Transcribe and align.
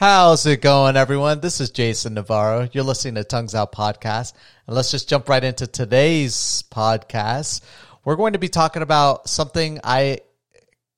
How's 0.00 0.46
it 0.46 0.62
going, 0.62 0.96
everyone? 0.96 1.40
This 1.40 1.60
is 1.60 1.70
Jason 1.70 2.14
Navarro. 2.14 2.68
You're 2.70 2.84
listening 2.84 3.16
to 3.16 3.24
Tongues 3.24 3.56
Out 3.56 3.72
Podcast. 3.72 4.32
And 4.68 4.76
let's 4.76 4.92
just 4.92 5.08
jump 5.08 5.28
right 5.28 5.42
into 5.42 5.66
today's 5.66 6.62
podcast. 6.70 7.62
We're 8.04 8.14
going 8.14 8.34
to 8.34 8.38
be 8.38 8.46
talking 8.46 8.82
about 8.82 9.28
something 9.28 9.80
I 9.82 10.20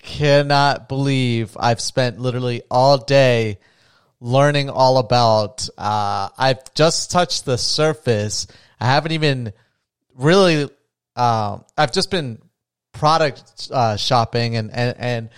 cannot 0.03 0.91
believe 0.91 1.57
I've 1.59 1.81
spent 1.81 2.21
literally 2.21 2.61
all 2.71 2.99
day 2.99 3.59
learning 4.21 4.69
all 4.69 4.99
about. 4.99 5.67
Uh, 5.79 6.29
I've 6.37 6.75
just 6.75 7.11
touched 7.11 7.47
the 7.47 7.57
surface. 7.57 8.49
I 8.79 8.85
haven't 8.85 9.13
even 9.13 9.55
really, 10.15 10.65
um, 11.17 11.65
I've 11.75 11.93
just 11.93 12.11
been 12.11 12.39
product 12.93 13.71
uh, 13.73 13.97
shopping 13.97 14.57
and, 14.57 14.71
and, 14.71 14.95
and 14.99 15.31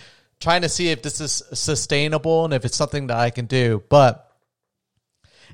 trying 0.43 0.61
to 0.61 0.69
see 0.69 0.89
if 0.89 1.01
this 1.01 1.21
is 1.21 1.41
sustainable 1.53 2.43
and 2.43 2.53
if 2.53 2.65
it's 2.65 2.75
something 2.75 3.07
that 3.07 3.17
I 3.17 3.29
can 3.29 3.45
do. 3.45 3.81
But 3.87 4.29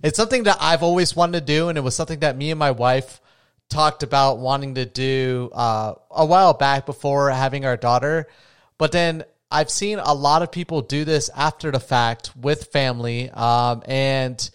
it's 0.02 0.18
something 0.18 0.44
that 0.44 0.58
I've 0.60 0.82
always 0.82 1.16
wanted 1.16 1.42
to 1.42 1.46
do, 1.46 1.70
and 1.70 1.78
it 1.78 1.82
was 1.82 1.96
something 1.96 2.20
that 2.20 2.36
me 2.36 2.50
and 2.50 2.58
my 2.58 2.72
wife 2.72 3.22
talked 3.70 4.02
about 4.02 4.40
wanting 4.40 4.76
to 4.76 4.86
do 4.86 5.52
uh, 5.54 5.94
a 6.10 6.26
while 6.26 6.54
back 6.54 6.88
before 6.88 7.30
having 7.30 7.66
our 7.66 7.78
daughter. 7.78 8.28
But 8.80 8.92
then 8.92 9.26
I've 9.52 9.70
seen 9.70 10.00
a 10.00 10.14
lot 10.14 10.42
of 10.42 10.52
people 10.52 10.82
do 10.82 11.06
this 11.06 11.30
after 11.36 11.70
the 11.70 11.80
fact 11.80 12.36
with 12.36 12.66
family, 12.66 13.30
um, 13.30 13.84
and 13.86 14.50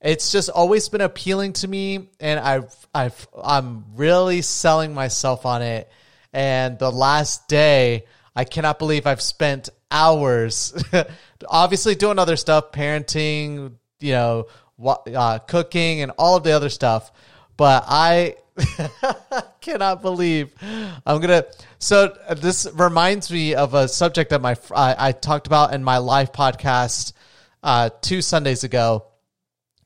it's 0.00 0.32
just 0.32 0.48
always 0.48 0.88
been 0.88 1.02
appealing 1.02 1.52
to 1.54 1.68
me. 1.68 2.08
And 2.18 2.40
I've 2.40 2.74
I've 2.94 3.28
I'm 3.36 3.84
really 3.94 4.40
selling 4.40 4.94
myself 4.94 5.44
on 5.44 5.60
it. 5.60 5.90
And 6.32 6.78
the 6.78 6.90
last 6.90 7.48
day 7.48 8.04
I 8.36 8.44
cannot 8.44 8.78
believe 8.78 9.06
I've 9.06 9.22
spent 9.22 9.70
hours, 9.90 10.74
obviously 11.48 11.94
doing 11.94 12.18
other 12.18 12.36
stuff, 12.36 12.70
parenting, 12.70 13.72
you 13.98 14.12
know, 14.12 14.46
uh, 14.84 15.38
cooking, 15.38 16.02
and 16.02 16.12
all 16.18 16.36
of 16.36 16.44
the 16.44 16.52
other 16.52 16.68
stuff. 16.68 17.10
But 17.56 17.84
I 17.88 18.36
cannot 19.62 20.02
believe 20.02 20.52
I'm 21.06 21.20
gonna. 21.22 21.46
So 21.78 22.14
this 22.36 22.68
reminds 22.74 23.30
me 23.30 23.54
of 23.54 23.72
a 23.72 23.88
subject 23.88 24.30
that 24.30 24.42
my 24.42 24.54
I, 24.74 25.08
I 25.08 25.12
talked 25.12 25.46
about 25.46 25.72
in 25.72 25.82
my 25.82 25.96
live 25.98 26.32
podcast 26.32 27.14
uh, 27.62 27.88
two 28.02 28.20
Sundays 28.20 28.64
ago. 28.64 29.06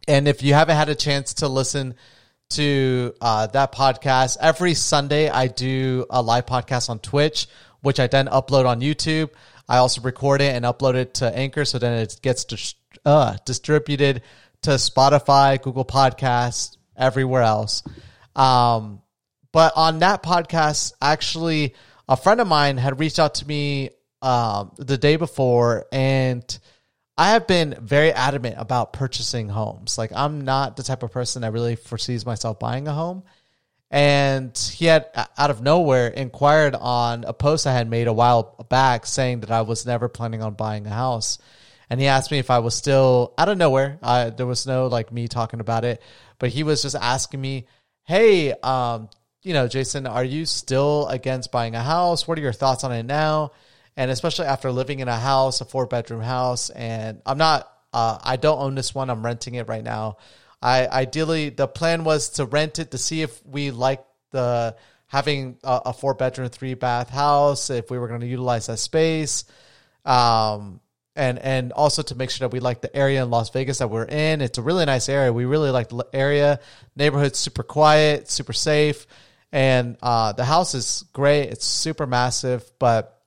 And 0.09 0.27
if 0.27 0.43
you 0.43 0.55
haven't 0.55 0.77
had 0.77 0.89
a 0.89 0.97
chance 0.97 1.35
to 1.35 1.47
listen 1.49 1.95
to 2.51 3.15
uh, 3.21 3.47
that 3.49 3.73
podcast, 3.73 4.39
every 4.41 4.75
Sunday 4.75 5.29
I 5.29 5.47
do 5.47 6.07
a 6.11 6.21
live 6.21 6.47
podcast 6.47 6.91
on 6.91 6.99
Twitch 6.99 7.47
which 7.83 8.01
I 8.01 8.07
then 8.07 8.27
upload 8.27 8.67
on 8.67 8.81
YouTube. 8.81 9.31
I 9.69 9.79
also 9.79 10.01
record 10.01 10.41
it 10.41 10.55
and 10.55 10.65
upload 10.65 10.95
it 10.95 11.15
to 11.15 11.37
Anchor, 11.37 11.65
so 11.65 11.79
then 11.79 11.99
it 11.99 12.19
gets 12.23 12.45
dis- 12.45 12.75
uh, 13.05 13.37
distributed 13.45 14.23
to 14.63 14.71
Spotify, 14.71 15.61
Google 15.61 15.85
Podcasts, 15.85 16.77
everywhere 16.97 17.43
else. 17.43 17.83
Um, 18.37 19.03
but 19.53 19.73
on 19.77 20.01
that 20.01 20.23
podcast, 20.23 20.93
actually, 21.01 21.75
a 22.09 22.17
friend 22.17 22.41
of 22.41 22.49
mine 22.49 22.77
had 22.77 22.99
reached 22.99 23.19
out 23.19 23.37
to 23.37 23.47
me 23.47 23.91
um, 24.23 24.73
the 24.77 24.99
day 24.99 25.17
before, 25.17 25.87
and 25.93 26.59
I 27.17 27.31
have 27.31 27.47
been 27.47 27.77
very 27.81 28.13
adamant 28.13 28.57
about 28.59 28.93
purchasing 28.93 29.49
homes. 29.49 29.99
Like, 29.99 30.13
I'm 30.15 30.43
not 30.43 30.77
the 30.77 30.83
type 30.83 31.03
of 31.03 31.13
person 31.13 31.43
that 31.43 31.53
really 31.53 31.77
foresees 31.77 32.27
myself 32.27 32.59
buying 32.59 32.89
a 32.89 32.93
home 32.93 33.25
and 33.91 34.57
he 34.57 34.87
had 34.87 35.07
out 35.37 35.51
of 35.51 35.63
nowhere 35.63 36.07
inquired 36.09 36.77
on 36.77 37.25
a 37.25 37.33
post 37.33 37.67
I 37.67 37.73
had 37.73 37.91
made 37.91 38.07
a 38.07 38.13
while 38.13 38.65
back 38.69 39.05
saying 39.05 39.41
that 39.41 39.51
I 39.51 39.63
was 39.63 39.85
never 39.85 40.09
planning 40.09 40.43
on 40.43 40.55
buying 40.55 40.87
a 40.87 40.91
house. 40.91 41.39
And 41.89 42.01
he 42.01 42.07
asked 42.07 42.31
me 42.31 42.39
if 42.39 42.51
I 42.51 42.61
was 42.61 42.77
still 42.77 43.35
out 43.37 43.49
of 43.49 43.59
nowhere. 43.59 43.99
There 44.37 44.47
was 44.47 44.65
no 44.65 44.87
like 44.87 45.11
me 45.11 45.27
talking 45.27 45.59
about 45.59 45.85
it, 45.85 46.01
but 46.39 46.51
he 46.51 46.63
was 46.63 46.83
just 46.83 46.95
asking 46.95 47.41
me, 47.41 47.67
"Hey, 48.05 48.53
um, 48.53 49.09
you 49.43 49.55
know, 49.55 49.67
Jason, 49.67 50.07
are 50.07 50.23
you 50.23 50.47
still 50.47 51.09
against 51.09 51.51
buying 51.51 51.75
a 51.75 51.83
house? 51.83 52.29
What 52.29 52.39
are 52.39 52.43
your 52.43 52.53
thoughts 52.53 52.85
on 52.85 52.93
it 52.93 53.03
now?" 53.03 53.51
And 53.97 54.09
especially 54.13 54.47
after 54.47 54.71
living 54.71 55.01
in 55.01 55.09
a 55.09 55.17
house, 55.17 55.61
a 55.61 55.65
four 55.65 55.87
bedroom 55.87 56.23
house, 56.23 56.71
and 56.71 57.21
I'm 57.27 57.39
not, 57.39 57.69
uh, 57.93 58.19
I 58.23 58.37
don't 58.37 58.61
own 58.61 58.77
this 58.77 58.95
one. 58.95 59.11
I'm 59.11 59.25
renting 59.25 59.55
it 59.57 59.67
right 59.67 59.83
now. 59.83 60.19
I 60.63 60.87
ideally 60.87 61.49
the 61.51 61.67
plan 61.67 62.05
was 62.05 62.31
to 62.31 62.45
rent 62.45 62.79
it 62.79 62.91
to 62.91 62.99
see 62.99 63.23
if 63.23 63.45
we 63.47 63.71
like 63.71 64.05
the 64.31 64.77
having 65.07 65.59
a, 65.65 65.81
a 65.87 65.93
four 65.93 66.15
bedroom 66.15 66.49
three 66.49 66.75
bath 66.75 67.11
house 67.11 67.71
if 67.71 67.91
we 67.91 67.99
were 67.99 68.09
going 68.09 68.21
to 68.21 68.27
utilize 68.27 68.67
that 68.67 68.79
space. 68.79 69.45
Um 70.05 70.81
and 71.17 71.39
and 71.39 71.73
also 71.73 72.03
to 72.03 72.15
make 72.15 72.31
sure 72.31 72.47
that 72.47 72.53
we 72.53 72.61
like 72.61 72.81
the 72.81 72.95
area 72.95 73.23
in 73.23 73.31
Las 73.31 73.51
Vegas 73.51 73.79
that 73.79 73.91
we're 73.91 74.05
in. 74.05 74.41
It's 74.41 74.59
a 74.59 74.63
really 74.63 74.85
nice 74.85 75.09
area. 75.09 75.33
We 75.33 75.45
really 75.45 75.71
like 75.71 75.89
the 75.89 76.05
area. 76.13 76.61
Neighborhood's 76.95 77.39
super 77.39 77.63
quiet 77.63 78.31
super 78.31 78.53
safe 78.53 79.07
and 79.53 79.97
uh 80.03 80.33
the 80.33 80.45
house 80.45 80.75
is 80.75 81.05
great. 81.13 81.51
It's 81.51 81.65
super 81.65 82.07
massive 82.07 82.71
but 82.79 83.23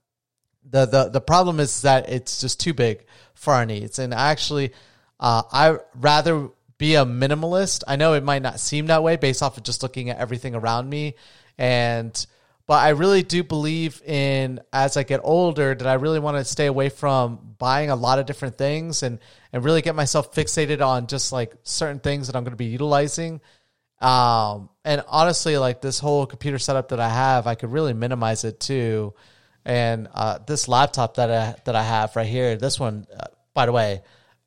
the 0.70 0.86
the 0.86 1.10
the 1.10 1.22
problem 1.22 1.60
is 1.60 1.82
that 1.82 2.10
it's 2.10 2.42
just 2.42 2.60
too 2.60 2.74
big 2.74 3.06
for 3.34 3.54
our 3.54 3.66
needs. 3.66 3.98
And 3.98 4.14
actually 4.14 4.72
uh, 5.20 5.44
I 5.52 5.78
rather 5.96 6.50
be 6.78 6.96
a 6.96 7.06
minimalist. 7.06 7.84
I 7.88 7.96
know 7.96 8.14
it 8.14 8.24
might 8.24 8.42
not 8.42 8.60
seem 8.60 8.88
that 8.88 9.04
way 9.04 9.16
based 9.16 9.42
off 9.44 9.58
of 9.58 9.64
just 9.64 9.84
looking 9.84 10.10
at 10.10 10.18
everything 10.18 10.56
around 10.56 10.90
me 10.90 11.16
and 11.58 12.26
but 12.66 12.76
I 12.76 12.90
really 12.90 13.24
do 13.24 13.44
believe 13.44 14.02
in 14.04 14.62
as 14.72 14.96
I 14.96 15.04
get 15.04 15.20
older 15.24 15.76
that 15.76 15.86
I 15.86 15.96
really 15.96 16.20
want 16.20 16.38
to 16.38 16.46
stay 16.46 16.66
away 16.66 16.90
from 16.90 17.56
buying 17.58 17.90
a 17.90 17.96
lot 17.96 18.20
of 18.20 18.26
different 18.26 18.58
things 18.58 19.04
and 19.04 19.20
and 19.52 19.66
really 19.66 19.82
get 19.82 19.96
myself 19.96 20.34
fixated 20.34 20.86
on 20.86 21.08
just 21.08 21.34
like 21.34 21.54
certain 21.64 22.00
things 22.00 22.28
that 22.28 22.36
I'm 22.36 22.44
going 22.44 22.54
to 22.54 22.58
be 22.58 22.66
utilizing. 22.66 23.42
Um, 24.00 24.70
and 24.86 25.04
honestly, 25.08 25.58
like 25.58 25.82
this 25.82 26.00
whole 26.00 26.26
computer 26.26 26.58
setup 26.58 26.90
that 26.90 27.00
I 27.00 27.10
have, 27.10 27.48
I 27.48 27.56
could 27.56 27.72
really 27.72 27.94
minimize 27.94 28.44
it 28.46 28.60
too. 28.60 29.14
And 29.66 30.08
uh, 30.14 30.40
this 30.46 30.68
laptop 30.68 31.16
that 31.16 31.32
I 31.32 31.56
that 31.66 31.76
I 31.76 31.84
have 31.84 32.16
right 32.16 32.28
here, 32.28 32.56
this 32.56 32.80
one, 32.80 33.08
uh, 33.18 33.26
by 33.54 33.66
the 33.66 33.74
way, 33.74 34.04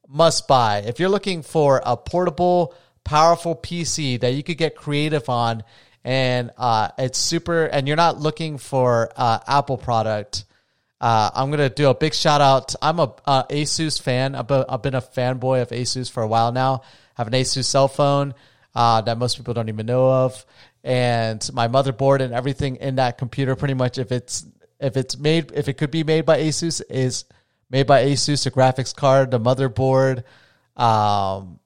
must 0.09 0.49
buy. 0.49 0.79
If 0.79 1.01
you're 1.01 1.09
looking 1.09 1.43
for 1.43 1.81
a 1.85 1.97
portable, 1.97 2.75
powerful 3.05 3.55
PC 3.55 4.21
that 4.21 4.35
you 4.35 4.43
could 4.43 4.59
get 4.59 4.77
creative 4.77 5.29
on, 5.29 5.63
and 6.05 6.51
uh, 6.57 6.89
it's 6.99 7.19
super, 7.19 7.65
and 7.65 7.87
you're 7.87 7.97
not 7.97 8.19
looking 8.19 8.59
for 8.59 9.11
uh, 9.17 9.41
Apple 9.47 9.77
product, 9.77 10.45
uh, 11.01 11.31
I'm 11.35 11.51
gonna 11.51 11.69
do 11.69 11.91
a 11.91 11.95
big 11.95 12.15
shout 12.15 12.41
out. 12.41 12.75
I'm 12.81 12.99
a 12.99 13.09
Asus 13.09 14.01
fan. 14.01 14.35
I've 14.35 14.47
been, 14.47 14.65
I've 14.69 14.83
been, 14.83 14.95
a 14.95 15.03
fanboy 15.03 15.63
of 15.63 15.69
Asus 15.69 16.11
for 16.11 16.23
a 16.23 16.29
while 16.29 16.53
now. 16.53 16.83
I 17.17 17.21
have 17.21 17.27
an 17.27 17.35
Asus 17.35 17.65
cell 17.65 17.89
phone 17.89 18.35
uh, 18.75 19.03
that 19.03 19.19
most 19.19 19.37
people 19.37 19.53
don't 19.53 19.69
even 19.69 19.87
know 19.87 20.11
of, 20.11 20.47
and 20.83 21.49
my 21.53 21.69
motherboard 21.69 22.21
and 22.21 22.33
everything 22.33 22.77
in 22.77 22.97
that 22.97 23.19
computer. 23.19 23.57
Pretty 23.57 23.75
much, 23.75 23.99
if 23.99 24.11
it's 24.11 24.47
if 24.81 24.97
it's 24.97 25.19
made, 25.19 25.53
if 25.53 25.69
it 25.69 25.75
could 25.75 25.91
be 25.91 26.03
made 26.03 26.25
by 26.25 26.39
Asus, 26.39 26.81
is 26.89 27.25
made 27.71 27.87
by 27.87 28.05
Asus, 28.05 28.45
the 28.45 28.51
graphics 28.51 28.95
card, 28.95 29.31
the 29.31 29.41
motherboard. 29.41 30.25
Um, 30.81 31.61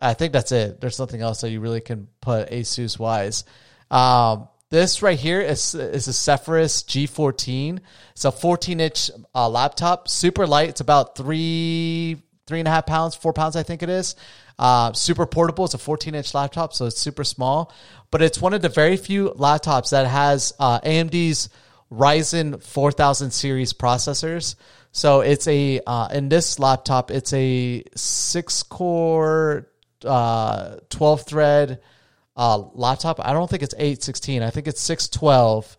I 0.00 0.14
think 0.14 0.32
that's 0.32 0.52
it. 0.52 0.80
There's 0.80 0.98
nothing 0.98 1.20
else 1.20 1.42
that 1.42 1.50
you 1.50 1.60
really 1.60 1.80
can 1.80 2.08
put 2.20 2.50
Asus 2.50 2.98
wise. 2.98 3.44
Um, 3.90 4.48
this 4.70 5.02
right 5.02 5.18
here 5.18 5.40
is 5.40 5.74
is 5.74 6.08
a 6.08 6.12
Zephyrus 6.12 6.82
G14. 6.84 7.80
It's 8.12 8.24
a 8.24 8.32
14 8.32 8.80
inch 8.80 9.10
uh, 9.34 9.48
laptop, 9.48 10.08
super 10.08 10.46
light. 10.46 10.70
It's 10.70 10.80
about 10.80 11.14
three 11.16 12.22
three 12.46 12.58
and 12.58 12.66
a 12.66 12.70
half 12.70 12.86
pounds, 12.86 13.14
four 13.14 13.32
pounds, 13.32 13.54
I 13.54 13.62
think 13.62 13.82
it 13.82 13.88
is. 13.88 14.16
Uh, 14.58 14.92
super 14.92 15.26
portable. 15.26 15.64
It's 15.64 15.74
a 15.74 15.78
14 15.78 16.14
inch 16.14 16.34
laptop, 16.34 16.72
so 16.72 16.86
it's 16.86 16.98
super 16.98 17.24
small. 17.24 17.72
But 18.10 18.22
it's 18.22 18.40
one 18.40 18.54
of 18.54 18.62
the 18.62 18.68
very 18.68 18.96
few 18.96 19.30
laptops 19.30 19.90
that 19.90 20.06
has 20.06 20.52
uh, 20.58 20.80
AMD's 20.80 21.48
Ryzen 21.90 22.62
4000 22.62 23.30
series 23.30 23.72
processors. 23.72 24.54
So 24.92 25.20
it's 25.20 25.48
a 25.48 25.80
uh, 25.86 26.08
in 26.12 26.28
this 26.28 26.58
laptop, 26.58 27.10
it's 27.10 27.32
a 27.32 27.82
six 27.96 28.62
core, 28.62 29.68
uh, 30.04 30.76
twelve 30.90 31.22
thread 31.22 31.80
uh, 32.36 32.58
laptop. 32.74 33.18
I 33.24 33.32
don't 33.32 33.48
think 33.48 33.62
it's 33.62 33.74
eight 33.78 34.02
sixteen. 34.02 34.42
I 34.42 34.50
think 34.50 34.68
it's 34.68 34.80
six 34.80 35.08
twelve. 35.08 35.76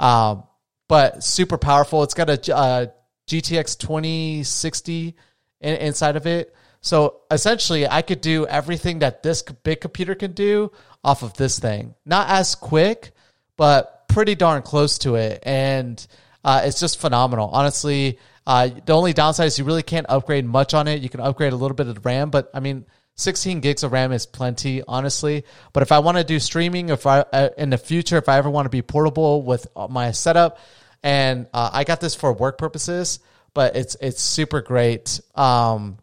Um, 0.00 0.44
but 0.88 1.22
super 1.22 1.58
powerful. 1.58 2.02
It's 2.02 2.14
got 2.14 2.30
a 2.30 2.54
uh, 2.56 2.86
GTX 3.28 3.78
twenty 3.78 4.42
sixty 4.44 5.14
in, 5.60 5.76
inside 5.76 6.16
of 6.16 6.26
it. 6.26 6.54
So 6.80 7.20
essentially, 7.30 7.86
I 7.86 8.02
could 8.02 8.20
do 8.20 8.46
everything 8.46 9.00
that 9.00 9.22
this 9.22 9.42
big 9.42 9.80
computer 9.80 10.14
can 10.14 10.32
do 10.32 10.72
off 11.02 11.22
of 11.22 11.34
this 11.34 11.58
thing. 11.58 11.94
Not 12.04 12.28
as 12.28 12.54
quick, 12.54 13.12
but 13.56 14.08
pretty 14.08 14.34
darn 14.34 14.62
close 14.62 14.98
to 14.98 15.16
it, 15.16 15.42
and 15.44 16.06
uh, 16.44 16.62
it's 16.64 16.80
just 16.80 16.98
phenomenal. 17.00 17.50
Honestly, 17.50 18.18
uh, 18.46 18.68
the 18.84 18.92
only 18.92 19.12
downside 19.12 19.46
is 19.46 19.58
you 19.58 19.64
really 19.64 19.82
can't 19.82 20.06
upgrade 20.08 20.44
much 20.44 20.74
on 20.74 20.88
it. 20.88 21.00
You 21.00 21.08
can 21.08 21.20
upgrade 21.20 21.52
a 21.52 21.56
little 21.56 21.74
bit 21.74 21.88
of 21.88 22.04
RAM, 22.04 22.30
but 22.30 22.50
I 22.52 22.60
mean, 22.60 22.86
16 23.16 23.60
gigs 23.60 23.82
of 23.84 23.92
RAM 23.92 24.12
is 24.12 24.26
plenty, 24.26 24.82
honestly. 24.86 25.44
But 25.72 25.82
if 25.82 25.92
I 25.92 26.00
want 26.00 26.18
to 26.18 26.24
do 26.24 26.38
streaming, 26.40 26.88
if 26.88 27.06
I 27.06 27.20
uh, 27.20 27.50
in 27.56 27.70
the 27.70 27.78
future, 27.78 28.16
if 28.18 28.28
I 28.28 28.38
ever 28.38 28.50
want 28.50 28.66
to 28.66 28.70
be 28.70 28.82
portable 28.82 29.42
with 29.42 29.66
my 29.88 30.10
setup, 30.10 30.58
and 31.02 31.46
uh, 31.54 31.70
I 31.72 31.84
got 31.84 32.00
this 32.00 32.14
for 32.14 32.32
work 32.32 32.58
purposes, 32.58 33.20
but 33.54 33.76
it's 33.76 33.96
it's 34.00 34.20
super 34.20 34.60
great. 34.62 35.20
Um, 35.34 35.98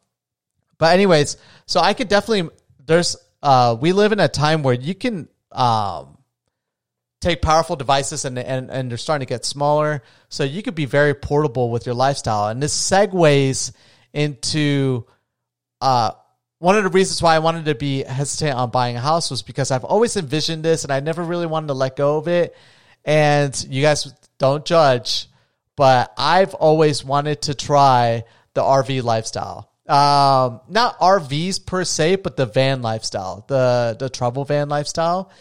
But 0.78 0.94
anyways, 0.94 1.38
so 1.68 1.80
I 1.80 1.94
could 1.94 2.08
definitely 2.08 2.50
there's 2.86 3.16
uh 3.44 3.76
we 3.80 3.94
live 3.94 4.14
in 4.14 4.20
a 4.20 4.28
time 4.28 4.64
where 4.64 4.74
you 4.74 4.96
can 4.96 5.28
um 5.52 6.18
take 7.22 7.42
powerful 7.42 7.76
devices 7.76 8.26
and 8.26 8.38
and, 8.38 8.70
and 8.70 8.90
they're 8.90 8.98
starting 8.98 9.26
to 9.26 9.30
get 9.30 9.46
smaller. 9.46 10.04
So 10.30 10.44
you 10.44 10.62
could 10.62 10.76
be 10.76 10.86
very 10.86 11.14
portable 11.14 11.70
with 11.70 11.86
your 11.86 11.96
lifestyle. 11.96 12.50
And 12.50 12.62
this 12.62 12.76
segues 12.76 13.72
into 14.14 15.06
uh 15.80 16.12
one 16.60 16.78
of 16.78 16.84
the 16.84 16.90
reasons 16.90 17.24
why 17.24 17.36
I 17.36 17.40
wanted 17.40 17.66
to 17.66 17.76
be 17.76 18.04
hesitant 18.04 18.56
on 18.56 18.70
buying 18.70 18.96
a 18.96 19.00
house 19.00 19.32
was 19.32 19.42
because 19.42 19.72
I've 19.72 19.84
always 19.84 20.16
envisioned 20.16 20.64
this 20.64 20.84
and 20.84 20.92
I 20.94 21.00
never 21.00 21.24
really 21.24 21.48
wanted 21.48 21.68
to 21.68 21.74
let 21.74 21.96
go 21.96 22.18
of 22.18 22.28
it. 22.28 22.56
And 23.04 23.66
you 23.68 23.82
guys 23.82 24.14
don't 24.38 24.64
judge, 24.64 25.28
but 25.76 26.14
I've 26.18 26.54
always 26.54 27.04
wanted 27.04 27.44
to 27.44 27.56
try 27.56 28.26
the 28.54 28.62
RV 28.62 29.02
lifestyle. 29.02 29.72
Um, 29.88 30.62
not 30.70 31.00
RVs 31.00 31.66
per 31.66 31.84
se, 31.84 32.18
but 32.18 32.38
the 32.38 32.46
van 32.46 32.84
lifestyle, 32.84 33.44
the 33.48 33.96
the 33.98 34.10
travel 34.10 34.46
van 34.46 34.70
lifestyle. 34.70 35.32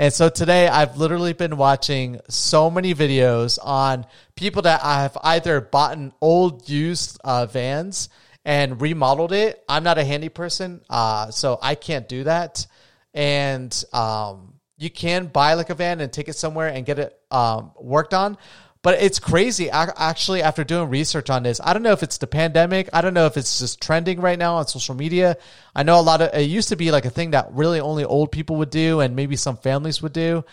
And 0.00 0.14
so 0.14 0.30
today 0.30 0.66
I've 0.66 0.96
literally 0.96 1.34
been 1.34 1.58
watching 1.58 2.20
so 2.30 2.70
many 2.70 2.94
videos 2.94 3.58
on 3.62 4.06
people 4.34 4.62
that 4.62 4.80
I 4.82 5.02
have 5.02 5.18
either 5.22 5.60
bought 5.60 5.94
an 5.94 6.14
old 6.22 6.70
used 6.70 7.20
uh, 7.22 7.44
vans 7.44 8.08
and 8.42 8.80
remodeled 8.80 9.32
it. 9.32 9.62
I'm 9.68 9.84
not 9.84 9.98
a 9.98 10.04
handy 10.04 10.30
person, 10.30 10.80
uh, 10.88 11.30
so 11.30 11.58
I 11.60 11.74
can't 11.74 12.08
do 12.08 12.24
that. 12.24 12.66
And 13.12 13.84
um, 13.92 14.54
you 14.78 14.88
can 14.88 15.26
buy 15.26 15.52
like 15.52 15.68
a 15.68 15.74
van 15.74 16.00
and 16.00 16.10
take 16.10 16.28
it 16.28 16.36
somewhere 16.36 16.68
and 16.68 16.86
get 16.86 16.98
it 16.98 17.20
um, 17.30 17.72
worked 17.78 18.14
on. 18.14 18.38
But 18.82 19.02
it's 19.02 19.18
crazy. 19.18 19.68
Actually, 19.68 20.42
after 20.42 20.64
doing 20.64 20.88
research 20.88 21.28
on 21.28 21.42
this, 21.42 21.60
I 21.62 21.74
don't 21.74 21.82
know 21.82 21.92
if 21.92 22.02
it's 22.02 22.16
the 22.16 22.26
pandemic. 22.26 22.88
I 22.94 23.02
don't 23.02 23.12
know 23.12 23.26
if 23.26 23.36
it's 23.36 23.58
just 23.58 23.82
trending 23.82 24.20
right 24.20 24.38
now 24.38 24.54
on 24.56 24.66
social 24.68 24.94
media. 24.94 25.36
I 25.74 25.82
know 25.82 26.00
a 26.00 26.02
lot 26.02 26.22
of 26.22 26.32
it 26.32 26.44
used 26.44 26.70
to 26.70 26.76
be 26.76 26.90
like 26.90 27.04
a 27.04 27.10
thing 27.10 27.32
that 27.32 27.48
really 27.52 27.78
only 27.78 28.04
old 28.04 28.32
people 28.32 28.56
would 28.56 28.70
do 28.70 29.00
and 29.00 29.14
maybe 29.14 29.36
some 29.36 29.58
families 29.58 30.00
would 30.00 30.14
do. 30.14 30.44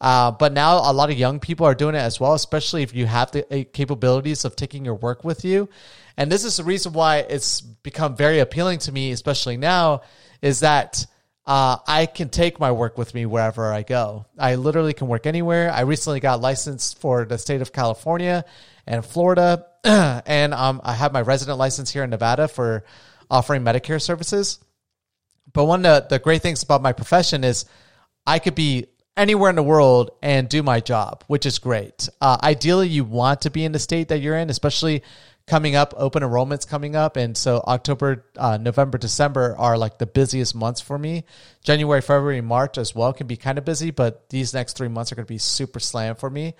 Uh, 0.00 0.30
but 0.30 0.52
now 0.52 0.78
a 0.78 0.92
lot 0.92 1.10
of 1.10 1.18
young 1.18 1.40
people 1.40 1.66
are 1.66 1.74
doing 1.74 1.94
it 1.94 1.98
as 1.98 2.20
well, 2.20 2.34
especially 2.34 2.82
if 2.82 2.94
you 2.94 3.06
have 3.06 3.30
the 3.32 3.46
uh, 3.52 3.64
capabilities 3.72 4.44
of 4.44 4.54
taking 4.54 4.84
your 4.84 4.96
work 4.96 5.24
with 5.24 5.44
you. 5.44 5.68
And 6.16 6.30
this 6.30 6.44
is 6.44 6.56
the 6.56 6.64
reason 6.64 6.92
why 6.92 7.18
it's 7.18 7.60
become 7.60 8.16
very 8.16 8.38
appealing 8.38 8.78
to 8.80 8.92
me, 8.92 9.10
especially 9.12 9.56
now, 9.56 10.02
is 10.40 10.60
that 10.60 11.06
uh, 11.44 11.78
I 11.86 12.06
can 12.06 12.28
take 12.28 12.60
my 12.60 12.70
work 12.70 12.96
with 12.96 13.14
me 13.14 13.26
wherever 13.26 13.72
I 13.72 13.82
go. 13.82 14.26
I 14.38 14.54
literally 14.54 14.92
can 14.92 15.08
work 15.08 15.26
anywhere. 15.26 15.70
I 15.72 15.80
recently 15.80 16.20
got 16.20 16.40
licensed 16.40 17.00
for 17.00 17.24
the 17.24 17.38
state 17.38 17.62
of 17.62 17.72
California 17.72 18.44
and 18.86 19.04
Florida, 19.04 19.66
and 19.84 20.54
um, 20.54 20.80
I 20.84 20.94
have 20.94 21.12
my 21.12 21.22
resident 21.22 21.58
license 21.58 21.90
here 21.90 22.04
in 22.04 22.10
Nevada 22.10 22.46
for 22.46 22.84
offering 23.30 23.62
Medicare 23.62 24.00
services. 24.00 24.60
But 25.52 25.64
one 25.64 25.84
of 25.84 26.08
the, 26.08 26.16
the 26.16 26.18
great 26.18 26.42
things 26.42 26.62
about 26.62 26.82
my 26.82 26.92
profession 26.92 27.44
is 27.44 27.64
I 28.26 28.38
could 28.38 28.54
be 28.54 28.86
anywhere 29.16 29.50
in 29.50 29.56
the 29.56 29.62
world 29.62 30.10
and 30.22 30.48
do 30.48 30.62
my 30.62 30.80
job, 30.80 31.24
which 31.26 31.44
is 31.44 31.58
great. 31.58 32.08
Uh, 32.20 32.38
ideally, 32.42 32.88
you 32.88 33.04
want 33.04 33.42
to 33.42 33.50
be 33.50 33.64
in 33.64 33.72
the 33.72 33.78
state 33.78 34.08
that 34.08 34.20
you're 34.20 34.36
in, 34.36 34.48
especially 34.48 35.02
coming 35.46 35.74
up, 35.74 35.94
open 35.96 36.22
enrollments 36.22 36.66
coming 36.66 36.96
up. 36.96 37.16
And 37.16 37.36
so 37.36 37.62
October, 37.66 38.24
uh, 38.36 38.58
November, 38.58 38.98
December 38.98 39.56
are 39.58 39.76
like 39.76 39.98
the 39.98 40.06
busiest 40.06 40.54
months 40.54 40.80
for 40.80 40.98
me. 40.98 41.24
January, 41.64 42.00
February, 42.00 42.40
March 42.40 42.78
as 42.78 42.94
well 42.94 43.12
can 43.12 43.26
be 43.26 43.36
kind 43.36 43.58
of 43.58 43.64
busy, 43.64 43.90
but 43.90 44.28
these 44.28 44.54
next 44.54 44.76
three 44.76 44.88
months 44.88 45.12
are 45.12 45.14
going 45.16 45.26
to 45.26 45.32
be 45.32 45.38
super 45.38 45.80
slam 45.80 46.14
for 46.14 46.30
me. 46.30 46.54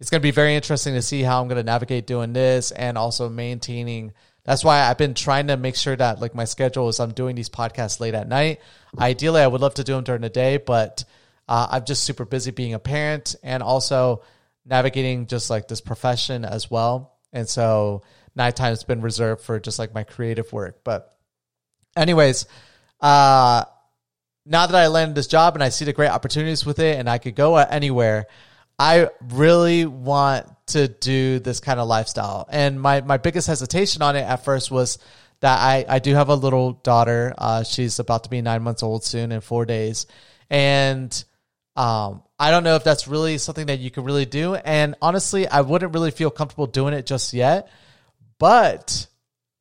It's 0.00 0.10
going 0.10 0.20
to 0.20 0.26
be 0.26 0.32
very 0.32 0.54
interesting 0.54 0.94
to 0.94 1.02
see 1.02 1.22
how 1.22 1.40
I'm 1.40 1.48
going 1.48 1.56
to 1.56 1.62
navigate 1.62 2.06
doing 2.06 2.32
this 2.32 2.72
and 2.72 2.98
also 2.98 3.28
maintaining. 3.28 4.12
That's 4.44 4.64
why 4.64 4.80
I've 4.80 4.98
been 4.98 5.14
trying 5.14 5.46
to 5.46 5.56
make 5.56 5.76
sure 5.76 5.94
that 5.94 6.20
like 6.20 6.34
my 6.34 6.44
schedule 6.44 6.88
is 6.88 7.00
I'm 7.00 7.12
doing 7.12 7.36
these 7.36 7.48
podcasts 7.48 8.00
late 8.00 8.14
at 8.14 8.28
night. 8.28 8.60
Ideally, 8.98 9.40
I 9.40 9.46
would 9.46 9.60
love 9.60 9.74
to 9.74 9.84
do 9.84 9.94
them 9.94 10.04
during 10.04 10.22
the 10.22 10.28
day, 10.28 10.56
but 10.56 11.04
uh, 11.48 11.68
I'm 11.70 11.84
just 11.84 12.02
super 12.04 12.24
busy 12.24 12.50
being 12.50 12.74
a 12.74 12.78
parent 12.78 13.36
and 13.42 13.62
also 13.62 14.22
navigating 14.66 15.26
just 15.26 15.50
like 15.50 15.68
this 15.68 15.80
profession 15.80 16.44
as 16.44 16.70
well. 16.70 17.16
And 17.32 17.48
so 17.48 18.02
nighttime's 18.36 18.84
been 18.84 19.00
reserved 19.00 19.42
for 19.42 19.60
just 19.60 19.78
like 19.78 19.94
my 19.94 20.04
creative 20.04 20.52
work. 20.52 20.82
But 20.84 21.14
anyways, 21.96 22.46
uh 23.00 23.64
now 24.46 24.66
that 24.66 24.76
I 24.76 24.88
landed 24.88 25.14
this 25.14 25.26
job 25.26 25.54
and 25.54 25.62
I 25.62 25.70
see 25.70 25.84
the 25.84 25.92
great 25.92 26.10
opportunities 26.10 26.66
with 26.66 26.78
it 26.78 26.98
and 26.98 27.08
I 27.08 27.18
could 27.18 27.34
go 27.34 27.56
anywhere, 27.56 28.26
I 28.78 29.08
really 29.32 29.86
want 29.86 30.46
to 30.68 30.88
do 30.88 31.38
this 31.38 31.60
kind 31.60 31.80
of 31.80 31.88
lifestyle. 31.88 32.46
And 32.50 32.80
my, 32.80 33.00
my 33.00 33.16
biggest 33.16 33.46
hesitation 33.46 34.02
on 34.02 34.16
it 34.16 34.22
at 34.22 34.44
first 34.44 34.70
was 34.70 34.98
that 35.40 35.58
I, 35.58 35.84
I 35.88 35.98
do 35.98 36.14
have 36.14 36.28
a 36.28 36.34
little 36.34 36.72
daughter. 36.72 37.34
Uh, 37.36 37.62
she's 37.62 37.98
about 37.98 38.24
to 38.24 38.30
be 38.30 38.42
nine 38.42 38.62
months 38.62 38.82
old 38.82 39.04
soon 39.04 39.32
in 39.32 39.40
four 39.40 39.64
days. 39.64 40.06
And 40.50 41.24
um, 41.76 42.22
I 42.38 42.50
don't 42.50 42.64
know 42.64 42.76
if 42.76 42.84
that's 42.84 43.08
really 43.08 43.38
something 43.38 43.66
that 43.66 43.78
you 43.78 43.90
can 43.90 44.04
really 44.04 44.26
do. 44.26 44.54
And 44.54 44.94
honestly, 45.00 45.46
I 45.48 45.60
wouldn't 45.60 45.94
really 45.94 46.10
feel 46.10 46.30
comfortable 46.30 46.66
doing 46.66 46.94
it 46.94 47.06
just 47.06 47.32
yet. 47.32 47.68
But 48.38 49.06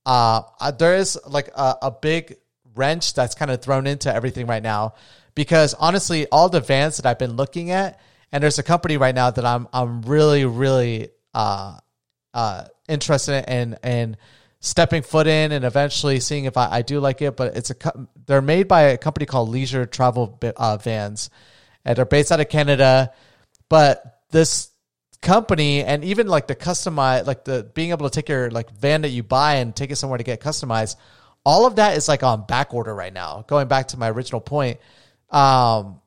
uh, 0.06 0.72
there 0.78 0.96
is 0.96 1.20
like 1.28 1.50
a, 1.56 1.76
a 1.84 1.92
big 1.92 2.38
wrench 2.76 3.14
that's 3.14 3.36
kind 3.36 3.52
of 3.52 3.62
thrown 3.62 3.88
into 3.88 4.14
everything 4.14 4.48
right 4.48 4.64
now 4.64 4.96
because 5.36 5.74
honestly, 5.74 6.28
all 6.32 6.50
the 6.50 6.62
vans 6.62 6.98
that 6.98 7.06
I've 7.06 7.20
been 7.20 7.34
looking 7.34 7.72
at, 7.72 8.00
and 8.32 8.44
there's 8.44 8.60
a 8.60 8.64
company 8.64 8.98
right 8.98 9.16
now 9.16 9.32
that 9.32 9.46
I'm 9.46 9.68
I'm 9.74 10.02
really 10.04 10.46
really 10.46 11.10
uh, 11.34 11.78
uh, 12.34 12.66
interested 12.88 13.46
in 13.48 13.78
and 13.84 14.18
stepping 14.60 15.02
foot 15.02 15.28
in 15.28 15.52
and 15.52 15.66
eventually 15.66 16.20
seeing 16.20 16.46
if 16.46 16.56
I, 16.58 16.78
I 16.78 16.82
do 16.82 17.00
like 17.00 17.22
it. 17.22 17.36
But 17.36 17.56
it's 17.58 17.72
a 17.72 17.76
they're 18.26 18.42
made 18.42 18.68
by 18.68 18.82
a 18.84 18.98
company 18.98 19.26
called 19.26 19.50
Leisure 19.50 19.86
Travel 19.86 20.40
uh, 20.58 20.78
Vans, 20.78 21.30
and 21.86 21.98
they're 21.98 22.06
based 22.06 22.32
out 22.32 22.40
of 22.40 22.50
Canada. 22.50 23.12
But 23.70 24.22
this 24.32 24.70
company 25.24 25.84
and 25.84 26.04
even 26.04 26.28
like 26.28 26.46
the 26.48 26.56
customize 26.56 27.26
like 27.26 27.44
the 27.46 27.64
being 27.74 27.90
able 27.90 28.08
to 28.08 28.14
take 28.14 28.30
your 28.30 28.52
like 28.52 28.70
van 28.72 29.02
that 29.02 29.10
you 29.10 29.24
buy 29.24 29.56
and 29.56 29.76
take 29.76 29.90
it 29.90 29.96
somewhere 29.96 30.18
to 30.18 30.24
get 30.24 30.40
customized 30.40 30.98
all 31.46 31.66
of 31.66 31.78
that 31.78 31.98
is 31.98 32.08
like 32.08 32.24
on 32.24 32.46
back 32.46 32.74
order 32.74 32.94
right 32.94 33.12
now. 33.12 33.44
Going 33.48 33.68
back 33.68 33.90
to 33.90 33.98
my 33.98 34.10
original 34.10 34.42
point 34.42 34.80
um 35.30 36.00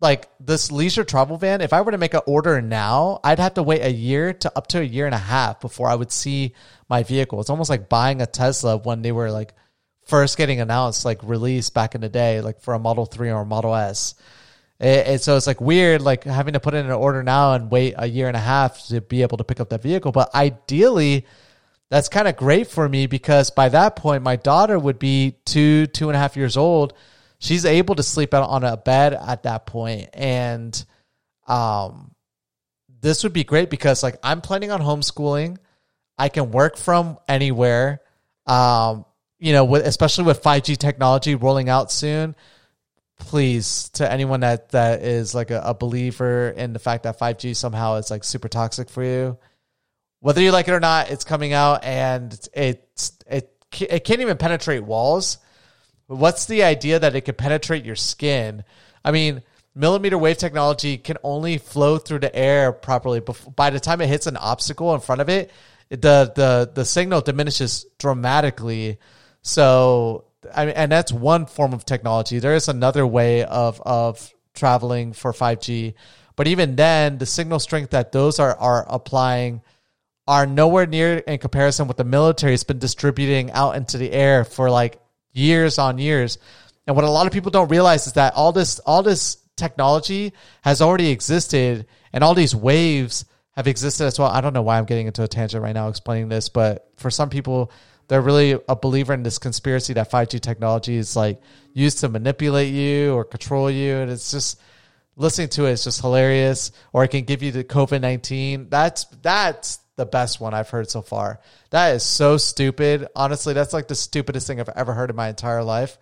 like 0.00 0.28
this 0.38 0.70
leisure 0.70 1.04
travel 1.04 1.38
van 1.38 1.62
if 1.62 1.72
i 1.72 1.80
were 1.80 1.92
to 1.92 1.96
make 1.96 2.12
an 2.12 2.20
order 2.26 2.60
now 2.60 3.18
i'd 3.24 3.38
have 3.38 3.54
to 3.54 3.62
wait 3.62 3.80
a 3.80 3.90
year 3.90 4.34
to 4.34 4.52
up 4.54 4.66
to 4.66 4.78
a 4.78 4.82
year 4.82 5.06
and 5.06 5.14
a 5.14 5.18
half 5.18 5.58
before 5.60 5.88
i 5.88 5.94
would 5.94 6.12
see 6.12 6.52
my 6.90 7.02
vehicle. 7.02 7.40
It's 7.40 7.48
almost 7.48 7.70
like 7.70 7.88
buying 7.88 8.20
a 8.20 8.26
tesla 8.26 8.76
when 8.76 9.00
they 9.00 9.12
were 9.12 9.30
like 9.30 9.54
first 10.04 10.36
getting 10.36 10.60
announced 10.60 11.06
like 11.06 11.22
released 11.22 11.72
back 11.72 11.94
in 11.94 12.02
the 12.02 12.10
day 12.10 12.42
like 12.42 12.60
for 12.60 12.74
a 12.74 12.78
model 12.78 13.06
3 13.06 13.30
or 13.30 13.40
a 13.40 13.46
model 13.46 13.74
s 13.74 14.14
and 14.80 15.20
so 15.20 15.36
it's 15.36 15.46
like 15.46 15.60
weird, 15.60 16.02
like 16.02 16.24
having 16.24 16.54
to 16.54 16.60
put 16.60 16.74
in 16.74 16.86
an 16.86 16.92
order 16.92 17.22
now 17.22 17.54
and 17.54 17.70
wait 17.70 17.94
a 17.96 18.06
year 18.06 18.28
and 18.28 18.36
a 18.36 18.40
half 18.40 18.86
to 18.88 19.00
be 19.00 19.22
able 19.22 19.38
to 19.38 19.44
pick 19.44 19.60
up 19.60 19.68
that 19.70 19.82
vehicle. 19.82 20.12
But 20.12 20.34
ideally, 20.34 21.26
that's 21.90 22.08
kind 22.08 22.26
of 22.26 22.36
great 22.36 22.66
for 22.66 22.88
me 22.88 23.06
because 23.06 23.50
by 23.50 23.68
that 23.68 23.96
point, 23.96 24.22
my 24.22 24.36
daughter 24.36 24.78
would 24.78 24.98
be 24.98 25.36
two, 25.44 25.86
two 25.86 26.08
and 26.08 26.16
a 26.16 26.18
half 26.18 26.36
years 26.36 26.56
old. 26.56 26.94
She's 27.38 27.64
able 27.64 27.94
to 27.94 28.02
sleep 28.02 28.34
out 28.34 28.48
on 28.48 28.64
a 28.64 28.76
bed 28.76 29.14
at 29.14 29.44
that 29.44 29.66
point, 29.66 30.08
and 30.14 30.84
um, 31.46 32.14
this 33.00 33.22
would 33.22 33.32
be 33.32 33.44
great 33.44 33.70
because 33.70 34.02
like 34.02 34.16
I'm 34.22 34.40
planning 34.40 34.70
on 34.70 34.80
homeschooling. 34.80 35.58
I 36.16 36.28
can 36.28 36.50
work 36.50 36.76
from 36.76 37.18
anywhere. 37.28 38.00
Um, 38.46 39.04
you 39.38 39.52
know, 39.52 39.64
with, 39.64 39.86
especially 39.86 40.24
with 40.24 40.42
5G 40.42 40.78
technology 40.78 41.34
rolling 41.34 41.68
out 41.68 41.92
soon 41.92 42.34
please 43.18 43.88
to 43.90 44.10
anyone 44.10 44.40
that 44.40 44.70
that 44.70 45.02
is 45.02 45.34
like 45.34 45.50
a, 45.50 45.60
a, 45.64 45.74
believer 45.74 46.48
in 46.50 46.72
the 46.72 46.78
fact 46.78 47.04
that 47.04 47.18
5G 47.18 47.54
somehow 47.54 47.96
is 47.96 48.10
like 48.10 48.24
super 48.24 48.48
toxic 48.48 48.88
for 48.88 49.04
you. 49.04 49.38
Whether 50.20 50.40
you 50.40 50.52
like 50.52 50.68
it 50.68 50.72
or 50.72 50.80
not, 50.80 51.10
it's 51.10 51.24
coming 51.24 51.52
out 51.52 51.84
and 51.84 52.32
it's 52.54 53.12
it 53.26 53.50
it 53.80 54.04
can't 54.04 54.20
even 54.20 54.36
penetrate 54.36 54.84
walls. 54.84 55.38
What's 56.06 56.46
the 56.46 56.64
idea 56.64 56.98
that 56.98 57.14
it 57.14 57.22
could 57.22 57.38
penetrate 57.38 57.84
your 57.84 57.96
skin? 57.96 58.64
I 59.04 59.10
mean, 59.10 59.42
millimeter 59.74 60.18
wave 60.18 60.38
technology 60.38 60.98
can 60.98 61.18
only 61.22 61.58
flow 61.58 61.98
through 61.98 62.20
the 62.20 62.34
air 62.34 62.72
properly. 62.72 63.20
By 63.54 63.70
the 63.70 63.80
time 63.80 64.00
it 64.00 64.08
hits 64.08 64.26
an 64.26 64.36
obstacle 64.36 64.94
in 64.94 65.00
front 65.00 65.20
of 65.20 65.28
it, 65.28 65.50
the 65.90 66.32
the 66.34 66.70
the 66.72 66.84
signal 66.84 67.20
diminishes 67.20 67.86
dramatically. 67.98 68.98
So 69.42 70.24
I 70.54 70.66
mean, 70.66 70.74
and 70.74 70.90
that's 70.90 71.12
one 71.12 71.46
form 71.46 71.72
of 71.72 71.84
technology. 71.84 72.38
There 72.38 72.54
is 72.54 72.68
another 72.68 73.06
way 73.06 73.44
of 73.44 73.80
of 73.82 74.32
traveling 74.54 75.12
for 75.12 75.32
5G, 75.32 75.94
but 76.36 76.46
even 76.48 76.76
then, 76.76 77.18
the 77.18 77.26
signal 77.26 77.58
strength 77.58 77.90
that 77.90 78.12
those 78.12 78.38
are 78.38 78.56
are 78.56 78.84
applying 78.88 79.62
are 80.26 80.46
nowhere 80.46 80.86
near 80.86 81.18
in 81.18 81.38
comparison 81.38 81.86
what 81.86 81.96
the 81.96 82.04
military 82.04 82.52
has 82.52 82.64
been 82.64 82.78
distributing 82.78 83.50
out 83.52 83.76
into 83.76 83.98
the 83.98 84.10
air 84.10 84.44
for 84.44 84.70
like 84.70 84.98
years 85.32 85.78
on 85.78 85.98
years. 85.98 86.38
And 86.86 86.96
what 86.96 87.04
a 87.04 87.10
lot 87.10 87.26
of 87.26 87.32
people 87.32 87.50
don't 87.50 87.68
realize 87.70 88.06
is 88.06 88.14
that 88.14 88.34
all 88.34 88.52
this 88.52 88.78
all 88.80 89.02
this 89.02 89.38
technology 89.56 90.32
has 90.62 90.80
already 90.82 91.10
existed, 91.10 91.86
and 92.12 92.24
all 92.24 92.34
these 92.34 92.54
waves 92.54 93.24
have 93.56 93.66
existed 93.66 94.06
as 94.06 94.18
well. 94.18 94.28
I 94.28 94.40
don't 94.40 94.52
know 94.52 94.62
why 94.62 94.78
I'm 94.78 94.84
getting 94.84 95.06
into 95.06 95.22
a 95.22 95.28
tangent 95.28 95.62
right 95.62 95.74
now 95.74 95.88
explaining 95.88 96.28
this, 96.28 96.48
but 96.48 96.90
for 96.96 97.10
some 97.10 97.30
people 97.30 97.70
they're 98.08 98.20
really 98.20 98.58
a 98.68 98.76
believer 98.76 99.14
in 99.14 99.22
this 99.22 99.38
conspiracy 99.38 99.94
that 99.94 100.10
5G 100.10 100.40
technology 100.40 100.96
is 100.96 101.16
like 101.16 101.40
used 101.72 102.00
to 102.00 102.08
manipulate 102.08 102.72
you 102.72 103.14
or 103.14 103.24
control 103.24 103.70
you. 103.70 103.96
And 103.96 104.10
it's 104.10 104.30
just 104.30 104.60
listening 105.16 105.48
to 105.50 105.66
it 105.66 105.72
is 105.72 105.84
just 105.84 106.00
hilarious. 106.00 106.72
Or 106.92 107.04
it 107.04 107.08
can 107.08 107.24
give 107.24 107.42
you 107.42 107.52
the 107.52 107.64
COVID 107.64 108.00
19. 108.00 108.68
That's, 108.68 109.04
that's 109.22 109.78
the 109.96 110.06
best 110.06 110.40
one 110.40 110.54
I've 110.54 110.70
heard 110.70 110.90
so 110.90 111.02
far. 111.02 111.40
That 111.70 111.94
is 111.94 112.02
so 112.02 112.36
stupid. 112.36 113.08
Honestly, 113.16 113.54
that's 113.54 113.72
like 113.72 113.88
the 113.88 113.94
stupidest 113.94 114.46
thing 114.46 114.60
I've 114.60 114.68
ever 114.70 114.92
heard 114.92 115.10
in 115.10 115.16
my 115.16 115.28
entire 115.28 115.62
life. 115.62 115.98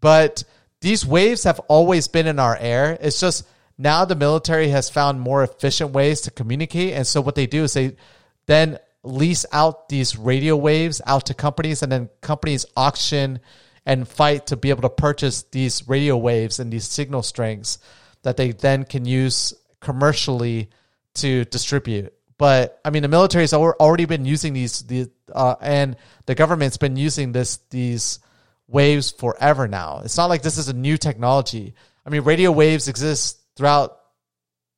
But 0.00 0.44
these 0.80 1.04
waves 1.04 1.44
have 1.44 1.60
always 1.68 2.08
been 2.08 2.26
in 2.26 2.38
our 2.38 2.56
air. 2.56 2.96
It's 3.00 3.20
just 3.20 3.46
now 3.76 4.04
the 4.04 4.16
military 4.16 4.68
has 4.68 4.90
found 4.90 5.20
more 5.20 5.42
efficient 5.42 5.92
ways 5.92 6.22
to 6.22 6.30
communicate. 6.30 6.94
And 6.94 7.06
so 7.06 7.20
what 7.20 7.34
they 7.34 7.46
do 7.46 7.64
is 7.64 7.74
they 7.74 7.96
then 8.46 8.78
lease 9.08 9.46
out 9.52 9.88
these 9.88 10.16
radio 10.16 10.56
waves 10.56 11.00
out 11.06 11.26
to 11.26 11.34
companies, 11.34 11.82
and 11.82 11.90
then 11.90 12.08
companies 12.20 12.66
auction 12.76 13.40
and 13.86 14.06
fight 14.06 14.46
to 14.48 14.56
be 14.56 14.70
able 14.70 14.82
to 14.82 14.90
purchase 14.90 15.42
these 15.50 15.88
radio 15.88 16.16
waves 16.16 16.58
and 16.58 16.70
these 16.70 16.86
signal 16.86 17.22
strengths 17.22 17.78
that 18.22 18.36
they 18.36 18.52
then 18.52 18.84
can 18.84 19.04
use 19.04 19.54
commercially 19.80 20.68
to 21.14 21.44
distribute. 21.46 22.12
But 22.36 22.80
I 22.84 22.90
mean, 22.90 23.02
the 23.02 23.08
military 23.08 23.42
has 23.42 23.54
already 23.54 24.04
been 24.04 24.24
using 24.24 24.52
these, 24.52 24.82
the 24.82 25.10
uh, 25.34 25.56
and 25.60 25.96
the 26.26 26.34
government's 26.34 26.76
been 26.76 26.96
using 26.96 27.32
this 27.32 27.58
these 27.70 28.20
waves 28.68 29.10
forever 29.10 29.66
now. 29.66 30.02
It's 30.04 30.16
not 30.16 30.26
like 30.26 30.42
this 30.42 30.58
is 30.58 30.68
a 30.68 30.74
new 30.74 30.96
technology. 30.96 31.74
I 32.06 32.10
mean, 32.10 32.22
radio 32.22 32.52
waves 32.52 32.86
exist 32.88 33.40
throughout, 33.56 33.98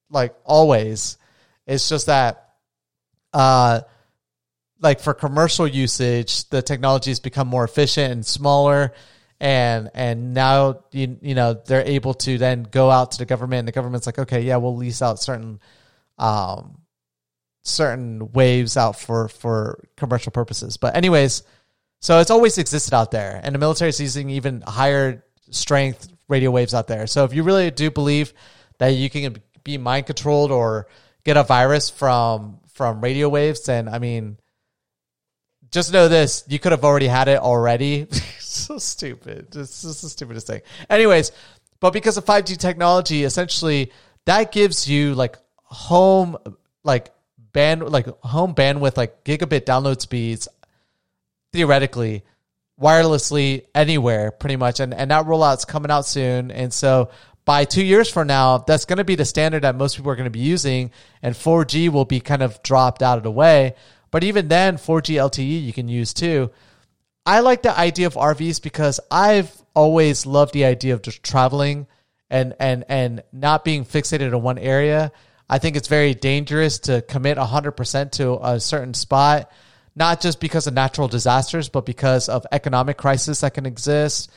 like 0.09 0.35
always. 0.45 1.19
It's 1.67 1.89
just 1.89 2.07
that, 2.07 2.55
uh, 3.33 3.81
like 4.81 5.01
for 5.01 5.15
commercial 5.15 5.67
usage, 5.67 6.49
the 6.49 6.63
technology 6.63 7.11
has 7.11 7.21
become 7.21 7.49
more 7.49 7.65
efficient 7.65 8.13
and 8.13 8.27
smaller, 8.27 8.93
and 9.39 9.91
and 9.95 10.35
now 10.35 10.85
you 10.93 11.19
you 11.21 11.35
know 11.35 11.55
they're 11.55 11.87
able 11.87 12.15
to 12.15 12.39
then 12.39 12.65
go 12.65 12.91
out 12.91 13.13
to 13.13 13.19
the 13.19 13.27
government. 13.27 13.61
and 13.61 13.69
The 13.69 13.73
government's 13.73 14.07
like, 14.07 14.19
okay, 14.19 14.41
yeah, 14.43 14.57
we'll 14.57 14.77
lease 14.77 15.03
out 15.03 15.21
certain, 15.21 15.61
um, 16.19 16.81
certain 17.63 18.33
waves 18.33 18.77
out 18.77 18.99
for 18.99 19.29
for 19.29 19.85
commercial 19.97 20.33
purposes. 20.33 20.77
But 20.77 20.97
anyways, 20.97 21.43
so 22.01 22.21
it's 22.21 22.31
always 22.31 22.59
existed 22.59 22.95
out 22.95 23.11
there, 23.11 23.41
and 23.43 23.55
the 23.55 23.59
military 23.59 23.91
is 23.91 24.01
using 24.01 24.31
even 24.31 24.63
higher 24.67 25.25
strength 25.51 26.09
radio 26.29 26.51
waves 26.51 26.75
out 26.75 26.87
there. 26.87 27.07
So 27.07 27.25
if 27.25 27.35
you 27.35 27.43
really 27.43 27.71
do 27.71 27.91
believe 27.91 28.33
that 28.79 28.91
you 28.91 29.11
can 29.11 29.37
be 29.65 29.77
mind 29.77 30.07
controlled 30.07 30.51
or 30.51 30.87
get 31.25 31.37
a 31.37 31.43
virus 31.43 31.91
from 31.91 32.61
from 32.73 33.03
radio 33.03 33.29
waves, 33.29 33.65
then 33.67 33.89
I 33.89 33.99
mean 33.99 34.39
just 35.71 35.93
know 35.93 36.09
this: 36.09 36.45
you 36.49 36.59
could 36.59 36.73
have 36.73 36.85
already 36.85 37.07
had 37.07 37.29
it 37.29 37.39
already. 37.39 38.07
so 38.39 38.79
stupid. 38.79 39.51
This 39.51 39.85
is 39.85 40.01
the 40.01 40.09
stupidest 40.09 40.47
thing. 40.47 40.63
Anyways, 40.89 41.33
but 41.79 41.93
because 41.93 42.17
of 42.17 42.25
5G 42.25 42.59
technology, 42.59 43.25
essentially 43.25 43.93
that 44.27 44.53
gives 44.53 44.89
you 44.89 45.15
like 45.15 45.39
home 45.55 46.37
like 46.85 47.11
band 47.53 47.83
like 47.89 48.07
home 48.21 48.55
bandwidth 48.55 48.97
like 48.97 49.25
gigabit 49.25 49.63
download 49.63 50.01
speeds 50.01 50.49
theoretically 51.53 52.23
wirelessly 52.81 53.67
anywhere 53.75 54.31
pretty 54.31 54.57
much 54.57 54.81
and 54.81 54.95
and 54.95 55.11
that 55.11 55.27
rollout's 55.27 55.65
coming 55.65 55.91
out 55.91 56.07
soon 56.07 56.51
and 56.51 56.73
so 56.73 57.11
by 57.45 57.65
two 57.65 57.85
years 57.85 58.09
from 58.11 58.27
now 58.27 58.59
that's 58.59 58.85
going 58.85 58.99
to 58.99 59.05
be 59.05 59.15
the 59.15 59.25
standard 59.25 59.63
that 59.63 59.75
most 59.75 59.97
people 59.97 60.11
are 60.11 60.17
going 60.17 60.25
to 60.25 60.31
be 60.31 60.39
using 60.39 60.91
and 61.23 61.35
4g 61.35 61.89
will 61.91 62.05
be 62.05 62.21
kind 62.21 62.43
of 62.43 62.63
dropped 62.63 63.03
out 63.03 63.19
of 63.19 63.25
the 63.25 63.31
way 63.31 63.75
but 64.11 64.25
even 64.25 64.49
then, 64.49 64.77
4G 64.77 65.15
LTE 65.15 65.65
you 65.65 65.73
can 65.73 65.89
use 65.89 66.13
too. 66.15 66.51
I 67.25 67.41
like 67.41 67.63
the 67.63 67.77
idea 67.77 68.07
of 68.07 68.15
RVs 68.15 68.63
because 68.63 68.99
I've 69.11 69.53
always 69.75 70.27
loved 70.27 70.53
the 70.53 70.65
idea 70.65 70.95
of 70.95 71.03
just 71.03 71.23
traveling 71.23 71.87
and 72.29 72.55
and 72.59 72.85
and 72.89 73.23
not 73.33 73.65
being 73.65 73.85
fixated 73.85 74.33
in 74.33 74.43
one 74.43 74.59
area. 74.59 75.13
I 75.49 75.59
think 75.59 75.77
it's 75.77 75.89
very 75.89 76.15
dangerous 76.15 76.79
to 76.81 77.03
commit 77.03 77.37
100% 77.37 78.13
to 78.13 78.39
a 78.41 78.61
certain 78.61 78.95
spot, 78.95 79.51
not 79.97 80.21
just 80.21 80.41
because 80.41 80.69
of 80.69 80.75
natural 80.75 81.09
disasters, 81.09 81.69
but 81.69 81.85
because 81.85 82.29
of 82.29 82.47
economic 82.53 82.97
crisis 82.97 83.41
that 83.41 83.55
can 83.55 83.67
exist. 83.67 84.31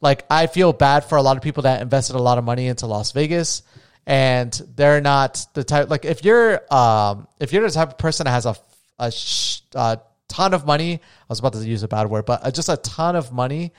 Like 0.00 0.24
I 0.30 0.46
feel 0.46 0.72
bad 0.72 1.04
for 1.04 1.18
a 1.18 1.22
lot 1.22 1.36
of 1.36 1.42
people 1.42 1.64
that 1.64 1.82
invested 1.82 2.14
a 2.16 2.22
lot 2.22 2.38
of 2.38 2.44
money 2.44 2.68
into 2.68 2.86
Las 2.86 3.12
Vegas 3.12 3.62
and 4.06 4.52
they're 4.76 5.00
not 5.00 5.46
the 5.54 5.62
type 5.62 5.90
like 5.90 6.04
if 6.04 6.24
you're 6.24 6.62
um 6.72 7.28
if 7.38 7.52
you're 7.52 7.62
the 7.62 7.70
type 7.70 7.90
of 7.90 7.98
person 7.98 8.24
that 8.24 8.30
has 8.30 8.46
a 8.46 8.56
a, 9.00 9.10
sh- 9.10 9.62
a 9.74 9.98
ton 10.28 10.54
of 10.54 10.64
money. 10.64 10.94
I 10.94 11.26
was 11.28 11.40
about 11.40 11.54
to 11.54 11.66
use 11.66 11.82
a 11.82 11.88
bad 11.88 12.08
word, 12.08 12.26
but 12.26 12.46
uh, 12.46 12.50
just 12.52 12.68
a 12.68 12.76
ton 12.76 13.16
of 13.16 13.32
money 13.32 13.72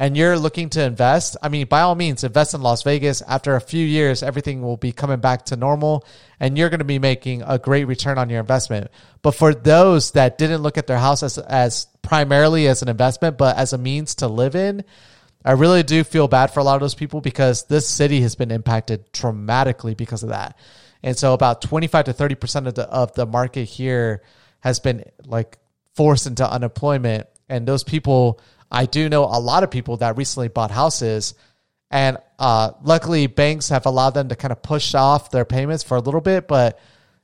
and 0.00 0.16
you're 0.16 0.38
looking 0.38 0.70
to 0.70 0.84
invest, 0.84 1.36
I 1.42 1.48
mean, 1.48 1.66
by 1.66 1.80
all 1.80 1.96
means, 1.96 2.22
invest 2.22 2.54
in 2.54 2.62
Las 2.62 2.84
Vegas. 2.84 3.20
After 3.20 3.56
a 3.56 3.60
few 3.60 3.84
years, 3.84 4.22
everything 4.22 4.62
will 4.62 4.76
be 4.76 4.92
coming 4.92 5.18
back 5.18 5.46
to 5.46 5.56
normal 5.56 6.06
and 6.38 6.56
you're 6.56 6.68
going 6.68 6.78
to 6.78 6.84
be 6.84 7.00
making 7.00 7.42
a 7.42 7.58
great 7.58 7.84
return 7.84 8.16
on 8.16 8.30
your 8.30 8.38
investment. 8.38 8.92
But 9.22 9.32
for 9.32 9.52
those 9.52 10.12
that 10.12 10.38
didn't 10.38 10.62
look 10.62 10.78
at 10.78 10.86
their 10.86 10.98
house 10.98 11.24
as, 11.24 11.36
as 11.38 11.88
primarily 12.00 12.68
as 12.68 12.80
an 12.82 12.88
investment, 12.88 13.38
but 13.38 13.56
as 13.56 13.72
a 13.72 13.78
means 13.78 14.14
to 14.16 14.28
live 14.28 14.54
in, 14.54 14.84
I 15.44 15.52
really 15.52 15.82
do 15.82 16.04
feel 16.04 16.28
bad 16.28 16.52
for 16.52 16.60
a 16.60 16.64
lot 16.64 16.76
of 16.76 16.80
those 16.80 16.94
people 16.94 17.20
because 17.20 17.64
this 17.64 17.88
city 17.88 18.20
has 18.20 18.36
been 18.36 18.52
impacted 18.52 19.10
dramatically 19.10 19.96
because 19.96 20.22
of 20.22 20.28
that. 20.28 20.56
And 21.02 21.16
so 21.16 21.34
about 21.34 21.60
25 21.60 22.04
to 22.04 22.14
30% 22.14 22.68
of 22.68 22.74
the, 22.74 22.88
of 22.88 23.14
the 23.14 23.26
market 23.26 23.64
here 23.64 24.22
has 24.60 24.80
been 24.80 25.04
like 25.24 25.58
forced 25.94 26.26
into 26.26 26.48
unemployment. 26.48 27.26
And 27.48 27.66
those 27.66 27.84
people, 27.84 28.40
I 28.70 28.86
do 28.86 29.08
know 29.08 29.24
a 29.24 29.40
lot 29.40 29.62
of 29.62 29.70
people 29.70 29.98
that 29.98 30.16
recently 30.16 30.48
bought 30.48 30.70
houses. 30.70 31.34
And 31.90 32.18
uh, 32.38 32.72
luckily, 32.82 33.26
banks 33.26 33.70
have 33.70 33.86
allowed 33.86 34.10
them 34.10 34.28
to 34.28 34.36
kind 34.36 34.52
of 34.52 34.62
push 34.62 34.94
off 34.94 35.30
their 35.30 35.44
payments 35.44 35.82
for 35.82 35.96
a 35.96 36.00
little 36.00 36.20
bit, 36.20 36.46
but 36.46 36.78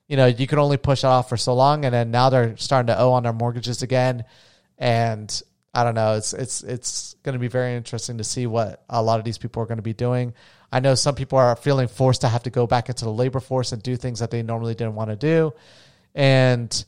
you 0.08 0.16
know 0.16 0.26
you 0.26 0.46
can 0.46 0.58
only 0.58 0.76
push 0.76 1.00
it 1.00 1.06
off 1.06 1.28
for 1.28 1.36
so 1.36 1.54
long, 1.54 1.84
and 1.84 1.94
then 1.94 2.10
now 2.10 2.30
they're 2.30 2.56
starting 2.56 2.86
to 2.88 2.98
owe 2.98 3.12
on 3.12 3.22
their 3.22 3.32
mortgages 3.32 3.82
again. 3.82 4.24
And 4.78 5.42
I 5.74 5.84
don't 5.84 5.94
know. 5.94 6.14
It's 6.14 6.32
it's 6.32 6.62
it's 6.62 7.14
going 7.22 7.34
to 7.34 7.38
be 7.38 7.48
very 7.48 7.74
interesting 7.74 8.18
to 8.18 8.24
see 8.24 8.46
what 8.46 8.82
a 8.88 9.02
lot 9.02 9.18
of 9.18 9.24
these 9.24 9.38
people 9.38 9.62
are 9.62 9.66
going 9.66 9.78
to 9.78 9.82
be 9.82 9.92
doing. 9.92 10.32
I 10.72 10.80
know 10.80 10.94
some 10.94 11.14
people 11.14 11.38
are 11.38 11.54
feeling 11.56 11.88
forced 11.88 12.22
to 12.22 12.28
have 12.28 12.44
to 12.44 12.50
go 12.50 12.66
back 12.66 12.88
into 12.88 13.04
the 13.04 13.12
labor 13.12 13.40
force 13.40 13.72
and 13.72 13.82
do 13.82 13.96
things 13.96 14.20
that 14.20 14.30
they 14.30 14.42
normally 14.42 14.74
didn't 14.74 14.94
want 14.94 15.10
to 15.10 15.16
do, 15.16 15.52
and 16.14 16.84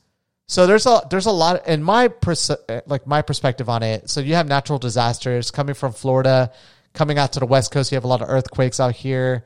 so 0.48 0.66
there's 0.66 0.86
a 0.86 1.02
there's 1.10 1.26
a 1.26 1.32
lot 1.32 1.66
in 1.66 1.82
my 1.82 2.08
pers- 2.08 2.50
like 2.86 3.06
my 3.06 3.22
perspective 3.22 3.68
on 3.68 3.82
it. 3.82 4.08
So 4.08 4.20
you 4.20 4.34
have 4.34 4.46
natural 4.46 4.78
disasters 4.78 5.50
coming 5.50 5.74
from 5.74 5.92
Florida, 5.92 6.52
coming 6.92 7.18
out 7.18 7.32
to 7.32 7.40
the 7.40 7.46
west 7.46 7.72
coast. 7.72 7.90
You 7.90 7.96
have 7.96 8.04
a 8.04 8.08
lot 8.08 8.22
of 8.22 8.28
earthquakes 8.28 8.78
out 8.78 8.94
here. 8.94 9.44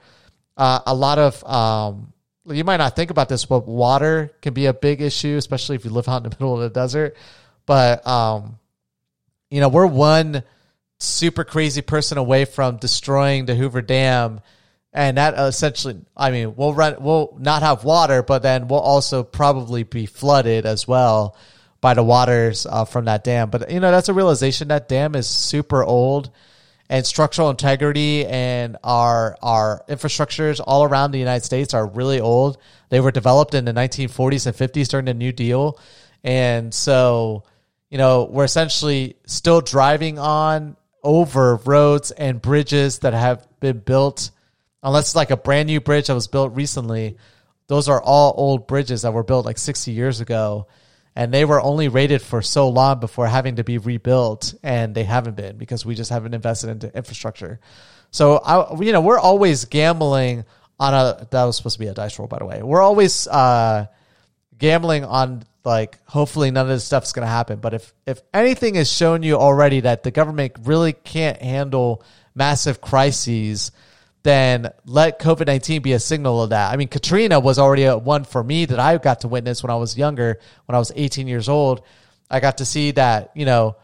Uh, 0.57 0.81
a 0.87 0.95
lot 0.95 1.19
of 1.19 1.43
um, 1.45 2.13
you 2.47 2.65
might 2.65 2.77
not 2.77 2.97
think 2.97 3.11
about 3.11 3.31
this, 3.31 3.47
but 3.47 3.67
water 3.67 4.31
can 4.43 4.53
be 4.53 4.67
a 4.67 4.75
big 4.75 5.01
issue, 5.01 5.37
especially 5.37 5.77
if 5.77 5.87
you 5.87 5.91
live 5.91 6.07
out 6.07 6.19
in 6.19 6.25
the 6.25 6.31
middle 6.39 6.55
of 6.55 6.61
the 6.61 6.71
desert. 6.71 7.17
But 7.65 8.07
um, 8.07 8.59
you 9.51 9.61
know, 9.61 9.71
we're 9.71 9.87
one 9.87 10.43
super 10.99 11.45
crazy 11.45 11.81
person 11.81 12.19
away 12.19 12.45
from 12.45 12.77
destroying 12.77 13.47
the 13.47 13.55
Hoover 13.55 13.81
Dam 13.81 14.41
and 14.93 15.17
that 15.17 15.35
essentially 15.39 16.01
i 16.17 16.31
mean 16.31 16.55
we'll 16.57 16.75
run 16.75 16.97
we'll 16.99 17.37
not 17.39 17.63
have 17.63 17.85
water 17.85 18.23
but 18.23 18.43
then 18.43 18.67
we'll 18.67 18.81
also 18.81 19.23
probably 19.23 19.83
be 19.85 20.07
flooded 20.07 20.67
as 20.67 20.89
well 20.89 21.37
by 21.81 21.95
the 21.95 22.03
waters 22.03 22.67
uh, 22.67 22.85
from 22.85 23.07
that 23.07 23.25
dam. 23.25 23.51
But 23.51 23.71
you 23.71 23.81
know 23.81 23.91
that's 23.91 24.09
a 24.09 24.15
realization. 24.15 24.69
That 24.69 24.89
dam 24.89 25.15
is 25.15 25.29
super 25.29 25.83
old 25.83 26.31
and 26.89 27.07
structural 27.07 27.51
integrity 27.51 28.27
and 28.27 28.77
our 28.83 29.37
our 29.43 29.85
infrastructures 29.89 30.61
all 30.65 30.85
around 30.85 31.13
the 31.13 31.19
united 31.19 31.45
states 31.45 31.75
are 31.75 31.87
really 31.87 32.21
old. 32.21 32.59
They 32.89 33.01
were 33.01 33.13
developed 33.13 33.55
in 33.55 33.65
the 33.65 33.73
1940s 33.73 34.47
and 34.47 34.57
50s 34.57 34.89
during 34.89 35.07
the 35.07 35.15
new 35.15 35.33
deal. 35.33 35.79
And 36.23 36.75
so 36.75 37.45
you 37.91 37.99
know 37.99 38.25
we're 38.25 38.45
essentially 38.45 39.17
still 39.27 39.61
driving 39.61 40.19
on 40.19 40.77
over 41.03 41.57
roads 41.57 42.11
and 42.11 42.43
bridges 42.43 42.99
that 43.01 43.15
have 43.15 43.47
been 43.61 43.79
built 43.79 44.31
unless 44.83 45.09
it's 45.09 45.17
like 45.17 45.31
a 45.31 45.37
brand 45.37 45.67
new 45.67 45.81
bridge 45.81 46.07
that 46.07 46.15
was 46.15 46.29
built 46.29 46.55
recently. 46.55 47.17
Those 47.67 47.89
are 47.89 48.03
all 48.03 48.35
old 48.37 48.67
bridges 48.67 49.03
that 49.03 49.13
were 49.13 49.23
built 49.23 49.47
like 49.47 49.59
60 49.59 49.93
years 49.93 50.21
ago. 50.21 50.67
And 51.17 51.35
they 51.35 51.45
were 51.45 51.61
only 51.61 51.89
rated 51.89 52.23
for 52.23 52.41
so 52.41 52.69
long 52.69 53.01
before 53.01 53.27
having 53.27 53.57
to 53.57 53.65
be 53.65 53.79
rebuilt. 53.79 54.55
And 54.63 54.95
they 54.95 55.05
haven't 55.05 55.37
been 55.37 55.57
because 55.57 55.85
we 55.85 55.95
just 55.95 56.11
haven't 56.11 56.35
invested 56.35 56.71
into 56.71 56.95
infrastructure. 56.97 57.61
So, 58.11 58.39
I, 58.39 58.81
you 58.81 58.93
know, 58.93 59.01
we're 59.01 59.19
always 59.19 59.65
gambling 59.65 60.45
on 60.79 60.95
a, 60.95 61.27
that 61.31 61.45
was 61.45 61.57
supposed 61.57 61.75
to 61.75 61.81
be 61.81 61.89
a 61.89 61.95
dice 61.95 62.19
roll, 62.19 62.29
by 62.29 62.39
the 62.39 62.47
way. 62.47 62.63
We're 62.63 62.83
always, 62.83 63.27
uh, 63.27 63.87
gambling 64.61 65.05
on 65.05 65.43
like 65.65 65.99
hopefully 66.07 66.51
none 66.51 66.67
of 66.67 66.69
this 66.69 66.85
stuff's 66.85 67.13
going 67.13 67.27
to 67.27 67.31
happen 67.31 67.59
but 67.59 67.75
if 67.75 67.93
if 68.07 68.21
anything 68.33 68.77
has 68.77 68.91
shown 68.91 69.23
you 69.23 69.37
already 69.37 69.81
that 69.81 70.03
the 70.03 70.11
government 70.11 70.53
really 70.65 70.93
can't 70.93 71.41
handle 71.43 72.03
massive 72.35 72.81
crises 72.81 73.73
then 74.23 74.71
let 74.85 75.19
COVID 75.19 75.47
19 75.47 75.83
be 75.83 75.93
a 75.93 76.01
signal 76.01 76.43
of 76.43 76.51
that. 76.51 76.73
I 76.73 76.77
mean, 76.77 76.89
Katrina 76.89 77.41
was 77.41 77.59
already 77.59 77.85
a 77.85 77.97
one 77.97 78.25
for 78.25 78.43
me 78.45 78.67
that 78.67 78.79
I 78.79 78.99
got 78.99 79.21
to 79.21 79.29
witness 79.29 79.63
when 79.63 79.71
I 79.71 79.77
was 79.77 79.97
younger, 79.97 80.39
when 80.67 80.77
I 80.77 80.79
was 80.79 80.93
18 80.95 81.27
years 81.27 81.49
old. 81.49 81.83
I 82.31 82.41
got 82.41 82.59
to 82.59 82.65
see 82.65 82.93
that, 82.93 83.31
you 83.35 83.45
know, 83.45 83.77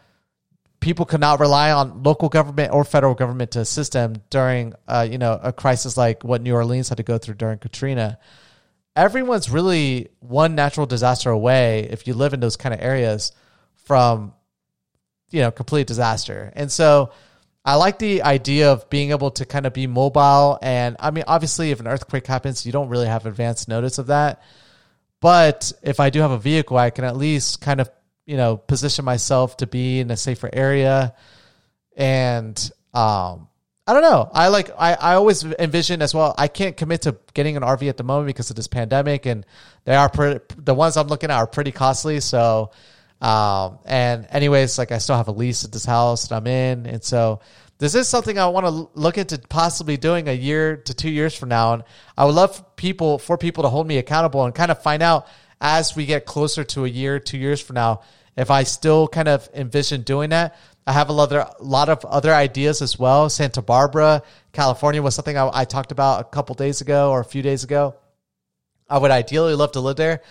people 0.79 1.05
could 1.05 1.19
not 1.19 1.39
rely 1.39 1.71
on 1.71 2.03
local 2.03 2.29
government 2.29 2.71
or 2.71 2.83
federal 2.83 3.15
government 3.15 3.51
to 3.51 3.59
assist 3.59 3.93
them 3.93 4.21
during, 4.29 4.73
uh, 4.87 5.07
you 5.09 5.17
know, 5.17 5.39
a 5.41 5.51
crisis 5.51 5.97
like 5.97 6.23
what 6.23 6.41
New 6.41 6.53
Orleans 6.53 6.89
had 6.89 6.97
to 6.97 7.03
go 7.03 7.17
through 7.17 7.35
during 7.35 7.57
Katrina. 7.57 8.19
Everyone's 8.95 9.49
really 9.49 10.09
one 10.19 10.55
natural 10.55 10.85
disaster 10.85 11.29
away 11.29 11.87
if 11.91 12.07
you 12.07 12.13
live 12.13 12.33
in 12.33 12.39
those 12.39 12.57
kind 12.57 12.73
of 12.73 12.81
areas 12.81 13.31
from, 13.85 14.33
you 15.29 15.41
know, 15.41 15.51
complete 15.51 15.87
disaster. 15.87 16.51
And 16.55 16.71
so 16.71 17.11
I 17.67 17.75
like 17.75 17.99
the 17.99 18.23
idea 18.23 18.71
of 18.71 18.89
being 18.89 19.11
able 19.11 19.29
to 19.31 19.45
kind 19.45 19.65
of 19.65 19.73
be 19.73 19.87
mobile. 19.87 20.57
And 20.61 20.95
I 21.01 21.11
mean, 21.11 21.25
obviously, 21.27 21.71
if 21.71 21.81
an 21.81 21.87
earthquake 21.87 22.25
happens, 22.25 22.65
you 22.65 22.71
don't 22.71 22.87
really 22.87 23.07
have 23.07 23.25
advance 23.25 23.67
notice 23.67 23.97
of 23.97 24.07
that. 24.07 24.41
But 25.19 25.73
if 25.83 25.99
I 25.99 26.09
do 26.09 26.21
have 26.21 26.31
a 26.31 26.37
vehicle, 26.37 26.77
I 26.77 26.91
can 26.91 27.03
at 27.03 27.17
least 27.17 27.59
kind 27.59 27.81
of 27.81 27.89
you 28.25 28.37
know 28.37 28.57
position 28.57 29.05
myself 29.05 29.57
to 29.57 29.67
be 29.67 29.99
in 29.99 30.11
a 30.11 30.17
safer 30.17 30.49
area 30.51 31.15
and 31.95 32.71
um 32.93 33.47
I 33.89 33.93
don't 33.93 34.01
know. 34.01 34.29
I 34.33 34.49
like 34.49 34.69
I, 34.77 34.95
I 34.95 35.13
always 35.13 35.45
envision 35.45 36.01
as 36.01 36.13
well. 36.13 36.35
I 36.37 36.49
can't 36.49 36.75
commit 36.75 37.03
to 37.03 37.15
getting 37.33 37.55
an 37.55 37.63
RV 37.63 37.87
at 37.87 37.95
the 37.95 38.03
moment 38.03 38.27
because 38.27 38.49
of 38.49 38.57
this 38.57 38.67
pandemic, 38.67 39.25
and 39.25 39.45
they 39.85 39.95
are 39.95 40.09
pretty, 40.09 40.41
the 40.57 40.73
ones 40.73 40.97
I'm 40.97 41.07
looking 41.07 41.31
at 41.31 41.37
are 41.37 41.47
pretty 41.47 41.71
costly. 41.71 42.19
So, 42.19 42.71
um, 43.21 43.79
and 43.85 44.27
anyways, 44.29 44.77
like 44.77 44.91
I 44.91 44.99
still 44.99 45.17
have 45.17 45.27
a 45.27 45.31
lease 45.31 45.63
at 45.63 45.71
this 45.71 45.85
house 45.85 46.27
that 46.27 46.35
I'm 46.35 46.47
in, 46.47 46.85
and 46.85 47.03
so 47.03 47.41
this 47.79 47.93
is 47.93 48.07
something 48.07 48.39
I 48.39 48.47
want 48.47 48.65
to 48.65 48.99
look 48.99 49.17
into 49.17 49.37
possibly 49.37 49.97
doing 49.97 50.27
a 50.27 50.33
year 50.33 50.77
to 50.77 50.93
two 50.93 51.09
years 51.11 51.35
from 51.35 51.49
now. 51.49 51.73
And 51.73 51.83
I 52.17 52.25
would 52.25 52.33
love 52.33 52.75
people 52.75 53.19
for 53.19 53.37
people 53.37 53.63
to 53.63 53.69
hold 53.69 53.87
me 53.87 53.97
accountable 53.99 54.45
and 54.45 54.55
kind 54.55 54.71
of 54.71 54.81
find 54.81 55.03
out 55.03 55.27
as 55.61 55.95
we 55.95 56.05
get 56.05 56.25
closer 56.25 56.63
to 56.63 56.85
a 56.85 56.87
year, 56.87 57.19
two 57.19 57.37
years 57.37 57.61
from 57.61 57.75
now, 57.75 58.01
if 58.35 58.51
I 58.51 58.63
still 58.63 59.07
kind 59.07 59.27
of 59.27 59.47
envision 59.53 60.01
doing 60.01 60.29
that, 60.29 60.55
I 60.85 60.93
have 60.93 61.09
a 61.09 61.13
lot 61.13 61.31
of, 61.33 61.55
a 61.59 61.63
lot 61.63 61.89
of 61.89 62.05
other 62.05 62.33
ideas 62.33 62.81
as 62.81 62.97
well. 62.97 63.29
Santa 63.29 63.61
Barbara, 63.61 64.21
California 64.53 65.01
was 65.01 65.15
something 65.15 65.37
I, 65.37 65.49
I 65.51 65.65
talked 65.65 65.91
about 65.91 66.21
a 66.21 66.23
couple 66.23 66.55
days 66.55 66.81
ago 66.81 67.11
or 67.11 67.19
a 67.19 67.25
few 67.25 67.41
days 67.41 67.63
ago. 67.63 67.95
I 68.89 68.99
would 68.99 69.11
ideally 69.11 69.55
love 69.55 69.73
to 69.73 69.81
live 69.81 69.97
there, 69.97 70.21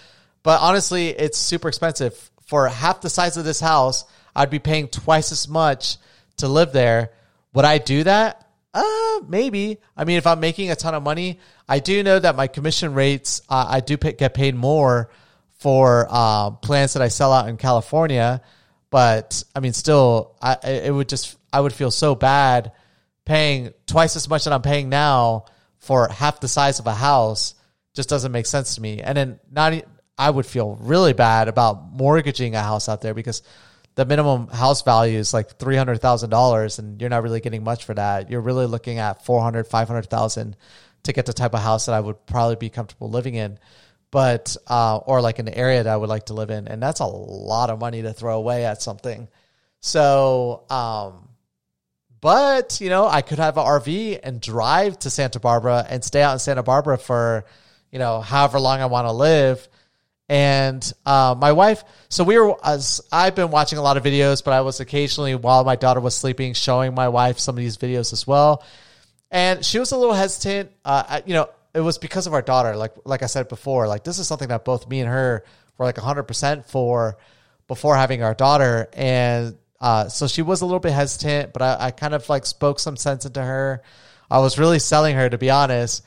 but 0.42 0.60
honestly, 0.62 1.08
it's 1.08 1.36
super 1.36 1.68
expensive. 1.68 2.30
For 2.46 2.68
half 2.68 3.00
the 3.00 3.10
size 3.10 3.36
of 3.36 3.44
this 3.44 3.60
house, 3.60 4.04
I'd 4.34 4.50
be 4.50 4.58
paying 4.58 4.88
twice 4.88 5.32
as 5.32 5.48
much 5.48 5.98
to 6.38 6.48
live 6.48 6.72
there. 6.72 7.12
Would 7.54 7.64
I 7.64 7.78
do 7.78 8.04
that? 8.04 8.46
Uh, 8.72 9.20
maybe. 9.26 9.78
I 9.96 10.04
mean, 10.04 10.18
if 10.18 10.26
I'm 10.26 10.40
making 10.40 10.70
a 10.70 10.76
ton 10.76 10.94
of 10.94 11.02
money, 11.02 11.40
I 11.68 11.78
do 11.78 12.02
know 12.02 12.18
that 12.18 12.36
my 12.36 12.46
commission 12.46 12.94
rates, 12.94 13.40
uh, 13.48 13.66
I 13.68 13.80
do 13.80 13.96
pay, 13.96 14.12
get 14.12 14.34
paid 14.34 14.54
more 14.54 15.10
for 15.58 16.06
uh, 16.10 16.50
plants 16.50 16.92
that 16.92 17.02
I 17.02 17.08
sell 17.08 17.32
out 17.32 17.48
in 17.48 17.56
California. 17.56 18.42
But 18.90 19.42
I 19.54 19.60
mean, 19.60 19.72
still, 19.72 20.36
I 20.40 20.54
it 20.62 20.94
would 20.94 21.08
just 21.08 21.36
I 21.52 21.60
would 21.60 21.72
feel 21.72 21.90
so 21.90 22.14
bad 22.14 22.72
paying 23.24 23.72
twice 23.86 24.14
as 24.14 24.28
much 24.28 24.44
that 24.44 24.52
I'm 24.52 24.62
paying 24.62 24.88
now 24.88 25.46
for 25.78 26.08
half 26.08 26.40
the 26.40 26.48
size 26.48 26.78
of 26.78 26.86
a 26.86 26.94
house. 26.94 27.54
Just 27.94 28.08
doesn't 28.08 28.30
make 28.32 28.46
sense 28.46 28.74
to 28.74 28.82
me. 28.82 29.00
And 29.00 29.16
then 29.16 29.40
not 29.50 29.72
I 30.18 30.30
would 30.30 30.46
feel 30.46 30.76
really 30.80 31.12
bad 31.12 31.48
about 31.48 31.92
mortgaging 31.92 32.54
a 32.54 32.62
house 32.62 32.88
out 32.88 33.02
there 33.02 33.14
because 33.14 33.42
the 33.94 34.04
minimum 34.04 34.48
house 34.48 34.82
value 34.82 35.18
is 35.18 35.34
like 35.34 35.56
three 35.58 35.76
hundred 35.76 36.00
thousand 36.00 36.30
dollars, 36.30 36.78
and 36.78 37.00
you're 37.00 37.10
not 37.10 37.22
really 37.22 37.40
getting 37.40 37.64
much 37.64 37.84
for 37.84 37.94
that. 37.94 38.30
You're 38.30 38.40
really 38.40 38.66
looking 38.66 38.98
at 38.98 39.24
400, 39.24 39.66
500,000 39.66 40.56
to 41.04 41.12
get 41.12 41.26
the 41.26 41.32
type 41.32 41.54
of 41.54 41.60
house 41.60 41.86
that 41.86 41.94
I 41.94 42.00
would 42.00 42.26
probably 42.26 42.56
be 42.56 42.68
comfortable 42.68 43.10
living 43.10 43.34
in 43.34 43.58
but 44.10 44.56
uh, 44.66 44.96
or 44.96 45.20
like 45.20 45.38
an 45.38 45.48
area 45.48 45.82
that 45.82 45.92
I 45.92 45.96
would 45.96 46.08
like 46.08 46.26
to 46.26 46.34
live 46.34 46.50
in, 46.50 46.68
and 46.68 46.82
that's 46.82 47.00
a 47.00 47.06
lot 47.06 47.70
of 47.70 47.78
money 47.78 48.02
to 48.02 48.12
throw 48.12 48.38
away 48.38 48.64
at 48.64 48.82
something. 48.82 49.28
So, 49.80 50.64
um, 50.70 51.28
but 52.20 52.80
you 52.80 52.88
know, 52.88 53.06
I 53.06 53.22
could 53.22 53.38
have 53.38 53.58
an 53.58 53.64
RV 53.64 54.20
and 54.22 54.40
drive 54.40 54.98
to 55.00 55.10
Santa 55.10 55.40
Barbara 55.40 55.84
and 55.88 56.02
stay 56.02 56.22
out 56.22 56.32
in 56.32 56.38
Santa 56.38 56.62
Barbara 56.62 56.98
for 56.98 57.44
you 57.90 57.98
know 57.98 58.20
however 58.20 58.58
long 58.58 58.80
I 58.80 58.86
want 58.86 59.06
to 59.06 59.12
live. 59.12 59.68
And 60.28 60.92
uh, 61.04 61.36
my 61.38 61.52
wife, 61.52 61.84
so 62.08 62.24
we 62.24 62.36
were, 62.36 62.56
as 62.64 63.00
I've 63.12 63.36
been 63.36 63.50
watching 63.50 63.78
a 63.78 63.82
lot 63.82 63.96
of 63.96 64.02
videos, 64.02 64.42
but 64.42 64.52
I 64.52 64.62
was 64.62 64.80
occasionally 64.80 65.36
while 65.36 65.64
my 65.64 65.76
daughter 65.76 66.00
was 66.00 66.16
sleeping, 66.16 66.52
showing 66.54 66.94
my 66.94 67.08
wife 67.08 67.38
some 67.38 67.56
of 67.56 67.62
these 67.62 67.76
videos 67.76 68.12
as 68.12 68.26
well. 68.26 68.64
And 69.30 69.64
she 69.64 69.78
was 69.78 69.92
a 69.92 69.96
little 69.96 70.14
hesitant. 70.14 70.72
Uh, 70.84 71.20
you 71.26 71.34
know, 71.34 71.48
it 71.74 71.80
was 71.80 71.98
because 71.98 72.26
of 72.26 72.32
our 72.32 72.42
daughter. 72.42 72.74
Like 72.74 72.92
like 73.04 73.22
I 73.22 73.26
said 73.26 73.48
before, 73.48 73.86
like 73.86 74.02
this 74.02 74.18
is 74.18 74.26
something 74.26 74.48
that 74.48 74.64
both 74.64 74.88
me 74.88 75.00
and 75.00 75.08
her 75.08 75.44
were 75.76 75.84
like 75.84 75.98
hundred 75.98 76.24
percent 76.24 76.66
for 76.66 77.18
before 77.68 77.96
having 77.96 78.22
our 78.22 78.34
daughter, 78.34 78.88
and 78.94 79.56
uh, 79.80 80.08
so 80.08 80.26
she 80.26 80.42
was 80.42 80.62
a 80.62 80.66
little 80.66 80.80
bit 80.80 80.92
hesitant, 80.92 81.52
but 81.52 81.62
I, 81.62 81.76
I, 81.86 81.90
kind 81.90 82.14
of 82.14 82.26
like 82.28 82.46
spoke 82.46 82.78
some 82.78 82.96
sense 82.96 83.26
into 83.26 83.42
her. 83.42 83.82
I 84.30 84.38
was 84.38 84.58
really 84.58 84.78
selling 84.78 85.16
her 85.16 85.28
to 85.28 85.36
be 85.36 85.50
honest. 85.50 86.02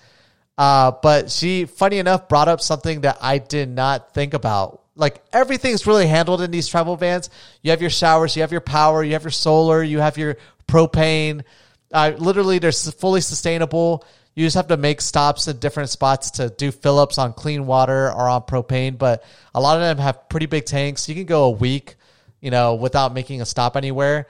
Uh, 0.60 0.91
but 1.02 1.32
she, 1.32 1.63
funny 1.63 2.00
enough, 2.00 2.28
brought 2.28 2.50
up 2.50 2.60
something 2.60 3.02
that 3.02 3.17
I 3.22 3.38
did 3.38 3.69
not 3.69 4.13
think 4.13 4.34
about. 4.34 4.84
Like 4.93 5.24
everything's 5.32 5.88
really 5.88 6.06
handled 6.06 6.41
in 6.41 6.52
these 6.52 6.67
travel 6.67 6.98
vans. 6.98 7.30
You 7.62 7.72
have 7.72 7.80
your 7.80 7.89
showers, 7.89 8.36
you 8.36 8.41
have 8.41 8.52
your 8.52 8.60
power, 8.60 9.02
you 9.02 9.13
have 9.13 9.24
your 9.24 9.32
solar, 9.32 9.82
you 9.82 10.00
have 10.00 10.17
your 10.17 10.36
propane. 10.67 11.45
Uh, 11.93 12.12
literally, 12.17 12.60
they're 12.60 12.74
fully 12.74 13.22
sustainable. 13.22 14.04
You 14.36 14.45
just 14.45 14.58
have 14.58 14.67
to 14.67 14.76
make 14.76 15.00
stops 15.00 15.48
at 15.48 15.62
different 15.62 15.91
spots 15.91 16.32
to 16.32 16.50
do 16.50 16.72
fill 16.74 17.00
ups 17.00 17.17
on 17.17 17.32
clean 17.32 17.65
water 17.65 18.08
or 18.12 18.28
on 18.28 18.41
propane. 18.41 18.98
But 18.98 19.24
a 19.56 19.62
lot 19.62 19.78
of 19.78 19.82
them 19.82 19.98
have 19.98 20.28
pretty 20.28 20.48
big 20.48 20.65
tanks. 20.65 21.08
You 21.08 21.15
can 21.15 21.26
go 21.26 21.45
a 21.45 21.52
week, 21.52 21.95
you 22.41 22.52
know, 22.52 22.76
without 22.76 23.13
making 23.13 23.41
a 23.41 23.45
stop 23.45 23.78
anywhere. 23.78 24.28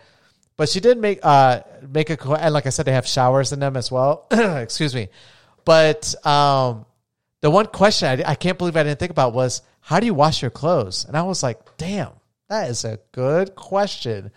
But 0.58 0.70
she 0.70 0.80
did 0.80 1.00
make 1.00 1.22
uh 1.24 1.62
make 1.92 2.12
a 2.12 2.32
and 2.34 2.54
like 2.54 2.68
I 2.68 2.70
said, 2.70 2.86
they 2.86 2.94
have 2.94 3.08
showers 3.08 3.52
in 3.52 3.60
them 3.60 3.76
as 3.76 3.92
well. 3.92 4.28
Excuse 4.32 4.94
me. 4.94 5.10
But 5.66 6.14
um, 6.26 6.86
the 7.42 7.50
one 7.50 7.68
question 7.68 8.08
I, 8.08 8.32
I 8.32 8.36
can't 8.36 8.58
believe 8.58 8.76
I 8.76 8.84
didn't 8.84 9.00
think 9.00 9.12
about 9.12 9.34
was 9.34 9.62
how 9.80 10.00
do 10.00 10.06
you 10.06 10.14
wash 10.14 10.42
your 10.42 10.52
clothes? 10.52 11.06
And 11.06 11.16
I 11.16 11.24
was 11.24 11.42
like, 11.42 11.60
damn, 11.78 12.12
that 12.50 12.70
is 12.70 12.86
a 12.86 13.00
good 13.12 13.56
question. 13.56 14.32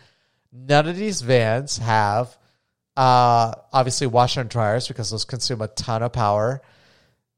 None 0.53 0.87
of 0.87 0.97
these 0.97 1.23
vans 1.23 1.79
have 1.79 2.37
uh, 2.97 3.53
obviously 3.73 4.07
washer 4.07 4.41
and 4.41 4.51
dryers 4.51 4.89
because 4.89 5.11
those 5.11 5.25
consume 5.25 5.63
a 5.63 5.69
ton 5.69 6.03
of 6.03 6.13
power. 6.13 6.63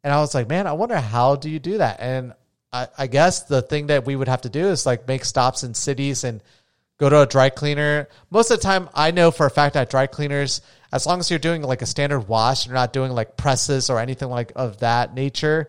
And 0.02 0.12
I 0.12 0.20
was 0.20 0.34
like, 0.34 0.48
man, 0.48 0.66
I 0.66 0.72
wonder 0.72 0.98
how 0.98 1.36
do 1.36 1.48
you 1.48 1.58
do 1.58 1.78
that? 1.78 2.00
And 2.00 2.34
I, 2.72 2.88
I 2.98 3.06
guess 3.06 3.44
the 3.44 3.62
thing 3.62 3.86
that 3.86 4.04
we 4.04 4.16
would 4.16 4.28
have 4.28 4.42
to 4.42 4.48
do 4.48 4.66
is 4.66 4.84
like 4.84 5.08
make 5.08 5.24
stops 5.24 5.62
in 5.62 5.74
cities 5.74 6.24
and 6.24 6.42
go 6.98 7.08
to 7.08 7.22
a 7.22 7.26
dry 7.26 7.50
cleaner. 7.50 8.08
Most 8.30 8.50
of 8.50 8.58
the 8.58 8.62
time, 8.62 8.90
I 8.94 9.12
know 9.12 9.30
for 9.30 9.46
a 9.46 9.50
fact 9.50 9.74
that 9.74 9.90
dry 9.90 10.06
cleaners, 10.06 10.60
as 10.94 11.06
long 11.06 11.18
as 11.18 11.28
you're 11.28 11.40
doing 11.40 11.60
like 11.60 11.82
a 11.82 11.86
standard 11.86 12.20
wash, 12.20 12.64
and 12.64 12.70
you're 12.70 12.80
not 12.80 12.92
doing 12.92 13.10
like 13.10 13.36
presses 13.36 13.90
or 13.90 13.98
anything 13.98 14.28
like 14.28 14.52
of 14.54 14.78
that 14.78 15.12
nature. 15.12 15.68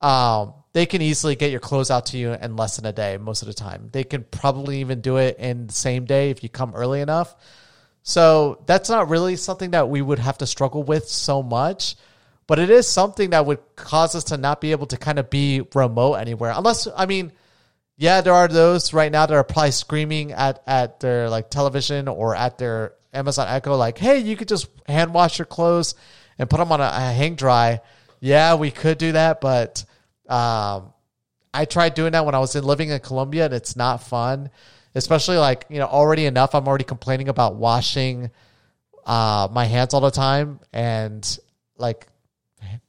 Um, 0.00 0.54
they 0.72 0.86
can 0.86 1.02
easily 1.02 1.36
get 1.36 1.50
your 1.50 1.60
clothes 1.60 1.90
out 1.90 2.06
to 2.06 2.16
you 2.16 2.32
in 2.32 2.56
less 2.56 2.76
than 2.76 2.86
a 2.86 2.92
day 2.92 3.18
most 3.18 3.42
of 3.42 3.48
the 3.48 3.54
time. 3.54 3.90
They 3.92 4.02
can 4.02 4.24
probably 4.24 4.80
even 4.80 5.02
do 5.02 5.18
it 5.18 5.38
in 5.38 5.66
the 5.66 5.74
same 5.74 6.06
day 6.06 6.30
if 6.30 6.42
you 6.42 6.48
come 6.48 6.74
early 6.74 7.02
enough. 7.02 7.36
So 8.02 8.62
that's 8.64 8.88
not 8.88 9.10
really 9.10 9.36
something 9.36 9.72
that 9.72 9.90
we 9.90 10.00
would 10.00 10.20
have 10.20 10.38
to 10.38 10.46
struggle 10.46 10.82
with 10.82 11.06
so 11.08 11.42
much, 11.42 11.96
but 12.46 12.58
it 12.58 12.70
is 12.70 12.88
something 12.88 13.30
that 13.30 13.44
would 13.44 13.58
cause 13.74 14.14
us 14.14 14.24
to 14.24 14.38
not 14.38 14.62
be 14.62 14.70
able 14.70 14.86
to 14.86 14.96
kind 14.96 15.18
of 15.18 15.28
be 15.28 15.62
remote 15.74 16.14
anywhere. 16.14 16.52
Unless, 16.56 16.88
I 16.96 17.04
mean, 17.04 17.32
yeah, 17.98 18.22
there 18.22 18.34
are 18.34 18.48
those 18.48 18.94
right 18.94 19.12
now 19.12 19.26
that 19.26 19.34
are 19.34 19.44
probably 19.44 19.72
screaming 19.72 20.32
at, 20.32 20.62
at 20.66 21.00
their 21.00 21.28
like 21.28 21.50
television 21.50 22.08
or 22.08 22.34
at 22.34 22.56
their 22.58 22.94
Amazon 23.16 23.48
Echo, 23.48 23.76
like, 23.76 23.98
hey, 23.98 24.18
you 24.18 24.36
could 24.36 24.48
just 24.48 24.68
hand 24.86 25.12
wash 25.12 25.38
your 25.38 25.46
clothes 25.46 25.94
and 26.38 26.48
put 26.48 26.58
them 26.58 26.70
on 26.70 26.80
a, 26.80 26.84
a 26.84 27.12
hang 27.12 27.34
dry. 27.34 27.80
Yeah, 28.20 28.54
we 28.54 28.70
could 28.70 28.98
do 28.98 29.12
that, 29.12 29.40
but 29.40 29.84
um, 30.28 30.92
I 31.52 31.64
tried 31.64 31.94
doing 31.94 32.12
that 32.12 32.24
when 32.24 32.34
I 32.34 32.38
was 32.38 32.54
in 32.54 32.64
living 32.64 32.90
in 32.90 33.00
Colombia 33.00 33.46
and 33.46 33.54
it's 33.54 33.76
not 33.76 34.02
fun 34.02 34.50
especially 34.96 35.36
like 35.36 35.66
you 35.68 35.78
know 35.78 35.86
already 35.86 36.24
enough 36.24 36.54
i'm 36.54 36.66
already 36.66 36.82
complaining 36.82 37.28
about 37.28 37.54
washing 37.54 38.30
uh, 39.04 39.46
my 39.52 39.64
hands 39.64 39.94
all 39.94 40.00
the 40.00 40.10
time 40.10 40.58
and 40.72 41.38
like 41.78 42.08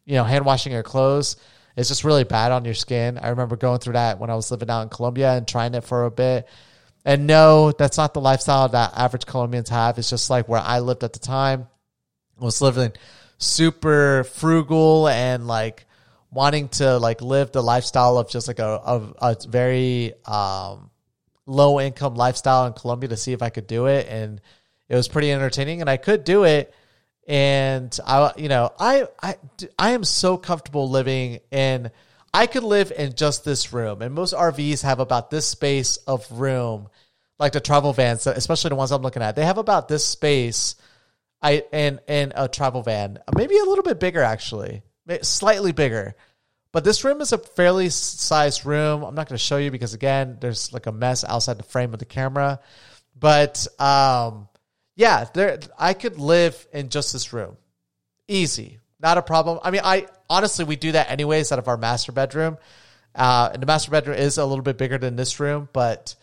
you 0.06 0.16
know 0.16 0.24
hand 0.24 0.44
washing 0.44 0.72
your 0.72 0.82
clothes 0.82 1.36
is 1.76 1.90
just 1.90 2.04
really 2.04 2.24
bad 2.24 2.52
on 2.52 2.66
your 2.66 2.74
skin 2.74 3.20
i 3.20 3.28
remember 3.28 3.56
going 3.56 3.78
through 3.78 3.94
that 3.94 4.18
when 4.20 4.32
i 4.32 4.36
was 4.36 4.50
living 4.50 4.70
out 4.70 4.82
in 4.82 4.90
colombia 4.90 5.34
and 5.34 5.48
trying 5.48 5.76
it 5.76 5.84
for 5.84 6.06
a 6.06 6.12
bit 6.12 6.48
and 7.08 7.26
no 7.26 7.72
that's 7.72 7.98
not 7.98 8.14
the 8.14 8.22
lifestyle 8.22 8.70
that 8.70 8.94
average 8.96 9.26
colombians 9.26 9.70
have 9.70 9.98
it's 9.98 10.12
just 10.12 10.30
like 10.30 10.48
where 10.48 10.62
i 10.62 10.78
lived 10.80 11.04
at 11.04 11.14
the 11.14 11.20
time 11.20 11.68
I 12.40 12.46
was 12.46 12.62
living 12.62 12.92
super 13.40 14.24
frugal 14.26 15.08
and 15.08 15.48
like 15.48 15.86
wanting 16.32 16.70
to 16.70 16.98
like 16.98 17.22
live 17.22 17.52
the 17.52 17.64
lifestyle 17.64 18.18
of 18.18 18.30
just 18.30 18.48
like 18.48 18.60
a, 18.60 18.82
a, 18.86 19.14
a 19.22 19.38
very 19.48 20.14
um 20.26 20.92
low 21.48 21.80
income 21.80 22.16
lifestyle 22.16 22.68
in 22.68 22.74
Colombia 22.74 23.10
to 23.10 23.18
see 23.18 23.34
if 23.34 23.42
I 23.42 23.50
could 23.50 23.68
do 23.68 23.88
it. 23.88 24.08
And 24.08 24.42
it 24.90 24.96
was 24.96 25.08
pretty 25.08 25.32
entertaining 25.32 25.82
and 25.82 25.90
I 25.90 25.98
could 25.98 26.24
do 26.24 26.44
it. 26.44 26.74
And 27.28 27.98
I, 28.06 28.34
you 28.38 28.50
know, 28.50 28.72
I, 28.78 29.08
I, 29.22 29.36
I 29.80 29.92
am 29.92 30.04
so 30.04 30.38
comfortable 30.38 30.90
living 30.90 31.40
in, 31.52 31.90
I 32.38 32.46
could 32.46 32.64
live 32.64 32.94
in 32.96 33.16
just 33.16 33.44
this 33.44 33.74
room, 33.74 34.04
and 34.04 34.14
most 34.14 34.32
RVs 34.32 34.84
have 34.84 35.00
about 35.00 35.32
this 35.32 35.48
space 35.48 35.98
of 36.06 36.32
room, 36.32 36.88
like 37.40 37.54
the 37.54 37.60
travel 37.60 37.94
vans, 37.94 38.28
especially 38.28 38.70
the 38.70 38.76
ones 38.76 38.92
I'm 38.92 39.02
looking 39.02 39.24
at. 39.24 39.36
They 39.36 39.44
have 39.44 39.58
about 39.58 39.88
this 39.88 40.06
space, 40.06 40.76
I 41.42 41.64
in 41.72 42.00
in 42.08 42.34
a 42.36 42.48
travel 42.48 42.84
van, 42.84 43.18
maybe 43.36 43.58
a 43.58 43.64
little 43.64 43.84
bit 43.84 44.00
bigger 44.00 44.22
actually, 44.22 44.84
slightly 45.24 45.72
bigger. 45.72 46.14
But 46.72 46.84
this 46.84 47.04
room 47.04 47.22
is 47.22 47.32
a 47.32 47.40
fairly 47.40 47.90
sized 47.90 48.68
room. 48.68 49.02
I'm 49.02 49.16
not 49.16 49.28
going 49.28 49.38
to 49.38 49.44
show 49.44 49.58
you 49.58 49.72
because 49.72 49.96
again, 49.96 50.38
there's 50.40 50.72
like 50.72 50.86
a 50.86 50.92
mess 50.92 51.24
outside 51.24 51.58
the 51.58 51.64
frame 51.64 51.92
of 51.92 51.98
the 51.98 52.06
camera. 52.06 52.60
But 53.20 53.66
um, 53.80 54.48
yeah, 54.96 55.26
there 55.34 55.60
I 55.80 55.96
could 55.96 56.20
live 56.20 56.68
in 56.72 56.90
just 56.90 57.14
this 57.14 57.34
room, 57.34 57.58
easy, 58.28 58.78
not 59.00 59.18
a 59.18 59.22
problem. 59.22 59.60
I 59.64 59.72
mean, 59.72 59.82
I 59.84 60.08
honestly 60.30 60.66
we 60.66 60.76
do 60.76 60.94
that 60.94 61.12
anyways 61.12 61.52
out 61.52 61.60
of 61.60 61.68
our 61.68 61.78
master 61.78 62.12
bedroom. 62.12 62.58
Uh, 63.14 63.50
and 63.54 63.62
the 63.62 63.66
master 63.66 63.90
bedroom 63.92 64.18
is 64.18 64.38
a 64.38 64.46
little 64.46 64.64
bit 64.64 64.78
bigger 64.78 64.98
than 64.98 65.16
this 65.16 65.40
room, 65.40 65.68
but 65.74 66.16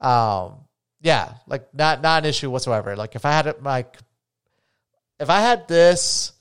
um, 0.00 0.54
yeah, 1.00 1.34
like 1.46 1.74
not 1.74 2.00
not 2.00 2.24
an 2.24 2.28
issue 2.28 2.50
whatsoever. 2.50 2.96
Like 2.96 3.14
if 3.14 3.24
I 3.24 3.32
had 3.32 3.62
like 3.62 3.98
if 5.20 5.28
I 5.30 5.40
had 5.40 5.68
this, 5.68 6.32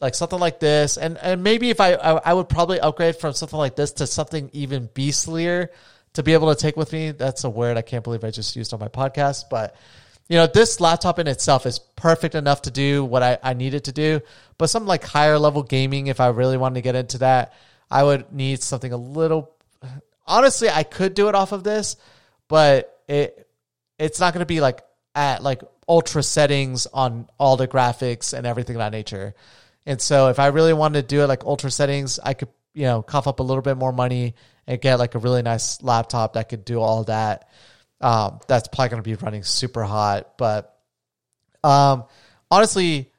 like 0.00 0.14
something 0.14 0.38
like 0.38 0.60
this, 0.60 0.96
and 0.96 1.18
and 1.18 1.42
maybe 1.42 1.70
if 1.70 1.80
I, 1.80 1.94
I 1.94 2.12
I 2.30 2.32
would 2.32 2.48
probably 2.48 2.78
upgrade 2.78 3.16
from 3.16 3.32
something 3.32 3.58
like 3.58 3.76
this 3.76 3.92
to 3.92 4.06
something 4.06 4.50
even 4.52 4.88
beastlier 4.88 5.68
to 6.14 6.22
be 6.22 6.32
able 6.32 6.54
to 6.54 6.60
take 6.60 6.76
with 6.76 6.92
me. 6.92 7.10
That's 7.10 7.44
a 7.44 7.50
word 7.50 7.76
I 7.76 7.82
can't 7.82 8.04
believe 8.04 8.24
I 8.24 8.30
just 8.30 8.54
used 8.56 8.72
on 8.72 8.80
my 8.80 8.88
podcast, 8.88 9.44
but 9.50 9.74
you 10.28 10.36
know, 10.36 10.46
this 10.46 10.80
laptop 10.80 11.18
in 11.18 11.26
itself 11.26 11.64
is 11.64 11.78
perfect 11.78 12.34
enough 12.34 12.62
to 12.62 12.70
do 12.70 13.04
what 13.04 13.22
I, 13.22 13.38
I 13.42 13.54
need 13.54 13.74
it 13.74 13.84
to 13.84 13.92
do. 13.92 14.20
But 14.58 14.68
some 14.68 14.86
like 14.86 15.04
higher 15.04 15.38
level 15.38 15.62
gaming, 15.62 16.08
if 16.08 16.20
I 16.20 16.28
really 16.28 16.58
wanted 16.58 16.74
to 16.74 16.80
get 16.82 16.94
into 16.94 17.18
that, 17.18 17.54
I 17.90 18.02
would 18.02 18.32
need 18.32 18.62
something 18.62 18.92
a 18.92 18.96
little. 18.96 19.54
Honestly, 20.26 20.68
I 20.68 20.82
could 20.82 21.14
do 21.14 21.28
it 21.28 21.34
off 21.34 21.52
of 21.52 21.64
this, 21.64 21.96
but 22.46 23.02
it 23.08 23.48
it's 23.98 24.20
not 24.20 24.34
going 24.34 24.42
to 24.42 24.46
be 24.46 24.60
like 24.60 24.82
at 25.14 25.42
like 25.42 25.62
ultra 25.88 26.22
settings 26.22 26.86
on 26.86 27.28
all 27.38 27.56
the 27.56 27.66
graphics 27.66 28.36
and 28.36 28.46
everything 28.46 28.76
of 28.76 28.80
that 28.80 28.92
nature. 28.92 29.34
And 29.86 30.00
so, 30.00 30.28
if 30.28 30.38
I 30.38 30.48
really 30.48 30.74
wanted 30.74 31.00
to 31.02 31.08
do 31.08 31.22
it 31.22 31.28
like 31.28 31.44
ultra 31.44 31.70
settings, 31.70 32.18
I 32.22 32.34
could 32.34 32.48
you 32.74 32.84
know 32.84 33.00
cough 33.00 33.26
up 33.26 33.40
a 33.40 33.42
little 33.42 33.62
bit 33.62 33.78
more 33.78 33.92
money 33.92 34.34
and 34.66 34.78
get 34.78 34.98
like 34.98 35.14
a 35.14 35.18
really 35.18 35.40
nice 35.40 35.82
laptop 35.82 36.34
that 36.34 36.50
could 36.50 36.66
do 36.66 36.80
all 36.80 37.04
that. 37.04 37.48
Um, 38.00 38.40
that's 38.46 38.68
probably 38.68 38.90
going 38.90 39.02
to 39.02 39.08
be 39.08 39.14
running 39.16 39.42
super 39.42 39.82
hot, 39.82 40.38
but 40.38 40.78
um, 41.64 42.04
honestly, 42.50 43.10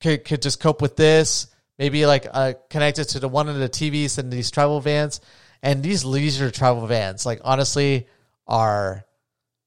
could 0.00 0.24
could 0.24 0.42
just 0.42 0.60
cope 0.60 0.82
with 0.82 0.96
this. 0.96 1.46
Maybe 1.78 2.04
like 2.04 2.26
uh, 2.30 2.54
connect 2.68 2.98
it 2.98 3.04
to 3.06 3.20
the 3.20 3.28
one 3.28 3.48
of 3.48 3.56
the 3.56 3.68
TVs 3.68 4.18
in 4.18 4.28
these 4.28 4.50
travel 4.50 4.80
vans, 4.80 5.20
and 5.62 5.82
these 5.82 6.04
leisure 6.04 6.50
travel 6.50 6.86
vans. 6.86 7.24
Like 7.24 7.40
honestly, 7.42 8.06
are 8.46 9.06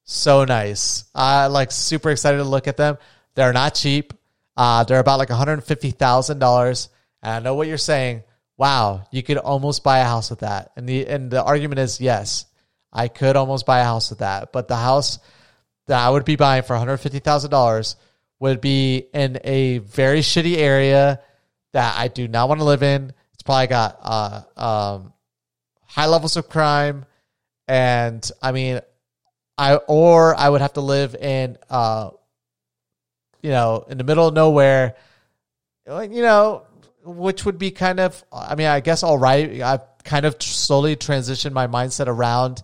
so 0.03 0.43
nice. 0.43 1.05
I 1.15 1.47
like 1.47 1.71
super 1.71 2.11
excited 2.11 2.37
to 2.37 2.43
look 2.43 2.67
at 2.67 2.77
them. 2.77 2.97
They're 3.35 3.53
not 3.53 3.73
cheap. 3.73 4.13
Uh, 4.55 4.83
they're 4.83 4.99
about 4.99 5.17
like 5.19 5.29
one 5.29 5.37
hundred 5.39 5.63
fifty 5.63 5.91
thousand 5.91 6.39
dollars. 6.39 6.89
And 7.21 7.33
I 7.33 7.39
know 7.39 7.55
what 7.55 7.67
you're 7.67 7.77
saying. 7.77 8.23
Wow, 8.57 9.05
you 9.11 9.23
could 9.23 9.37
almost 9.37 9.83
buy 9.83 9.99
a 9.99 10.05
house 10.05 10.29
with 10.29 10.39
that. 10.39 10.71
And 10.75 10.87
the 10.87 11.07
and 11.07 11.31
the 11.31 11.43
argument 11.43 11.79
is 11.79 11.99
yes, 11.99 12.45
I 12.93 13.07
could 13.07 13.35
almost 13.35 13.65
buy 13.65 13.79
a 13.79 13.83
house 13.83 14.11
with 14.11 14.19
that. 14.19 14.53
But 14.53 14.67
the 14.67 14.75
house 14.75 15.17
that 15.87 15.99
I 15.99 16.09
would 16.09 16.25
be 16.25 16.35
buying 16.35 16.63
for 16.63 16.75
$150,000 16.75 17.95
would 18.39 18.61
be 18.61 19.07
in 19.13 19.39
a 19.43 19.79
very 19.79 20.19
shitty 20.19 20.57
area 20.57 21.19
that 21.73 21.97
I 21.97 22.07
do 22.07 22.27
not 22.27 22.47
want 22.47 22.61
to 22.61 22.65
live 22.65 22.83
in. 22.83 23.11
It's 23.33 23.43
probably 23.43 23.67
got 23.67 23.99
uh, 24.01 24.41
um, 24.55 25.13
high 25.85 26.05
levels 26.05 26.37
of 26.37 26.47
crime. 26.49 27.05
And 27.67 28.29
I 28.41 28.51
mean, 28.51 28.79
I, 29.57 29.75
or 29.75 30.35
I 30.35 30.49
would 30.49 30.61
have 30.61 30.73
to 30.73 30.81
live 30.81 31.15
in, 31.15 31.57
uh, 31.69 32.11
you 33.41 33.49
know, 33.49 33.85
in 33.89 33.97
the 33.97 34.03
middle 34.03 34.27
of 34.27 34.33
nowhere, 34.33 34.95
you 35.87 36.21
know, 36.21 36.63
which 37.03 37.45
would 37.45 37.57
be 37.57 37.71
kind 37.71 37.99
of, 37.99 38.23
I 38.31 38.55
mean, 38.55 38.67
I 38.67 38.79
guess 38.79 39.03
all 39.03 39.17
right. 39.17 39.61
I've 39.61 39.92
kind 40.03 40.25
of 40.25 40.41
slowly 40.41 40.95
transitioned 40.95 41.53
my 41.53 41.67
mindset 41.67 42.07
around 42.07 42.63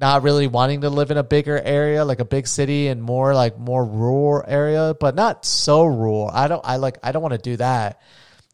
not 0.00 0.22
really 0.22 0.46
wanting 0.46 0.82
to 0.82 0.90
live 0.90 1.10
in 1.10 1.16
a 1.16 1.22
bigger 1.22 1.58
area, 1.58 2.04
like 2.04 2.20
a 2.20 2.24
big 2.24 2.46
city 2.46 2.88
and 2.88 3.02
more 3.02 3.34
like 3.34 3.58
more 3.58 3.84
rural 3.84 4.44
area, 4.46 4.94
but 4.98 5.14
not 5.14 5.44
so 5.44 5.84
rural. 5.84 6.30
I 6.32 6.46
don't, 6.46 6.64
I 6.64 6.76
like, 6.76 6.98
I 7.02 7.10
don't 7.12 7.22
want 7.22 7.34
to 7.34 7.38
do 7.38 7.56
that. 7.56 8.00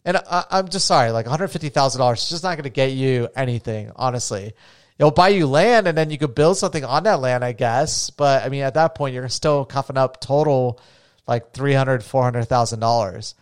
And 0.07 0.17
I, 0.17 0.45
am 0.51 0.69
just 0.69 0.87
sorry, 0.87 1.11
like 1.11 1.27
$150,000 1.27 2.13
is 2.15 2.29
just 2.29 2.43
not 2.43 2.57
going 2.57 2.65
to 2.65 2.71
get 2.71 2.93
you 2.93 3.29
anything, 3.37 3.91
honestly. 3.97 4.55
It'll 4.99 5.11
buy 5.11 5.29
you 5.29 5.47
land 5.47 5.87
and 5.87 5.99
then 5.99 6.11
you 6.11 6.19
could 6.19 6.35
build 6.35 6.57
something 6.57 6.85
on 6.85 7.03
that 7.05 7.21
land, 7.21 7.45
I 7.45 7.53
guess. 7.53 8.11
But 8.11 8.45
I 8.45 8.49
mean, 8.49 8.63
at 8.63 8.75
that 8.75 8.95
point, 8.95 9.15
you're 9.15 9.29
still 9.29 9.65
coughing 9.65 9.99
up 9.99 10.21
total 10.21 10.81
like 11.27 11.53
$300,000, 11.53 12.03
$400,000. 12.03 13.35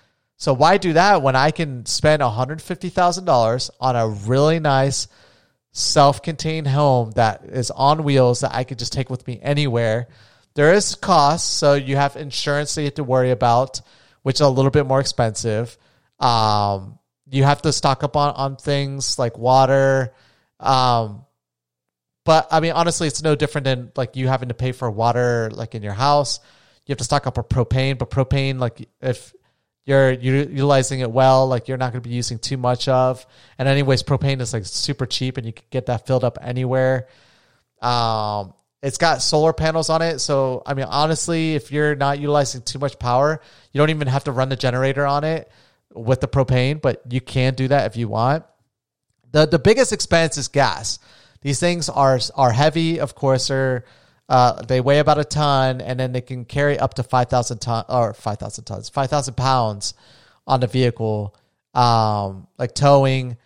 So 0.43 0.53
why 0.53 0.77
do 0.77 0.95
that 0.95 1.23
when 1.23 1.37
I 1.37 1.53
can 1.53 1.87
spend 1.87 2.21
$150,000 2.21 3.71
on 3.79 3.95
a 3.95 4.09
really 4.09 4.59
nice 4.59 5.07
self-contained 5.71 6.67
home 6.67 7.13
that 7.13 7.45
is 7.45 7.71
on 7.71 8.03
wheels 8.03 8.41
that 8.41 8.53
I 8.53 8.65
could 8.65 8.81
just 8.81 8.93
take 8.93 9.09
with 9.09 9.25
me 9.25 9.39
anywhere? 9.41 10.09
There 10.55 10.75
is 10.75 10.97
costs, 10.97 11.49
so 11.49 11.75
you 11.75 11.95
have 11.95 12.17
insurance 12.17 12.75
that 12.75 12.81
you 12.81 12.87
have 12.87 12.95
to 12.95 13.05
worry 13.05 13.31
about, 13.31 13.83
which 14.23 14.39
is 14.39 14.41
a 14.41 14.49
little 14.49 14.73
bit 14.73 14.85
more 14.85 14.99
expensive. 14.99 15.79
Um, 16.19 16.99
you 17.31 17.45
have 17.45 17.63
to 17.63 17.73
stock 17.73 18.03
up 18.03 18.17
on, 18.17 18.35
on 18.35 18.57
things 18.57 19.21
like 19.21 19.39
water. 19.39 20.13
Um, 20.59 21.25
but 22.25 22.49
I 22.51 22.59
mean, 22.59 22.73
honestly, 22.73 23.07
it's 23.07 23.23
no 23.23 23.37
different 23.37 23.67
than 23.67 23.93
like 23.95 24.17
you 24.17 24.27
having 24.27 24.49
to 24.49 24.55
pay 24.55 24.73
for 24.73 24.91
water, 24.91 25.53
like 25.53 25.77
in 25.77 25.85
your 25.85 25.93
house. 25.93 26.41
You 26.85 26.95
have 26.95 26.99
to 26.99 27.05
stock 27.05 27.29
up 27.29 27.37
for 27.37 27.45
propane, 27.45 27.97
but 27.97 28.11
propane, 28.11 28.59
like 28.59 28.89
if 29.01 29.33
you're 29.85 30.13
utilizing 30.13 31.01
it 31.01 31.11
well, 31.11 31.49
like 31.49 31.67
you're 31.67 31.77
not 31.77 31.93
going 31.93 32.03
to 32.03 32.09
be 32.09 32.15
using 32.15 32.39
too 32.39 32.57
much 32.57 32.89
of. 32.89 33.27
And 33.59 33.69
anyways, 33.69 34.03
propane 34.03 34.41
is 34.41 34.53
like 34.53 34.65
super 34.65 35.07
cheap 35.07 35.37
and 35.37 35.47
you 35.47 35.53
can 35.53 35.65
get 35.71 35.87
that 35.87 36.07
filled 36.07 36.23
up 36.23 36.39
anywhere. 36.41 37.09
Um, 37.81 38.55
it's 38.81 38.99
got 38.99 39.23
solar 39.23 39.53
panels 39.53 39.91
on 39.91 40.03
it. 40.03 40.21
So, 40.21 40.63
I 40.67 40.75
mean, 40.75 40.87
honestly, 40.89 41.55
if 41.55 41.73
you're 41.73 41.97
not 41.97 42.21
utilizing 42.21 42.63
too 42.63 42.79
much 42.79 42.99
power, 42.99 43.41
you 43.73 43.79
don't 43.79 43.91
even 43.91 44.09
have 44.09 44.25
to 44.25 44.33
run 44.33 44.49
the 44.49 44.57
generator 44.57 45.07
on 45.07 45.25
it 45.25 45.51
with 45.93 46.21
the 46.21 46.29
propane, 46.29 46.81
but 46.81 47.03
you 47.11 47.21
can 47.21 47.55
do 47.55 47.69
that 47.69 47.87
if 47.87 47.97
you 47.97 48.09
want. 48.09 48.45
The, 49.33 49.47
the 49.47 49.59
biggest 49.59 49.93
expense 49.93 50.39
is 50.39 50.49
gas. 50.49 50.99
These 51.41 51.59
things 51.59 51.89
are, 51.89 52.21
are 52.37 52.53
heavy. 52.53 53.01
Of 53.01 53.15
course, 53.15 53.49
they're, 53.49 53.85
uh, 54.33 54.63
they 54.63 54.81
weigh 54.81 54.99
about 54.99 55.19
a 55.19 55.25
ton, 55.25 55.83
and 55.83 56.01
then 56.01 56.13
they 56.13 56.23
can 56.23 56.47
carry 56.47 56.79
up 56.79 56.95
to 56.95 57.03
five 57.03 57.29
thousand 57.29 57.59
ton 57.59 57.85
or 57.91 58.15
five 58.15 58.39
thousand 58.39 58.65
tons, 58.65 58.89
five 58.89 59.11
thousand 59.11 59.35
pounds 59.35 59.93
on 60.47 60.61
the 60.61 60.67
vehicle, 60.67 61.37
um, 61.75 62.47
like 62.57 62.75
towing 62.75 63.37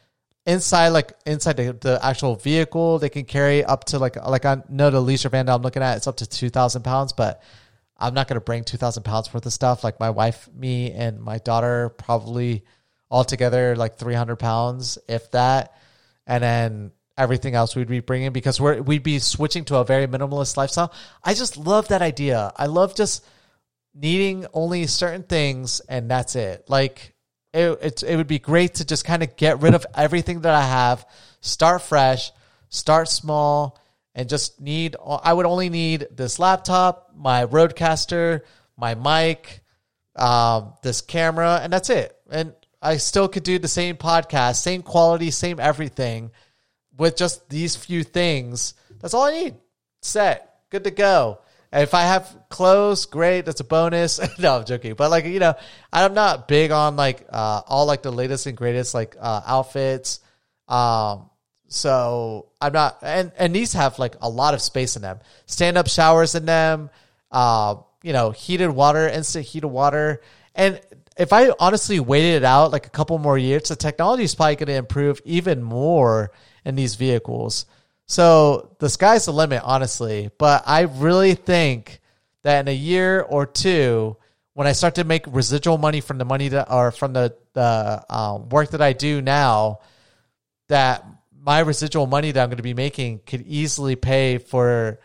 inside, 0.47 0.91
like 0.91 1.13
inside 1.27 1.57
the, 1.57 1.73
the 1.73 1.99
actual 2.01 2.37
vehicle. 2.37 3.01
They 3.01 3.09
can 3.09 3.25
carry 3.25 3.65
up 3.65 3.83
to 3.87 3.99
like 3.99 4.15
like 4.15 4.45
I 4.45 4.63
know 4.69 4.91
the 4.91 5.01
leisure 5.01 5.29
van 5.29 5.47
that 5.47 5.55
I'm 5.57 5.63
looking 5.63 5.83
at, 5.83 5.97
it's 5.97 6.07
up 6.07 6.19
to 6.19 6.27
two 6.27 6.51
thousand 6.51 6.85
pounds, 6.85 7.13
but 7.13 7.43
I'm 7.99 8.15
not 8.15 8.29
going 8.29 8.39
to 8.39 8.45
bring 8.45 8.63
two 8.63 8.79
thousand 8.79 9.03
pounds 9.03 9.35
worth 9.35 9.45
of 9.45 9.53
stuff. 9.53 9.83
Like 9.83 9.99
my 9.99 10.11
wife, 10.11 10.49
me, 10.55 10.93
and 10.93 11.21
my 11.21 11.39
daughter 11.39 11.89
probably 11.89 12.65
altogether 13.11 13.75
like 13.75 13.97
three 13.97 14.15
hundred 14.15 14.37
pounds, 14.37 14.99
if 15.09 15.33
that, 15.33 15.75
and 16.29 16.45
then 16.45 16.93
everything 17.19 17.55
else 17.55 17.75
we'd 17.75 17.89
be 17.89 18.01
bringing 18.01 18.33
because 18.33 18.61
we're 18.61 18.81
we'd 18.83 19.03
be 19.03 19.19
switching 19.19 19.65
to 19.67 19.77
a 19.77 19.85
very 19.85 20.07
minimalist 20.07 20.57
lifestyle. 20.57 20.93
I 21.25 21.35
just 21.35 21.57
love 21.57 21.89
that 21.89 22.03
idea. 22.03 22.53
I 22.57 22.67
love 22.67 22.95
just 22.95 23.25
needing 23.95 24.47
only 24.53 24.87
certain 24.87 25.23
things 25.23 25.81
and 25.81 26.11
that's 26.11 26.37
it. 26.37 26.65
Like 26.69 27.15
it 27.55 27.79
it, 27.83 28.03
it 28.03 28.17
would 28.17 28.27
be 28.27 28.39
great 28.39 28.75
to 28.77 28.85
just 28.85 29.05
kind 29.05 29.23
of 29.23 29.37
get 29.37 29.61
rid 29.61 29.75
of 29.75 29.87
everything 29.95 30.43
that 30.43 30.55
I 30.55 30.63
have, 30.63 31.07
start 31.41 31.83
fresh, 31.83 32.33
start 32.69 33.09
small 33.09 33.79
and 34.15 34.29
just 34.29 34.61
need 34.61 34.97
I 35.07 35.33
would 35.33 35.47
only 35.47 35.71
need 35.71 36.09
this 36.11 36.39
laptop, 36.39 37.13
my 37.15 37.47
RODECaster, 37.47 38.43
my 38.77 38.95
mic, 38.95 39.61
um, 40.17 40.75
this 40.83 41.01
camera 41.01 41.61
and 41.63 41.73
that's 41.73 41.89
it. 41.89 42.15
And 42.31 42.55
I 42.83 42.99
still 42.99 43.29
could 43.29 43.43
do 43.43 43.59
the 43.59 43.69
same 43.69 43.97
podcast, 43.97 44.57
same 44.57 44.83
quality, 44.83 45.31
same 45.31 45.59
everything 45.59 46.31
with 46.97 47.17
just 47.17 47.49
these 47.49 47.77
few 47.77 48.03
things, 48.03 48.75
that's 49.01 49.15
all 49.15 49.25
I 49.25 49.33
need. 49.33 49.55
Set, 50.03 50.61
good 50.71 50.85
to 50.85 50.91
go. 50.91 51.41
And 51.73 51.83
if 51.83 51.95
I 51.95 52.03
have 52.03 52.35
clothes, 52.49 53.07
great. 53.07 53.45
That's 53.45 53.61
a 53.61 53.65
bonus. 53.65 54.21
no, 54.39 54.57
I'm 54.57 54.65
joking. 54.65 54.95
But 54.95 55.11
like 55.11 55.25
you 55.25 55.41
know, 55.41 55.55
I'm 55.93 56.15
not 56.15 56.49
big 56.49 56.71
on 56.71 56.97
like 56.97 57.27
uh, 57.29 57.63
all 57.67 57.87
like 57.87 58.03
the 58.03 58.13
latest 58.13 58.47
and 58.47 58.57
greatest 58.57 58.95
like 58.95 59.17
uh, 59.21 59.43
outfits. 59.47 60.21
Um, 60.69 61.31
so 61.69 62.47
I'm 62.61 62.73
not, 62.73 62.99
and 63.03 63.33
and 63.37 63.55
these 63.55 63.73
have 63.73 63.99
like 63.99 64.17
a 64.21 64.29
lot 64.29 64.55
of 64.55 64.63
space 64.63 64.97
in 64.97 65.03
them. 65.03 65.19
Stand 65.47 65.77
up 65.77 65.89
showers 65.89 66.35
in 66.35 66.47
them. 66.47 66.91
Uh, 67.31 67.77
you 68.03 68.13
know, 68.13 68.31
heated 68.31 68.71
water, 68.71 69.09
instant 69.09 69.45
heated 69.45 69.67
water, 69.67 70.23
and 70.55 70.81
if 71.17 71.33
I 71.33 71.51
honestly 71.59 71.99
waited 71.99 72.37
it 72.37 72.45
out 72.45 72.71
like 72.71 72.87
a 72.87 72.91
couple 72.91 73.19
more 73.19 73.39
years, 73.39 73.69
the 73.69 73.77
technology 73.77 74.25
is 74.25 74.35
probably 74.35 74.57
going 74.57 74.67
to 74.69 74.75
improve 74.75 75.21
even 75.25 75.63
more 75.63 76.31
in 76.67 76.75
these 76.75 76.97
vehicles. 76.97 77.65
So 78.07 78.77
the 78.81 78.91
sky's 78.91 79.25
the 79.25 79.33
limit, 79.33 79.63
honestly. 79.65 80.31
But 80.37 80.65
I 80.67 80.83
really 80.83 81.35
think 81.35 82.01
that 82.43 82.61
in 82.61 82.69
a 82.69 82.75
year 82.75 83.23
or 83.23 83.47
two, 83.47 84.17
when 84.53 84.67
I 84.67 84.73
start 84.73 84.97
to 84.97 85.05
make 85.05 85.25
residual 85.29 85.79
money 85.79 86.01
from 86.01 86.19
the 86.19 86.25
money 86.25 86.49
that 86.49 86.71
or 86.71 86.91
from 86.91 87.13
the 87.13 87.35
the 87.53 88.05
um, 88.11 88.49
work 88.49 88.71
that 88.71 88.83
I 88.83 88.93
do 88.93 89.23
now, 89.23 89.79
that 90.69 91.05
my 91.41 91.61
residual 91.61 92.07
money 92.07 92.33
that 92.33 92.43
I'm 92.43 92.49
going 92.49 92.57
to 92.59 92.63
be 92.63 92.75
making 92.75 93.21
could 93.25 93.43
easily 93.47 93.97
pay 93.97 94.39
for 94.39 94.99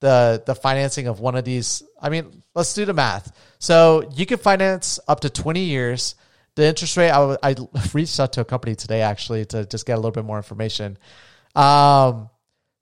the 0.00 0.42
the 0.44 0.54
financing 0.54 1.06
of 1.06 1.18
one 1.18 1.34
of 1.34 1.44
these. 1.44 1.82
I 2.00 2.10
mean, 2.10 2.42
let's 2.54 2.74
do 2.74 2.84
the 2.84 2.92
math. 2.92 3.32
So 3.58 4.10
you 4.14 4.26
can 4.26 4.38
finance 4.38 5.00
up 5.08 5.20
to 5.20 5.30
20 5.30 5.60
years. 5.60 6.14
The 6.56 6.66
interest 6.66 6.96
rate, 6.96 7.10
I, 7.10 7.36
I 7.42 7.54
reached 7.94 8.18
out 8.18 8.32
to 8.34 8.40
a 8.40 8.44
company 8.44 8.74
today 8.74 9.02
actually 9.02 9.44
to 9.46 9.64
just 9.64 9.86
get 9.86 9.94
a 9.94 9.96
little 9.96 10.10
bit 10.10 10.24
more 10.24 10.36
information. 10.36 10.98
Um, 11.54 12.28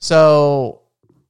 so 0.00 0.82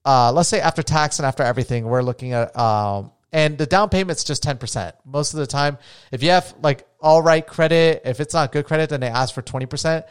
uh, 0.04 0.32
let's 0.32 0.48
say 0.48 0.60
after 0.60 0.82
tax 0.82 1.18
and 1.18 1.26
after 1.26 1.42
everything, 1.42 1.84
we're 1.84 2.02
looking 2.02 2.32
at 2.32 2.56
um, 2.58 3.10
and 3.32 3.58
the 3.58 3.66
down 3.66 3.88
payment's 3.88 4.22
just 4.22 4.44
10%. 4.44 4.92
Most 5.04 5.34
of 5.34 5.40
the 5.40 5.46
time, 5.46 5.78
if 6.12 6.22
you 6.22 6.30
have 6.30 6.54
like 6.62 6.86
all 7.00 7.20
right 7.20 7.44
credit, 7.44 8.02
if 8.04 8.20
it's 8.20 8.32
not 8.32 8.52
good 8.52 8.64
credit, 8.64 8.90
then 8.90 9.00
they 9.00 9.08
ask 9.08 9.34
for 9.34 9.42
20%. 9.42 10.04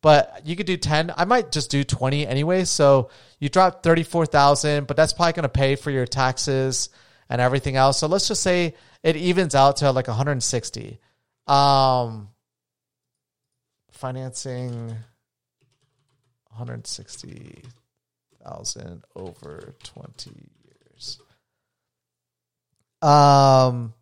But 0.00 0.42
you 0.44 0.54
could 0.54 0.66
do 0.66 0.76
10. 0.76 1.12
I 1.16 1.24
might 1.24 1.50
just 1.50 1.70
do 1.72 1.82
20 1.82 2.24
anyway. 2.24 2.64
So 2.64 3.10
you 3.40 3.48
drop 3.48 3.82
34,000, 3.82 4.86
but 4.86 4.96
that's 4.96 5.12
probably 5.12 5.32
going 5.32 5.42
to 5.42 5.48
pay 5.48 5.74
for 5.74 5.90
your 5.90 6.06
taxes 6.06 6.88
and 7.28 7.40
everything 7.40 7.74
else. 7.74 7.98
So 7.98 8.06
let's 8.06 8.28
just 8.28 8.42
say 8.42 8.74
it 9.02 9.16
evens 9.16 9.56
out 9.56 9.78
to 9.78 9.90
like 9.90 10.06
160. 10.06 11.00
Um, 11.48 12.28
financing 13.90 14.94
160,000 16.50 19.04
over 19.16 19.74
20 19.82 20.30
years. 20.64 21.18
Um, 23.00 23.94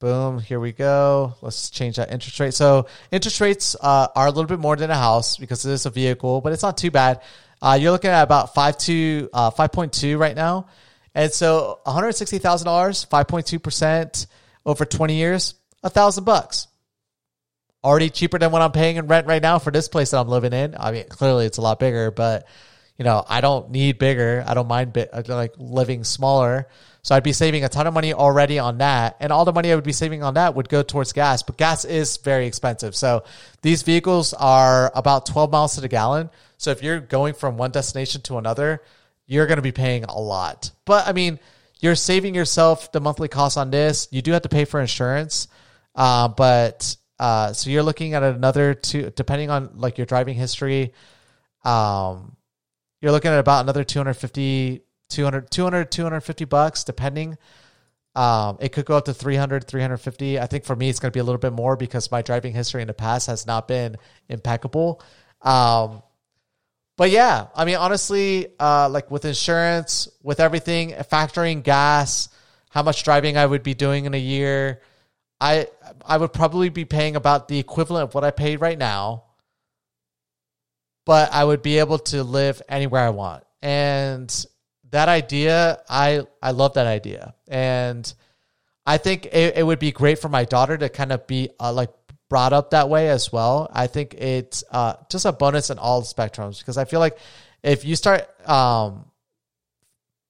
boom, 0.00 0.38
here 0.38 0.58
we 0.58 0.72
go. 0.72 1.34
Let's 1.42 1.70
change 1.70 1.96
that 1.96 2.12
interest 2.12 2.40
rate. 2.40 2.54
So 2.54 2.86
interest 3.10 3.40
rates 3.40 3.76
uh, 3.80 4.08
are 4.16 4.26
a 4.26 4.30
little 4.30 4.46
bit 4.46 4.58
more 4.58 4.76
than 4.76 4.90
a 4.90 4.96
house 4.96 5.36
because 5.36 5.64
it 5.64 5.72
is 5.72 5.86
a 5.86 5.90
vehicle, 5.90 6.40
but 6.40 6.52
it's 6.52 6.62
not 6.62 6.76
too 6.76 6.90
bad. 6.90 7.20
Uh, 7.60 7.78
you're 7.80 7.92
looking 7.92 8.10
at 8.10 8.22
about 8.22 8.54
five 8.54 8.74
uh, 8.74 9.50
5.2 9.50 10.18
right 10.18 10.34
now. 10.34 10.66
And 11.14 11.30
so 11.30 11.80
$160,000, 11.86 13.06
5.2% 13.06 14.26
over 14.64 14.84
twenty 14.84 15.16
years, 15.16 15.54
a 15.82 15.90
thousand 15.90 16.24
bucks. 16.24 16.68
Already 17.84 18.10
cheaper 18.10 18.38
than 18.38 18.52
what 18.52 18.62
I'm 18.62 18.70
paying 18.72 18.96
in 18.96 19.08
rent 19.08 19.26
right 19.26 19.42
now 19.42 19.58
for 19.58 19.72
this 19.72 19.88
place 19.88 20.12
that 20.12 20.18
I'm 20.18 20.28
living 20.28 20.52
in. 20.52 20.76
I 20.78 20.92
mean, 20.92 21.04
clearly 21.08 21.46
it's 21.46 21.58
a 21.58 21.62
lot 21.62 21.80
bigger, 21.80 22.12
but 22.12 22.46
you 22.96 23.04
know, 23.04 23.24
I 23.28 23.40
don't 23.40 23.70
need 23.70 23.98
bigger. 23.98 24.44
I 24.46 24.54
don't 24.54 24.68
mind 24.68 24.92
bit, 24.92 25.10
uh, 25.12 25.22
like 25.26 25.54
living 25.58 26.04
smaller. 26.04 26.68
So 27.02 27.16
I'd 27.16 27.24
be 27.24 27.32
saving 27.32 27.64
a 27.64 27.68
ton 27.68 27.88
of 27.88 27.94
money 27.94 28.14
already 28.14 28.60
on 28.60 28.78
that. 28.78 29.16
And 29.18 29.32
all 29.32 29.44
the 29.44 29.52
money 29.52 29.72
I 29.72 29.74
would 29.74 29.82
be 29.82 29.92
saving 29.92 30.22
on 30.22 30.34
that 30.34 30.54
would 30.54 30.68
go 30.68 30.84
towards 30.84 31.12
gas, 31.12 31.42
but 31.42 31.56
gas 31.56 31.84
is 31.84 32.18
very 32.18 32.46
expensive. 32.46 32.94
So 32.94 33.24
these 33.62 33.82
vehicles 33.82 34.34
are 34.34 34.92
about 34.94 35.26
12 35.26 35.50
miles 35.50 35.74
to 35.74 35.80
the 35.80 35.88
gallon. 35.88 36.30
So 36.58 36.70
if 36.70 36.82
you're 36.82 37.00
going 37.00 37.34
from 37.34 37.56
one 37.56 37.72
destination 37.72 38.20
to 38.22 38.38
another, 38.38 38.82
you're 39.26 39.46
going 39.46 39.56
to 39.56 39.62
be 39.62 39.72
paying 39.72 40.04
a 40.04 40.20
lot. 40.20 40.70
But 40.84 41.08
I 41.08 41.12
mean, 41.12 41.40
you're 41.82 41.96
saving 41.96 42.34
yourself 42.34 42.92
the 42.92 43.00
monthly 43.00 43.28
cost 43.28 43.58
on 43.58 43.70
this. 43.70 44.08
You 44.10 44.22
do 44.22 44.32
have 44.32 44.42
to 44.42 44.48
pay 44.48 44.64
for 44.64 44.80
insurance. 44.80 45.48
Uh, 45.94 46.28
but 46.28 46.96
uh, 47.18 47.52
so 47.52 47.68
you're 47.70 47.82
looking 47.82 48.14
at 48.14 48.22
another 48.22 48.72
two, 48.72 49.10
depending 49.14 49.50
on 49.50 49.72
like 49.74 49.98
your 49.98 50.06
driving 50.06 50.36
history. 50.36 50.94
Um, 51.64 52.36
you're 53.00 53.10
looking 53.10 53.32
at 53.32 53.38
about 53.38 53.64
another 53.64 53.84
250 53.84 54.82
200 55.10 55.50
200 55.50 55.90
250 55.90 56.44
bucks 56.46 56.84
depending 56.84 57.36
um, 58.14 58.56
it 58.60 58.70
could 58.72 58.86
go 58.86 58.96
up 58.96 59.04
to 59.04 59.12
300 59.12 59.66
350 59.66 60.40
i 60.40 60.46
think 60.46 60.64
for 60.64 60.74
me 60.74 60.88
it's 60.88 61.00
going 61.00 61.10
to 61.10 61.14
be 61.14 61.20
a 61.20 61.24
little 61.24 61.38
bit 61.38 61.52
more 61.52 61.76
because 61.76 62.10
my 62.10 62.22
driving 62.22 62.54
history 62.54 62.80
in 62.80 62.88
the 62.88 62.94
past 62.94 63.26
has 63.26 63.46
not 63.46 63.68
been 63.68 63.96
impeccable 64.30 65.02
um, 65.42 66.02
but 67.02 67.10
yeah 67.10 67.48
i 67.56 67.64
mean 67.64 67.74
honestly 67.74 68.46
uh, 68.60 68.88
like 68.88 69.10
with 69.10 69.24
insurance 69.24 70.08
with 70.22 70.38
everything 70.38 70.90
factoring 71.10 71.60
gas 71.62 72.28
how 72.70 72.82
much 72.82 73.02
driving 73.02 73.36
i 73.36 73.44
would 73.44 73.64
be 73.64 73.74
doing 73.74 74.04
in 74.04 74.14
a 74.14 74.24
year 74.34 74.80
i 75.40 75.66
i 76.06 76.16
would 76.16 76.32
probably 76.32 76.68
be 76.68 76.84
paying 76.84 77.16
about 77.16 77.48
the 77.48 77.58
equivalent 77.58 78.04
of 78.04 78.14
what 78.14 78.22
i 78.22 78.30
paid 78.30 78.60
right 78.60 78.78
now 78.78 79.24
but 81.04 81.32
I 81.32 81.44
would 81.44 81.62
be 81.62 81.78
able 81.78 81.98
to 81.98 82.22
live 82.22 82.62
anywhere 82.68 83.02
I 83.02 83.10
want. 83.10 83.44
And 83.60 84.46
that 84.90 85.08
idea, 85.08 85.80
I 85.88 86.22
I 86.42 86.50
love 86.50 86.74
that 86.74 86.86
idea, 86.86 87.34
and 87.48 88.12
I 88.84 88.98
think 88.98 89.26
it, 89.26 89.56
it 89.56 89.62
would 89.62 89.78
be 89.78 89.92
great 89.92 90.18
for 90.18 90.28
my 90.28 90.44
daughter 90.44 90.76
to 90.76 90.88
kind 90.88 91.12
of 91.12 91.26
be 91.26 91.50
uh, 91.60 91.72
like 91.72 91.90
brought 92.32 92.54
up 92.54 92.70
that 92.70 92.88
way 92.88 93.10
as 93.10 93.30
well. 93.30 93.68
I 93.74 93.88
think 93.88 94.14
it's 94.14 94.64
uh, 94.70 94.94
just 95.10 95.26
a 95.26 95.32
bonus 95.32 95.68
in 95.68 95.78
all 95.78 96.00
spectrums 96.00 96.60
because 96.60 96.78
I 96.78 96.86
feel 96.86 96.98
like 96.98 97.18
if 97.62 97.84
you 97.84 97.94
start 97.94 98.26
um, 98.48 99.04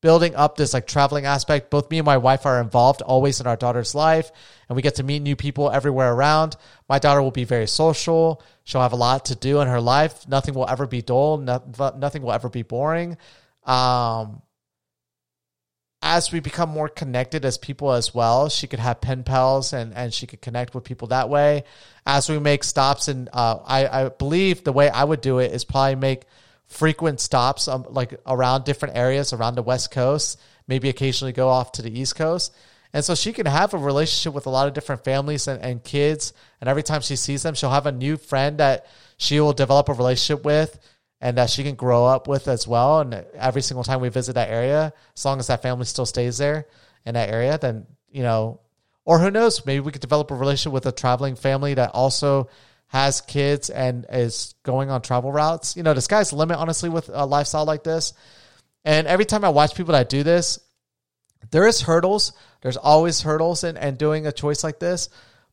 building 0.00 0.34
up 0.34 0.56
this 0.56 0.74
like 0.74 0.88
traveling 0.88 1.26
aspect. 1.26 1.70
Both 1.70 1.88
me 1.88 1.98
and 1.98 2.04
my 2.04 2.16
wife 2.16 2.44
are 2.44 2.60
involved 2.60 3.02
always 3.02 3.40
in 3.40 3.46
our 3.46 3.54
daughter's 3.54 3.94
life, 3.94 4.32
and 4.68 4.74
we 4.74 4.82
get 4.82 4.96
to 4.96 5.04
meet 5.04 5.22
new 5.22 5.36
people 5.36 5.70
everywhere 5.70 6.12
around. 6.12 6.56
My 6.88 6.98
daughter 6.98 7.22
will 7.22 7.30
be 7.30 7.44
very 7.44 7.68
social. 7.68 8.42
She'll 8.64 8.82
have 8.82 8.92
a 8.92 8.96
lot 8.96 9.26
to 9.26 9.36
do 9.36 9.60
in 9.60 9.68
her 9.68 9.80
life. 9.80 10.26
Nothing 10.26 10.54
will 10.54 10.68
ever 10.68 10.88
be 10.88 11.02
dull. 11.02 11.38
nothing 11.38 12.22
will 12.22 12.32
ever 12.32 12.48
be 12.48 12.62
boring. 12.62 13.16
Um, 13.64 14.42
as 16.02 16.32
we 16.32 16.40
become 16.40 16.68
more 16.68 16.88
connected 16.88 17.44
as 17.44 17.56
people 17.56 17.92
as 17.92 18.12
well, 18.12 18.48
she 18.48 18.66
could 18.66 18.80
have 18.80 19.00
pen 19.00 19.22
pals 19.22 19.72
and, 19.72 19.94
and 19.94 20.12
she 20.12 20.26
could 20.26 20.42
connect 20.42 20.74
with 20.74 20.84
people 20.84 21.08
that 21.08 21.28
way. 21.28 21.64
As 22.04 22.28
we 22.28 22.38
make 22.38 22.64
stops, 22.64 23.08
and 23.08 23.28
uh, 23.32 23.58
I, 23.64 23.86
I 23.86 24.08
believe 24.08 24.64
the 24.64 24.72
way 24.72 24.90
I 24.90 25.04
would 25.04 25.20
do 25.20 25.38
it 25.38 25.52
is 25.52 25.64
probably 25.64 25.94
make– 25.94 26.24
frequent 26.72 27.20
stops 27.20 27.68
um, 27.68 27.84
like 27.90 28.18
around 28.26 28.64
different 28.64 28.96
areas 28.96 29.32
around 29.32 29.54
the 29.54 29.62
west 29.62 29.90
coast 29.90 30.40
maybe 30.66 30.88
occasionally 30.88 31.32
go 31.32 31.48
off 31.48 31.72
to 31.72 31.82
the 31.82 32.00
east 32.00 32.16
coast. 32.16 32.54
And 32.94 33.04
so 33.04 33.14
she 33.14 33.32
can 33.32 33.46
have 33.46 33.74
a 33.74 33.78
relationship 33.78 34.32
with 34.32 34.46
a 34.46 34.50
lot 34.50 34.68
of 34.68 34.74
different 34.74 35.02
families 35.02 35.48
and, 35.48 35.62
and 35.62 35.82
kids. 35.82 36.32
And 36.60 36.68
every 36.68 36.82
time 36.82 37.00
she 37.00 37.16
sees 37.16 37.42
them 37.42 37.54
she'll 37.54 37.70
have 37.70 37.86
a 37.86 37.92
new 37.92 38.16
friend 38.16 38.58
that 38.58 38.86
she 39.18 39.38
will 39.40 39.52
develop 39.52 39.88
a 39.88 39.92
relationship 39.92 40.44
with 40.44 40.78
and 41.22 41.38
that 41.38 41.48
she 41.48 41.62
can 41.62 41.74
grow 41.74 42.04
up 42.04 42.28
with 42.28 42.48
as 42.48 42.68
well 42.68 43.00
and 43.00 43.14
every 43.35 43.62
single 43.62 43.85
time 43.85 44.00
we 44.00 44.11
visit 44.11 44.35
that 44.35 44.50
area 44.50 44.92
as 45.16 45.24
long 45.24 45.38
as 45.38 45.46
that 45.46 45.62
family 45.62 45.87
still 45.87 46.04
stays 46.04 46.37
there 46.37 46.66
in 47.06 47.14
that 47.14 47.30
area 47.30 47.56
then 47.56 47.87
you 48.11 48.22
know 48.22 48.61
or 49.06 49.18
who 49.18 49.30
knows 49.30 49.64
maybe 49.64 49.80
we 49.80 49.92
could 49.92 50.02
develop 50.02 50.30
a 50.30 50.35
relationship 50.35 50.74
with 50.74 50.85
a 50.85 50.92
traveling 50.92 51.37
family 51.37 51.72
that 51.72 51.92
also 51.94 52.50
has 52.92 53.22
kids 53.22 53.70
and 53.70 54.04
is 54.12 54.54
going 54.64 54.90
on 54.90 55.00
travel 55.00 55.32
routes. 55.32 55.78
You 55.78 55.82
know, 55.82 55.94
the 55.94 56.02
sky's 56.02 56.28
the 56.28 56.37
limit, 56.37 56.58
honestly, 56.58 56.90
with 56.90 57.08
a 57.11 57.24
lifestyle 57.24 57.64
like 57.64 57.82
this. 57.82 58.12
And 58.85 59.06
every 59.06 59.24
time 59.24 59.46
I 59.46 59.48
watch 59.48 59.74
people 59.74 59.92
that 59.92 60.11
do 60.11 60.22
this, 60.22 60.58
there 61.50 61.66
is 61.66 61.80
hurdles. 61.80 62.35
There's 62.61 62.76
always 62.76 63.22
hurdles 63.22 63.64
in, 63.64 63.78
in 63.78 63.96
doing 63.96 64.26
a 64.26 64.32
choice 64.32 64.62
like 64.62 64.78
this. 64.78 65.08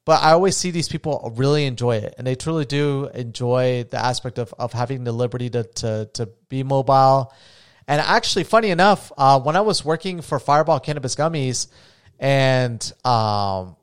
But 0.09 0.23
I 0.23 0.31
always 0.31 0.57
see 0.57 0.71
these 0.71 0.89
people 0.89 1.31
really 1.37 1.67
enjoy 1.67 1.97
it. 1.97 2.15
And 2.17 2.25
they 2.25 2.33
truly 2.33 2.65
do 2.65 3.11
enjoy 3.13 3.83
the 3.83 4.03
aspect 4.03 4.39
of, 4.39 4.51
of 4.57 4.73
having 4.73 5.03
the 5.03 5.11
liberty 5.11 5.51
to, 5.51 5.61
to, 5.61 6.09
to 6.15 6.29
be 6.49 6.63
mobile. 6.63 7.31
And 7.87 8.01
actually, 8.01 8.45
funny 8.45 8.71
enough, 8.71 9.11
uh, 9.19 9.39
when 9.39 9.55
I 9.55 9.61
was 9.61 9.85
working 9.85 10.21
for 10.21 10.39
Fireball 10.39 10.79
Cannabis 10.79 11.13
Gummies 11.13 11.67
and 12.17 12.81
um, 13.05 13.75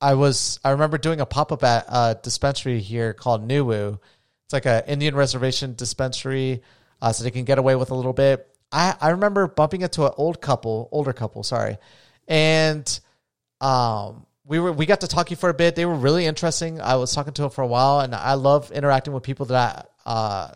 I 0.00 0.14
was 0.14 0.60
I 0.62 0.70
remember 0.70 0.98
doing 0.98 1.20
a 1.20 1.26
pop 1.26 1.50
up 1.50 1.64
at 1.64 1.86
a 1.88 2.16
dispensary 2.22 2.78
here 2.78 3.12
called 3.12 3.48
Nuwu. 3.48 3.98
It's 4.44 4.52
like 4.52 4.66
an 4.66 4.84
Indian 4.86 5.16
reservation 5.16 5.74
dispensary, 5.74 6.62
uh, 7.00 7.12
so 7.12 7.24
they 7.24 7.32
can 7.32 7.44
get 7.44 7.58
away 7.58 7.74
with 7.74 7.90
a 7.90 7.96
little 7.96 8.12
bit. 8.12 8.46
I 8.70 8.94
I 9.00 9.10
remember 9.10 9.48
bumping 9.48 9.82
into 9.82 10.06
an 10.06 10.12
old 10.16 10.40
couple, 10.40 10.88
older 10.92 11.12
couple, 11.12 11.42
sorry, 11.42 11.78
and 12.28 12.86
um 13.60 14.26
we 14.44 14.58
were 14.58 14.72
we 14.72 14.86
got 14.86 15.00
to 15.02 15.08
talking 15.08 15.36
for 15.36 15.48
a 15.48 15.54
bit. 15.54 15.76
They 15.76 15.86
were 15.86 15.94
really 15.94 16.26
interesting. 16.26 16.80
I 16.80 16.96
was 16.96 17.14
talking 17.14 17.32
to 17.34 17.42
them 17.42 17.50
for 17.50 17.62
a 17.62 17.66
while, 17.66 18.00
and 18.00 18.14
I 18.14 18.34
love 18.34 18.70
interacting 18.72 19.12
with 19.12 19.22
people 19.22 19.46
that 19.46 19.90
uh 20.04 20.52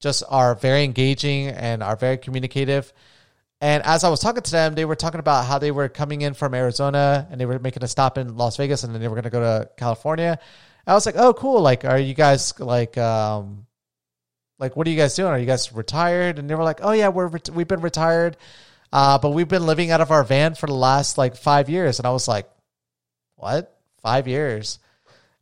just 0.00 0.24
are 0.28 0.54
very 0.54 0.84
engaging 0.84 1.48
and 1.48 1.82
are 1.82 1.96
very 1.96 2.18
communicative. 2.18 2.92
And 3.60 3.84
as 3.84 4.02
I 4.02 4.08
was 4.08 4.18
talking 4.18 4.42
to 4.42 4.50
them, 4.50 4.74
they 4.74 4.84
were 4.84 4.96
talking 4.96 5.20
about 5.20 5.46
how 5.46 5.60
they 5.60 5.70
were 5.70 5.88
coming 5.88 6.22
in 6.22 6.34
from 6.34 6.52
Arizona 6.52 7.28
and 7.30 7.40
they 7.40 7.46
were 7.46 7.60
making 7.60 7.84
a 7.84 7.88
stop 7.88 8.18
in 8.18 8.36
Las 8.36 8.56
Vegas 8.56 8.82
and 8.82 8.92
then 8.92 9.00
they 9.00 9.06
were 9.06 9.14
going 9.14 9.22
to 9.22 9.30
go 9.30 9.40
to 9.40 9.70
California. 9.76 10.40
I 10.84 10.94
was 10.94 11.06
like, 11.06 11.14
"Oh, 11.16 11.32
cool! 11.32 11.60
Like, 11.62 11.84
are 11.84 11.98
you 11.98 12.12
guys 12.12 12.58
like, 12.58 12.98
um, 12.98 13.66
like, 14.58 14.76
what 14.76 14.86
are 14.86 14.90
you 14.90 14.96
guys 14.96 15.14
doing? 15.14 15.30
Are 15.30 15.38
you 15.38 15.46
guys 15.46 15.72
retired?" 15.72 16.40
And 16.40 16.50
they 16.50 16.56
were 16.56 16.64
like, 16.64 16.80
"Oh 16.82 16.90
yeah, 16.90 17.08
we're 17.08 17.30
we've 17.52 17.68
been 17.68 17.82
retired, 17.82 18.36
uh, 18.92 19.18
but 19.18 19.30
we've 19.30 19.46
been 19.46 19.64
living 19.64 19.92
out 19.92 20.00
of 20.00 20.10
our 20.10 20.24
van 20.24 20.56
for 20.56 20.66
the 20.66 20.74
last 20.74 21.16
like 21.16 21.36
five 21.36 21.70
years." 21.70 22.00
And 22.00 22.06
I 22.06 22.10
was 22.10 22.26
like, 22.26 22.50
what? 23.42 23.76
Five 24.00 24.28
years. 24.28 24.78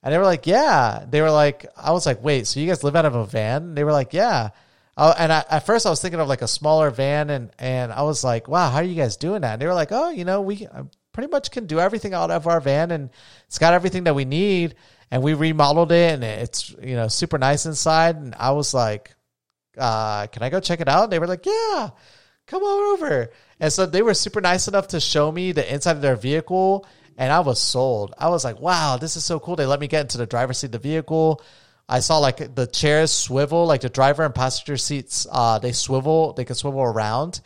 And 0.02 0.12
they 0.12 0.18
were 0.18 0.24
like, 0.24 0.46
yeah. 0.46 1.04
They 1.08 1.20
were 1.20 1.30
like, 1.30 1.66
I 1.76 1.92
was 1.92 2.06
like, 2.06 2.22
wait, 2.22 2.46
so 2.46 2.60
you 2.60 2.66
guys 2.66 2.82
live 2.82 2.96
out 2.96 3.04
of 3.04 3.14
a 3.14 3.26
van? 3.26 3.74
They 3.74 3.84
were 3.84 3.92
like, 3.92 4.12
yeah. 4.12 4.50
And 4.96 5.32
I, 5.32 5.44
at 5.48 5.66
first 5.66 5.86
I 5.86 5.90
was 5.90 6.02
thinking 6.02 6.20
of 6.20 6.28
like 6.28 6.42
a 6.42 6.48
smaller 6.48 6.90
van, 6.90 7.30
and 7.30 7.50
and 7.58 7.90
I 7.90 8.02
was 8.02 8.22
like, 8.22 8.48
wow, 8.48 8.68
how 8.68 8.78
are 8.78 8.84
you 8.84 8.94
guys 8.94 9.16
doing 9.16 9.42
that? 9.42 9.54
And 9.54 9.62
they 9.62 9.66
were 9.66 9.74
like, 9.74 9.92
oh, 9.92 10.10
you 10.10 10.26
know, 10.26 10.42
we 10.42 10.66
pretty 11.12 11.30
much 11.30 11.50
can 11.50 11.66
do 11.66 11.80
everything 11.80 12.12
out 12.12 12.30
of 12.30 12.46
our 12.46 12.60
van, 12.60 12.90
and 12.90 13.08
it's 13.46 13.58
got 13.58 13.72
everything 13.72 14.04
that 14.04 14.14
we 14.14 14.26
need. 14.26 14.74
And 15.10 15.22
we 15.22 15.32
remodeled 15.32 15.90
it, 15.90 16.12
and 16.12 16.22
it's 16.22 16.70
you 16.82 16.96
know 16.96 17.08
super 17.08 17.38
nice 17.38 17.64
inside. 17.64 18.16
And 18.16 18.34
I 18.38 18.50
was 18.50 18.74
like, 18.74 19.14
uh, 19.78 20.26
can 20.26 20.42
I 20.42 20.50
go 20.50 20.60
check 20.60 20.80
it 20.80 20.88
out? 20.88 21.04
And 21.04 21.12
they 21.12 21.18
were 21.18 21.26
like, 21.26 21.46
yeah, 21.46 21.90
come 22.46 22.62
on 22.62 22.92
over. 22.94 23.30
And 23.58 23.72
so 23.72 23.86
they 23.86 24.02
were 24.02 24.14
super 24.14 24.40
nice 24.42 24.68
enough 24.68 24.88
to 24.88 25.00
show 25.00 25.32
me 25.32 25.52
the 25.52 25.72
inside 25.72 25.96
of 25.96 26.02
their 26.02 26.16
vehicle 26.16 26.86
and 27.20 27.30
I 27.30 27.40
was 27.40 27.60
sold. 27.60 28.14
I 28.16 28.30
was 28.30 28.44
like, 28.44 28.60
wow, 28.60 28.96
this 28.96 29.14
is 29.14 29.26
so 29.26 29.38
cool. 29.38 29.54
They 29.54 29.66
let 29.66 29.78
me 29.78 29.88
get 29.88 30.00
into 30.00 30.16
the 30.16 30.26
driver's 30.26 30.56
seat 30.56 30.68
of 30.68 30.72
the 30.72 30.78
vehicle. 30.78 31.42
I 31.86 32.00
saw 32.00 32.16
like 32.16 32.54
the 32.54 32.66
chairs 32.66 33.12
swivel, 33.12 33.66
like 33.66 33.82
the 33.82 33.90
driver 33.90 34.24
and 34.24 34.34
passenger 34.34 34.78
seats, 34.78 35.26
uh, 35.30 35.58
they 35.58 35.72
swivel, 35.72 36.32
they 36.32 36.46
can 36.46 36.56
swivel 36.56 36.80
around. 36.80 37.42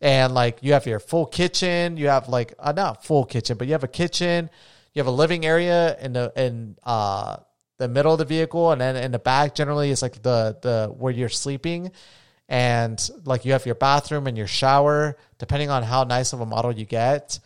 And 0.00 0.34
like 0.34 0.58
you 0.62 0.72
have 0.72 0.86
your 0.86 0.98
full 0.98 1.26
kitchen, 1.26 1.96
you 1.96 2.08
have 2.08 2.28
like 2.28 2.54
uh, 2.58 2.72
not 2.72 3.04
full 3.04 3.24
kitchen, 3.24 3.56
but 3.56 3.68
you 3.68 3.74
have 3.74 3.84
a 3.84 3.88
kitchen, 3.88 4.50
you 4.92 4.98
have 4.98 5.06
a 5.06 5.12
living 5.12 5.46
area 5.46 5.96
in 6.00 6.14
the 6.14 6.32
in 6.34 6.76
uh 6.82 7.36
the 7.78 7.86
middle 7.86 8.12
of 8.12 8.18
the 8.18 8.24
vehicle, 8.24 8.72
and 8.72 8.80
then 8.80 8.96
in 8.96 9.12
the 9.12 9.20
back 9.20 9.54
generally 9.54 9.90
is 9.90 10.02
like 10.02 10.20
the 10.22 10.58
the 10.62 10.92
where 10.98 11.12
you're 11.12 11.28
sleeping, 11.28 11.92
and 12.48 13.08
like 13.24 13.44
you 13.44 13.52
have 13.52 13.66
your 13.66 13.76
bathroom 13.76 14.26
and 14.26 14.36
your 14.36 14.48
shower, 14.48 15.16
depending 15.38 15.70
on 15.70 15.84
how 15.84 16.02
nice 16.02 16.32
of 16.32 16.40
a 16.40 16.46
model 16.46 16.72
you 16.72 16.86
get. 16.86 17.38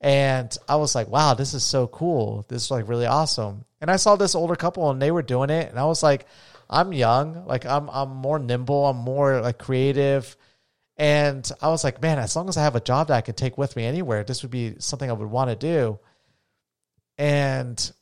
And 0.00 0.56
I 0.68 0.76
was 0.76 0.94
like, 0.94 1.08
wow, 1.08 1.34
this 1.34 1.54
is 1.54 1.64
so 1.64 1.86
cool. 1.88 2.44
This 2.48 2.64
is 2.64 2.70
like 2.70 2.88
really 2.88 3.06
awesome. 3.06 3.64
And 3.80 3.90
I 3.90 3.96
saw 3.96 4.16
this 4.16 4.34
older 4.34 4.54
couple 4.56 4.90
and 4.90 5.02
they 5.02 5.10
were 5.10 5.22
doing 5.22 5.50
it. 5.50 5.70
And 5.70 5.78
I 5.78 5.84
was 5.84 6.02
like, 6.02 6.26
I'm 6.70 6.92
young. 6.92 7.46
Like 7.46 7.66
I'm 7.66 7.88
I'm 7.90 8.10
more 8.10 8.38
nimble. 8.38 8.86
I'm 8.86 8.96
more 8.96 9.40
like 9.40 9.58
creative. 9.58 10.36
And 10.96 11.50
I 11.62 11.68
was 11.68 11.84
like, 11.84 12.02
man, 12.02 12.18
as 12.18 12.34
long 12.34 12.48
as 12.48 12.56
I 12.56 12.64
have 12.64 12.76
a 12.76 12.80
job 12.80 13.08
that 13.08 13.16
I 13.16 13.20
can 13.20 13.34
take 13.34 13.56
with 13.56 13.76
me 13.76 13.84
anywhere, 13.84 14.24
this 14.24 14.42
would 14.42 14.50
be 14.50 14.74
something 14.78 15.08
I 15.08 15.14
would 15.14 15.30
want 15.30 15.50
to 15.50 15.56
do. 15.56 15.98
And 17.16 17.92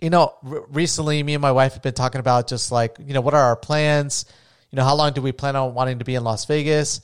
you 0.00 0.10
know, 0.10 0.34
recently 0.42 1.22
me 1.22 1.34
and 1.34 1.42
my 1.42 1.52
wife 1.52 1.74
have 1.74 1.82
been 1.82 1.94
talking 1.94 2.20
about 2.20 2.48
just 2.48 2.72
like, 2.72 2.96
you 2.98 3.12
know, 3.12 3.20
what 3.20 3.34
are 3.34 3.44
our 3.44 3.56
plans? 3.56 4.24
You 4.70 4.76
know, 4.76 4.84
how 4.84 4.94
long 4.94 5.12
do 5.12 5.20
we 5.20 5.32
plan 5.32 5.56
on 5.56 5.74
wanting 5.74 5.98
to 5.98 6.04
be 6.04 6.14
in 6.14 6.24
Las 6.24 6.46
Vegas? 6.46 7.02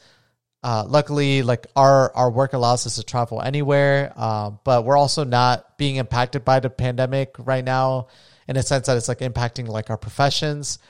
Uh, 0.67 0.85
luckily, 0.85 1.43
like 1.43 1.69
our 1.77 2.13
our 2.17 2.29
work 2.29 2.53
allows 2.53 2.89
us 2.89 2.97
to 2.97 3.05
travel 3.05 3.41
anywhere, 3.41 4.13
uh, 4.17 4.51
but 4.65 4.85
we're 4.85 4.97
also 4.97 5.23
not 5.23 5.79
being 5.79 5.95
impacted 5.95 6.45
by 6.45 6.59
the 6.59 6.69
pandemic 6.69 7.37
right 7.39 7.65
now, 7.65 8.09
in 8.49 8.57
a 8.57 8.63
sense 8.65 8.89
that 8.89 8.97
it's 8.97 9.07
like 9.07 9.21
impacting 9.21 9.69
like 9.69 9.91
our 9.91 9.97
professions. 9.97 10.81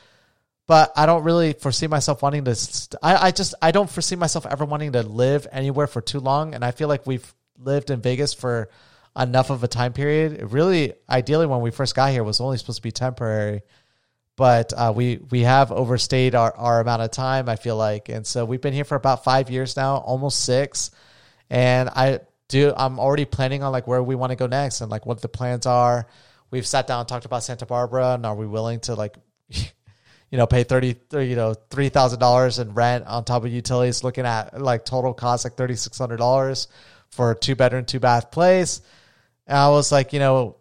But 0.67 0.93
I 0.97 1.05
don't 1.05 1.25
really 1.25 1.53
foresee 1.53 1.89
myself 1.89 2.23
wanting 2.23 2.47
to. 2.47 2.55
St- 2.55 2.99
I 3.03 3.27
I 3.27 3.31
just 3.33 3.55
I 3.61 3.71
don't 3.71 3.91
foresee 3.91 4.17
myself 4.17 4.47
ever 4.47 4.65
wanting 4.65 4.93
to 4.93 5.03
live 5.03 5.47
anywhere 5.53 5.87
for 5.87 6.01
too 6.01 6.21
long, 6.21 6.55
and 6.55 6.65
I 6.65 6.71
feel 6.71 6.89
like 6.89 7.07
we've 7.07 7.35
lived 7.59 7.91
in 7.91 8.01
Vegas 8.01 8.33
for 8.33 8.71
enough 9.15 9.51
of 9.51 9.63
a 9.63 9.69
time 9.69 9.93
period. 9.93 10.41
It 10.41 10.47
really, 10.47 10.95
ideally, 11.07 11.45
when 11.45 11.61
we 11.61 11.71
first 11.71 11.95
got 11.95 12.13
here, 12.13 12.25
was 12.25 12.41
only 12.41 12.57
supposed 12.57 12.79
to 12.79 12.83
be 12.83 12.93
temporary 12.93 13.61
but 14.37 14.73
uh, 14.77 14.93
we 14.95 15.19
we 15.31 15.41
have 15.41 15.73
overstayed 15.73 16.35
our, 16.35 16.55
our 16.55 16.81
amount 16.81 17.03
of 17.03 17.11
time. 17.11 17.49
I 17.49 17.57
feel 17.57 17.77
like, 17.77 18.11
and 18.11 18.27
so 18.27 18.45
we've 18.45 18.61
been 18.61 18.75
here 18.75 18.85
for 18.85 18.95
about 18.95 19.25
five 19.25 19.51
years 19.51 19.77
now, 19.77 19.97
almost 19.97 20.45
six. 20.45 20.91
And 21.49 21.89
I 21.89 22.21
do. 22.49 22.73
I'm 22.77 23.01
already 23.01 23.25
planning 23.25 23.63
on 23.63 23.73
like 23.73 23.87
where 23.87 24.03
we 24.03 24.15
want 24.15 24.31
to 24.31 24.37
go 24.37 24.47
next 24.47 24.83
and 24.83 24.91
like 24.91 25.07
what 25.07 25.23
the 25.23 25.29
plans 25.29 25.65
are. 25.65 26.07
We've 26.51 26.67
sat 26.67 26.87
down 26.87 27.01
and 27.01 27.09
talked 27.09 27.25
about 27.25 27.43
Santa 27.43 27.67
Barbara, 27.67 28.15
and 28.15 28.27
are 28.27 28.35
we 28.35 28.47
willing 28.47 28.81
to 28.81 28.95
like, 28.95 29.17
you 29.49 29.67
know, 30.33 30.47
pay 30.47 30.65
thirty, 30.65 30.97
you 31.13 31.37
know, 31.37 31.55
three 31.71 31.89
thousand 31.89 32.21
dollars 32.21 32.59
in 32.59 32.75
rent 32.75 33.07
on 33.07 33.25
top 33.25 33.45
of 33.45 33.51
utilities? 33.51 34.05
Looking 34.05 34.27
at 34.27 34.61
like 34.61 34.85
total 34.85 35.15
cost 35.15 35.45
like 35.45 35.55
thirty 35.55 35.77
six 35.77 35.97
hundred 35.99 36.19
dollars 36.19 36.69
for 37.11 37.31
a 37.31 37.35
two 37.35 37.55
bedroom, 37.55 37.87
two 37.87 38.01
bath 38.01 38.31
place. 38.31 38.83
And 39.47 39.57
I 39.57 39.71
was 39.71 39.91
like, 39.91 40.13
you 40.13 40.19
know, 40.19 40.57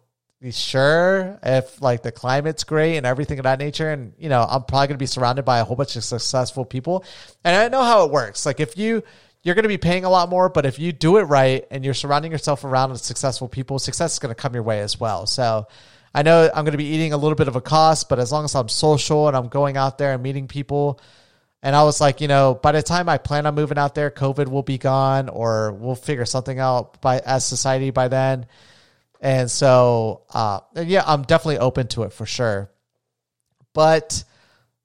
sure 0.52 1.38
if 1.42 1.80
like 1.80 2.02
the 2.02 2.12
climate's 2.12 2.64
great 2.64 2.96
and 2.96 3.06
everything 3.06 3.38
of 3.38 3.44
that 3.44 3.58
nature. 3.58 3.90
And 3.90 4.12
you 4.18 4.28
know 4.28 4.42
i'm 4.42 4.64
probably 4.64 4.88
going 4.88 4.96
to 4.96 5.02
be 5.02 5.06
surrounded 5.06 5.44
by 5.44 5.58
a 5.58 5.64
whole 5.64 5.76
bunch 5.76 5.96
of 5.96 6.04
successful 6.04 6.64
people. 6.64 7.04
And 7.44 7.56
i 7.56 7.68
know 7.68 7.82
how 7.82 8.04
it 8.04 8.10
works. 8.10 8.46
Like 8.46 8.60
if 8.60 8.76
you 8.76 9.02
you're 9.42 9.54
going 9.54 9.62
to 9.62 9.68
be 9.68 9.78
paying 9.78 10.04
a 10.04 10.10
lot 10.10 10.28
more 10.28 10.48
but 10.48 10.66
if 10.66 10.78
you 10.78 10.92
do 10.92 11.18
it 11.18 11.22
right 11.22 11.64
and 11.70 11.84
you're 11.84 11.94
surrounding 11.94 12.32
yourself 12.32 12.64
around 12.64 12.90
with 12.90 13.00
successful 13.00 13.48
people 13.48 13.78
success 13.78 14.14
is 14.14 14.18
going 14.18 14.34
to 14.34 14.40
come 14.40 14.54
your 14.54 14.62
way 14.62 14.80
as 14.80 14.98
well. 14.98 15.26
So 15.26 15.66
i 16.14 16.22
know 16.22 16.50
i'm 16.54 16.64
going 16.64 16.72
to 16.72 16.78
be 16.78 16.86
eating 16.86 17.12
a 17.12 17.16
little 17.16 17.36
bit 17.36 17.48
of 17.48 17.56
a 17.56 17.60
cost 17.60 18.08
but 18.08 18.18
as 18.18 18.32
long 18.32 18.44
as 18.44 18.54
i'm 18.54 18.68
social 18.68 19.28
and 19.28 19.36
i'm 19.36 19.48
going 19.48 19.76
out 19.76 19.98
there 19.98 20.12
and 20.14 20.22
meeting 20.22 20.48
people 20.48 21.00
and 21.66 21.74
I 21.74 21.82
was 21.82 22.00
like, 22.00 22.20
you 22.20 22.28
know, 22.28 22.54
by 22.54 22.70
the 22.70 22.80
time 22.80 23.08
I 23.08 23.18
plan 23.18 23.44
on 23.44 23.56
moving 23.56 23.76
out 23.76 23.96
there, 23.96 24.08
COVID 24.08 24.46
will 24.46 24.62
be 24.62 24.78
gone, 24.78 25.28
or 25.28 25.72
we'll 25.72 25.96
figure 25.96 26.24
something 26.24 26.60
out 26.60 27.00
by 27.00 27.18
as 27.18 27.44
society 27.44 27.90
by 27.90 28.06
then. 28.06 28.46
And 29.26 29.50
so, 29.50 30.22
uh, 30.32 30.60
yeah, 30.76 31.02
I'm 31.04 31.22
definitely 31.22 31.58
open 31.58 31.88
to 31.88 32.04
it 32.04 32.12
for 32.12 32.26
sure. 32.26 32.70
But 33.74 34.22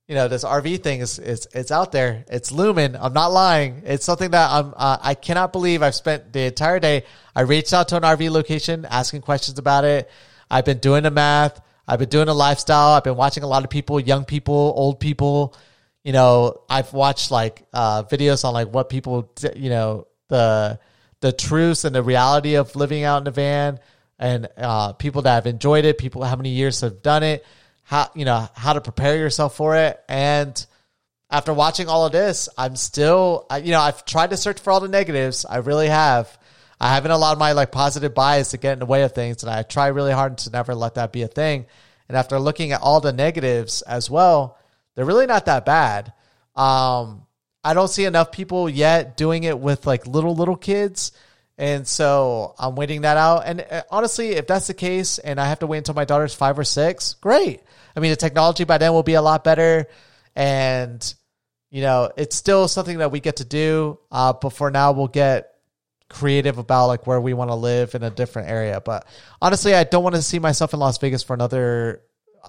you 0.08 0.16
know, 0.16 0.28
this 0.30 0.44
RV 0.44 0.82
thing 0.82 1.02
is 1.02 1.20
is 1.20 1.48
it's 1.54 1.70
out 1.70 1.92
there. 1.92 2.26
It's 2.28 2.52
looming. 2.52 2.96
I'm 2.96 3.14
not 3.14 3.28
lying. 3.28 3.84
It's 3.86 4.04
something 4.04 4.32
that 4.32 4.50
I'm. 4.50 4.74
Uh, 4.76 4.98
I 5.00 5.14
cannot 5.14 5.54
believe 5.54 5.84
I've 5.84 5.94
spent 5.94 6.34
the 6.34 6.42
entire 6.42 6.80
day. 6.80 7.04
I 7.36 7.42
reached 7.42 7.72
out 7.72 7.90
to 7.90 7.98
an 7.98 8.02
RV 8.02 8.32
location, 8.32 8.84
asking 8.90 9.22
questions 9.22 9.60
about 9.60 9.86
it. 9.86 10.10
I've 10.50 10.66
been 10.66 10.80
doing 10.80 11.04
the 11.04 11.12
math. 11.12 11.62
I've 11.88 12.00
been 12.00 12.10
doing 12.10 12.28
a 12.28 12.34
lifestyle. 12.34 12.94
I've 12.94 13.04
been 13.04 13.18
watching 13.18 13.44
a 13.44 13.48
lot 13.48 13.64
of 13.64 13.70
people, 13.70 14.00
young 14.00 14.26
people, 14.26 14.74
old 14.76 15.00
people. 15.00 15.56
You 16.04 16.14
know, 16.14 16.64
I've 16.68 16.94
watched 16.94 17.30
like 17.30 17.64
uh, 17.74 18.06
videos 18.06 18.44
on 18.44 18.56
like 18.56 18.74
what 18.74 18.90
people, 18.90 19.32
you 19.56 19.70
know, 19.70 20.08
the 20.30 20.80
the 21.20 21.32
truths 21.32 21.86
and 21.86 21.94
the 21.94 22.02
reality 22.02 22.56
of 22.56 22.76
living 22.76 23.04
out 23.04 23.22
in 23.22 23.28
a 23.28 23.32
van 23.32 23.80
and 24.22 24.48
uh, 24.56 24.94
people 24.94 25.24
that 25.24 25.34
have 25.34 25.48
enjoyed 25.48 25.84
it, 25.84 25.98
people 25.98 26.24
how 26.24 26.36
many 26.36 26.50
years 26.50 26.82
have 26.82 27.02
done 27.02 27.24
it, 27.24 27.44
how 27.84 28.10
you 28.16 28.24
know 28.24 28.48
how 28.54 28.74
to 28.74 28.80
prepare 28.80 29.18
yourself 29.18 29.56
for 29.56 29.76
it. 29.76 30.00
And 30.08 30.66
after 31.30 31.54
watching 31.54 31.90
all 31.90 32.06
of 32.06 32.12
this, 32.12 32.48
I'm 32.58 32.76
still 32.76 33.48
you 33.64 33.72
know 33.72 33.82
I've 33.82 34.06
tried 34.06 34.30
to 34.30 34.38
search 34.38 34.60
for 34.60 34.72
all 34.72 34.80
the 34.80 34.88
negatives. 34.88 35.44
I 35.44 35.58
really 35.58 35.90
have. 35.90 36.38
I 36.80 36.94
haven't 36.96 37.12
allowed 37.12 37.38
my 37.38 37.52
like 37.52 37.72
positive 37.72 38.14
bias 38.14 38.52
to 38.52 38.58
get 38.58 38.74
in 38.74 38.80
the 38.80 38.86
way 38.86 39.04
of 39.04 39.14
things, 39.14 39.44
and 39.44 39.52
I 39.52 39.64
try 39.64 39.88
really 39.88 40.14
hard 40.14 40.38
to 40.40 40.52
never 40.52 40.76
let 40.76 40.96
that 40.96 41.12
be 41.12 41.24
a 41.24 41.28
thing. 41.28 41.66
And 42.08 42.18
after 42.18 42.40
looking 42.40 42.72
at 42.72 42.82
all 42.82 43.02
the 43.02 43.14
negatives 43.14 43.82
as 43.84 44.10
well, 44.10 44.58
they're 44.96 45.06
really 45.06 45.28
not 45.28 45.46
that 45.46 45.66
bad. 45.66 46.14
Um, 46.56 47.26
I 47.64 47.74
don't 47.74 47.88
see 47.88 48.06
enough 48.06 48.32
people 48.32 48.70
yet 48.70 49.18
doing 49.18 49.44
it 49.44 49.58
with 49.58 49.88
like 49.88 50.06
little 50.06 50.36
little 50.36 50.56
kids 50.56 51.12
and 51.62 51.88
so 51.88 52.56
I'm 52.58 52.74
waiting 52.74 53.02
that 53.02 53.18
out. 53.18 53.44
And 53.46 53.64
uh, 53.70 53.84
honestly, 53.92 54.30
if 54.30 54.48
that's 54.48 54.66
the 54.66 54.74
case 54.74 55.20
and 55.20 55.40
I 55.40 55.48
have 55.48 55.60
to 55.60 55.68
wait 55.68 55.78
until 55.78 55.94
my 55.94 56.06
daughter's 56.06 56.34
five 56.34 56.58
or 56.58 56.64
six, 56.64 57.14
great. 57.22 57.62
I 57.96 58.00
mean, 58.00 58.10
the 58.10 58.16
technology 58.16 58.64
by 58.64 58.80
then 58.80 58.94
will 58.94 59.04
be 59.04 59.14
a 59.14 59.22
lot 59.22 59.44
better. 59.44 59.86
And, 60.36 61.14
you 61.70 61.84
know, 61.84 62.12
it's 62.18 62.36
still 62.36 62.68
something 62.68 62.98
that 62.98 63.12
we 63.12 63.20
get 63.20 63.36
to 63.36 63.46
do. 63.46 64.00
Uh, 64.12 64.34
but 64.34 64.54
for 64.54 64.72
now, 64.72 64.94
we'll 64.94 65.08
get 65.08 65.54
creative 66.10 66.58
about 66.58 66.88
like 66.88 67.06
where 67.06 67.22
we 67.22 67.36
want 67.36 67.52
to 67.52 67.56
live 67.56 67.94
in 67.94 68.02
a 68.02 68.10
different 68.10 68.50
area. 68.50 68.82
But 68.82 69.06
honestly, 69.40 69.76
I 69.76 69.84
don't 69.84 70.04
want 70.04 70.16
to 70.16 70.24
see 70.24 70.40
myself 70.40 70.74
in 70.74 70.80
Las 70.80 70.98
Vegas 70.98 71.22
for 71.22 71.36
another 71.36 72.02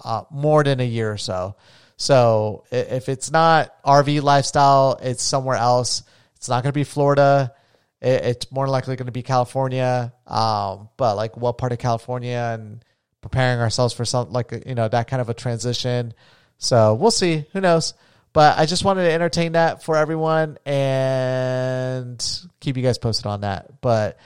uh, 0.03 0.23
more 0.31 0.63
than 0.63 0.79
a 0.79 0.87
year 0.87 1.11
or 1.11 1.19
so. 1.19 1.55
So 1.97 2.63
if 2.71 3.09
it's 3.09 3.29
not 3.29 3.75
RV 3.83 4.23
lifestyle, 4.23 4.97
it's 5.03 5.21
somewhere 5.21 5.57
else. 5.57 6.01
It's 6.37 6.49
not 6.49 6.63
going 6.63 6.71
to 6.71 6.79
be 6.79 6.83
Florida 6.83 7.53
it's 8.03 8.51
more 8.51 8.67
likely 8.67 8.95
going 8.95 9.05
to 9.05 9.11
be 9.11 9.23
California. 9.23 10.13
Um, 10.27 10.89
but 10.97 11.15
like 11.15 11.37
what 11.37 11.57
part 11.57 11.71
of 11.71 11.79
California 11.79 12.51
and 12.53 12.83
preparing 13.21 13.59
ourselves 13.59 13.93
for 13.93 14.05
some 14.05 14.31
like 14.31 14.51
you 14.65 14.75
know 14.75 14.87
that 14.87 15.07
kind 15.07 15.21
of 15.21 15.29
a 15.29 15.33
transition. 15.33 16.13
So 16.57 16.93
we'll 16.95 17.11
see. 17.11 17.45
Who 17.53 17.61
knows? 17.61 17.93
But 18.33 18.57
I 18.57 18.65
just 18.65 18.83
wanted 18.83 19.03
to 19.03 19.11
entertain 19.11 19.51
that 19.51 19.83
for 19.83 19.95
everyone 19.95 20.57
and 20.65 22.23
keep 22.59 22.77
you 22.77 22.83
guys 22.83 22.97
posted 22.97 23.27
on 23.27 23.41
that. 23.41 23.79
But 23.79 24.17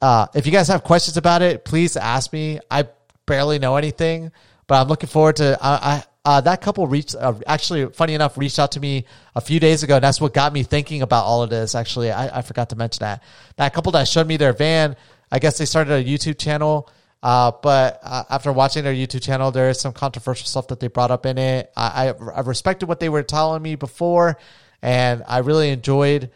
uh, 0.00 0.28
if 0.34 0.46
you 0.46 0.52
guys 0.52 0.68
have 0.68 0.84
questions 0.84 1.16
about 1.16 1.42
it, 1.42 1.64
please 1.64 1.96
ask 1.96 2.32
me. 2.32 2.60
I 2.70 2.88
barely 3.26 3.58
know 3.58 3.76
anything, 3.76 4.30
but 4.68 4.80
I'm 4.80 4.88
looking 4.88 5.08
forward 5.08 5.36
to. 5.36 5.58
I 5.60 6.04
uh, 6.24 6.40
that 6.40 6.60
couple 6.60 6.86
reached, 6.86 7.16
uh, 7.16 7.34
actually, 7.46 7.86
funny 7.86 8.14
enough, 8.14 8.38
reached 8.38 8.58
out 8.58 8.72
to 8.72 8.80
me 8.80 9.06
a 9.34 9.40
few 9.40 9.58
days 9.58 9.82
ago. 9.82 9.96
And 9.96 10.04
that's 10.04 10.20
what 10.20 10.32
got 10.32 10.52
me 10.52 10.62
thinking 10.62 11.02
about 11.02 11.24
all 11.24 11.42
of 11.42 11.50
this. 11.50 11.74
Actually, 11.74 12.12
I, 12.12 12.38
I 12.38 12.42
forgot 12.42 12.70
to 12.70 12.76
mention 12.76 13.00
that. 13.00 13.22
That 13.56 13.74
couple 13.74 13.92
that 13.92 14.06
showed 14.06 14.28
me 14.28 14.36
their 14.36 14.52
van, 14.52 14.96
I 15.30 15.38
guess 15.40 15.58
they 15.58 15.64
started 15.64 15.92
a 15.94 16.04
YouTube 16.04 16.38
channel. 16.38 16.88
Uh, 17.22 17.52
but 17.62 18.00
uh, 18.02 18.24
after 18.30 18.52
watching 18.52 18.84
their 18.84 18.94
YouTube 18.94 19.22
channel, 19.22 19.50
there 19.50 19.70
is 19.70 19.80
some 19.80 19.92
controversial 19.92 20.46
stuff 20.46 20.68
that 20.68 20.80
they 20.80 20.88
brought 20.88 21.10
up 21.10 21.26
in 21.26 21.38
it. 21.38 21.72
I, 21.76 22.08
I, 22.08 22.30
I 22.34 22.40
respected 22.40 22.86
what 22.86 23.00
they 23.00 23.08
were 23.08 23.22
telling 23.22 23.62
me 23.62 23.76
before, 23.76 24.38
and 24.80 25.22
I 25.26 25.38
really 25.38 25.70
enjoyed 25.70 26.30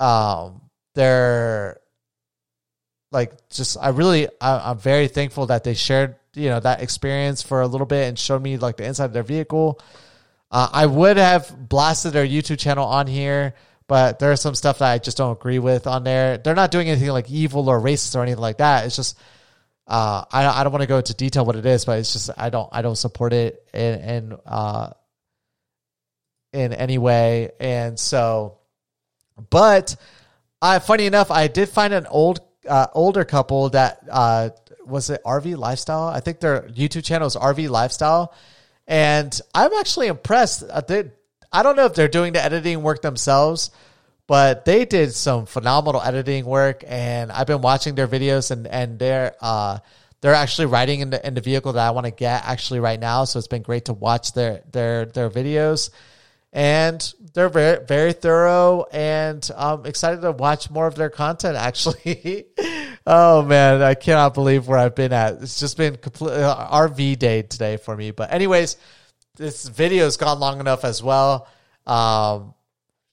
um, 0.00 0.60
their 0.94 1.80
like 3.10 3.48
just 3.48 3.78
I 3.80 3.88
really 3.88 4.28
I, 4.40 4.70
I'm 4.70 4.78
very 4.78 5.08
thankful 5.08 5.46
that 5.46 5.64
they 5.64 5.72
shared 5.72 6.16
you 6.34 6.48
know 6.48 6.60
that 6.60 6.82
experience 6.82 7.42
for 7.42 7.60
a 7.60 7.66
little 7.66 7.86
bit 7.86 8.08
and 8.08 8.18
showed 8.18 8.42
me 8.42 8.56
like 8.56 8.76
the 8.76 8.84
inside 8.84 9.06
of 9.06 9.12
their 9.12 9.22
vehicle. 9.22 9.80
Uh, 10.50 10.68
I 10.72 10.86
would 10.86 11.18
have 11.18 11.68
blasted 11.68 12.12
their 12.12 12.26
YouTube 12.26 12.58
channel 12.58 12.86
on 12.86 13.06
here, 13.06 13.54
but 13.86 14.18
there's 14.18 14.40
some 14.40 14.54
stuff 14.54 14.78
that 14.78 14.90
I 14.90 14.98
just 14.98 15.16
don't 15.16 15.32
agree 15.32 15.58
with 15.58 15.86
on 15.86 16.04
there. 16.04 16.38
They're 16.38 16.54
not 16.54 16.70
doing 16.70 16.88
anything 16.88 17.08
like 17.10 17.30
evil 17.30 17.68
or 17.68 17.80
racist 17.80 18.16
or 18.16 18.22
anything 18.22 18.40
like 18.40 18.58
that. 18.58 18.86
It's 18.86 18.96
just 18.96 19.18
uh, 19.86 20.24
I 20.30 20.46
I 20.46 20.62
don't 20.62 20.72
want 20.72 20.82
to 20.82 20.88
go 20.88 20.98
into 20.98 21.14
detail 21.14 21.44
what 21.44 21.56
it 21.56 21.64
is, 21.64 21.84
but 21.84 21.98
it's 21.98 22.12
just 22.12 22.30
I 22.36 22.50
don't 22.50 22.68
I 22.72 22.82
don't 22.82 22.96
support 22.96 23.32
it 23.32 23.66
in 23.72 24.00
in 24.00 24.38
uh, 24.46 24.90
in 26.52 26.72
any 26.74 26.98
way, 26.98 27.50
and 27.58 27.98
so, 27.98 28.58
but 29.50 29.96
I 30.60 30.78
funny 30.78 31.06
enough, 31.06 31.30
I 31.30 31.48
did 31.48 31.70
find 31.70 31.94
an 31.94 32.06
old 32.06 32.40
uh, 32.68 32.88
older 32.92 33.24
couple 33.24 33.70
that 33.70 34.00
uh, 34.10 34.50
was 34.88 35.10
it 35.10 35.22
RV 35.24 35.56
Lifestyle. 35.56 36.08
I 36.08 36.20
think 36.20 36.40
their 36.40 36.62
YouTube 36.62 37.04
channel 37.04 37.26
is 37.26 37.36
RV 37.36 37.68
Lifestyle, 37.68 38.34
and 38.86 39.38
I'm 39.54 39.72
actually 39.74 40.08
impressed. 40.08 40.64
Uh, 40.64 40.80
they, 40.80 41.10
I 41.52 41.62
don't 41.62 41.76
know 41.76 41.86
if 41.86 41.94
they're 41.94 42.08
doing 42.08 42.32
the 42.32 42.42
editing 42.42 42.82
work 42.82 43.02
themselves, 43.02 43.70
but 44.26 44.64
they 44.64 44.84
did 44.84 45.14
some 45.14 45.46
phenomenal 45.46 46.02
editing 46.02 46.44
work, 46.44 46.84
and 46.86 47.30
I've 47.30 47.46
been 47.46 47.60
watching 47.60 47.94
their 47.94 48.08
videos, 48.08 48.50
and 48.50 48.66
and 48.66 48.98
they're 48.98 49.34
uh, 49.40 49.78
they're 50.20 50.34
actually 50.34 50.66
riding 50.66 51.00
in 51.00 51.10
the 51.10 51.26
in 51.26 51.34
the 51.34 51.40
vehicle 51.40 51.72
that 51.74 51.86
I 51.86 51.90
want 51.90 52.06
to 52.06 52.10
get 52.10 52.44
actually 52.44 52.80
right 52.80 52.98
now. 52.98 53.24
So 53.24 53.38
it's 53.38 53.48
been 53.48 53.62
great 53.62 53.86
to 53.86 53.92
watch 53.92 54.32
their 54.32 54.62
their 54.72 55.04
their 55.04 55.30
videos 55.30 55.90
and 56.52 57.12
they're 57.34 57.48
very 57.48 57.84
very 57.84 58.12
thorough 58.12 58.86
and 58.90 59.50
i'm 59.56 59.84
excited 59.84 60.22
to 60.22 60.32
watch 60.32 60.70
more 60.70 60.86
of 60.86 60.94
their 60.94 61.10
content 61.10 61.56
actually 61.58 62.46
oh 63.08 63.42
man 63.42 63.82
i 63.82 63.94
cannot 63.94 64.34
believe 64.34 64.68
where 64.68 64.78
i've 64.78 64.94
been 64.94 65.12
at. 65.12 65.34
It's 65.42 65.58
just 65.58 65.76
been 65.76 65.96
complete 65.96 66.34
uh, 66.34 66.68
rv 66.88 67.18
day 67.18 67.42
today 67.42 67.76
for 67.76 67.96
me. 67.96 68.10
But 68.10 68.32
anyways 68.32 68.76
this 69.36 69.66
video 69.68 70.04
has 70.04 70.16
gone 70.16 70.40
long 70.40 70.60
enough 70.60 70.84
as 70.84 71.02
well. 71.02 71.48
Um 71.86 72.54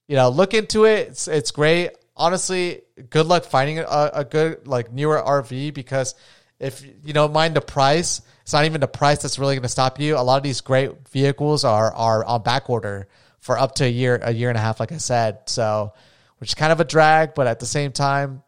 you 0.07 0.15
know 0.15 0.29
look 0.29 0.53
into 0.53 0.85
it. 0.85 1.09
It's, 1.09 1.27
it's 1.27 1.51
great. 1.51 1.91
Honestly 2.15 2.81
good 3.09 3.25
luck 3.25 3.45
finding 3.45 3.79
a, 3.79 4.11
a 4.13 4.25
good 4.25 4.67
like 4.67 4.91
newer 4.91 5.21
rv 5.21 5.73
because 5.73 6.15
if 6.59 6.85
you 7.03 7.13
don't 7.13 7.33
mind 7.33 7.55
the 7.55 7.61
price 7.61 8.21
it's 8.45 8.53
not 8.53 8.65
even 8.65 8.79
the 8.79 8.87
price 8.87 9.23
that's 9.23 9.39
really 9.39 9.55
going 9.55 9.63
to 9.63 9.69
stop 9.69 9.99
you. 9.99 10.17
A 10.17 10.21
lot 10.21 10.37
of 10.37 10.43
these 10.43 10.61
great 10.61 10.91
vehicles 11.09 11.63
are 11.63 11.91
are 11.91 12.23
on 12.23 12.43
back 12.43 12.69
order 12.69 13.07
for 13.39 13.57
up 13.57 13.73
to 13.75 13.85
a 13.85 13.89
year, 13.89 14.19
a 14.21 14.31
year 14.31 14.49
and 14.49 14.57
a 14.57 14.61
half, 14.61 14.79
like 14.79 14.91
I 14.91 14.97
said. 14.97 15.39
So, 15.47 15.93
which 16.37 16.51
is 16.51 16.53
kind 16.53 16.71
of 16.71 16.79
a 16.79 16.83
drag, 16.83 17.33
but 17.33 17.47
at 17.47 17.59
the 17.59 17.65
same 17.65 17.91
time, 17.91 18.43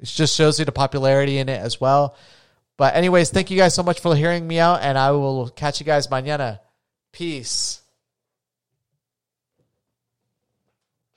it 0.00 0.06
just 0.06 0.34
shows 0.34 0.58
you 0.58 0.64
the 0.64 0.72
popularity 0.72 1.38
in 1.38 1.48
it 1.48 1.60
as 1.60 1.80
well. 1.80 2.16
But 2.76 2.94
anyways, 2.94 3.30
thank 3.30 3.50
you 3.50 3.58
guys 3.58 3.74
so 3.74 3.82
much 3.82 4.00
for 4.00 4.16
hearing 4.16 4.46
me 4.46 4.58
out, 4.58 4.80
and 4.82 4.96
I 4.96 5.10
will 5.10 5.50
catch 5.50 5.80
you 5.80 5.86
guys 5.86 6.06
mañana. 6.06 6.60
Peace. 7.12 7.79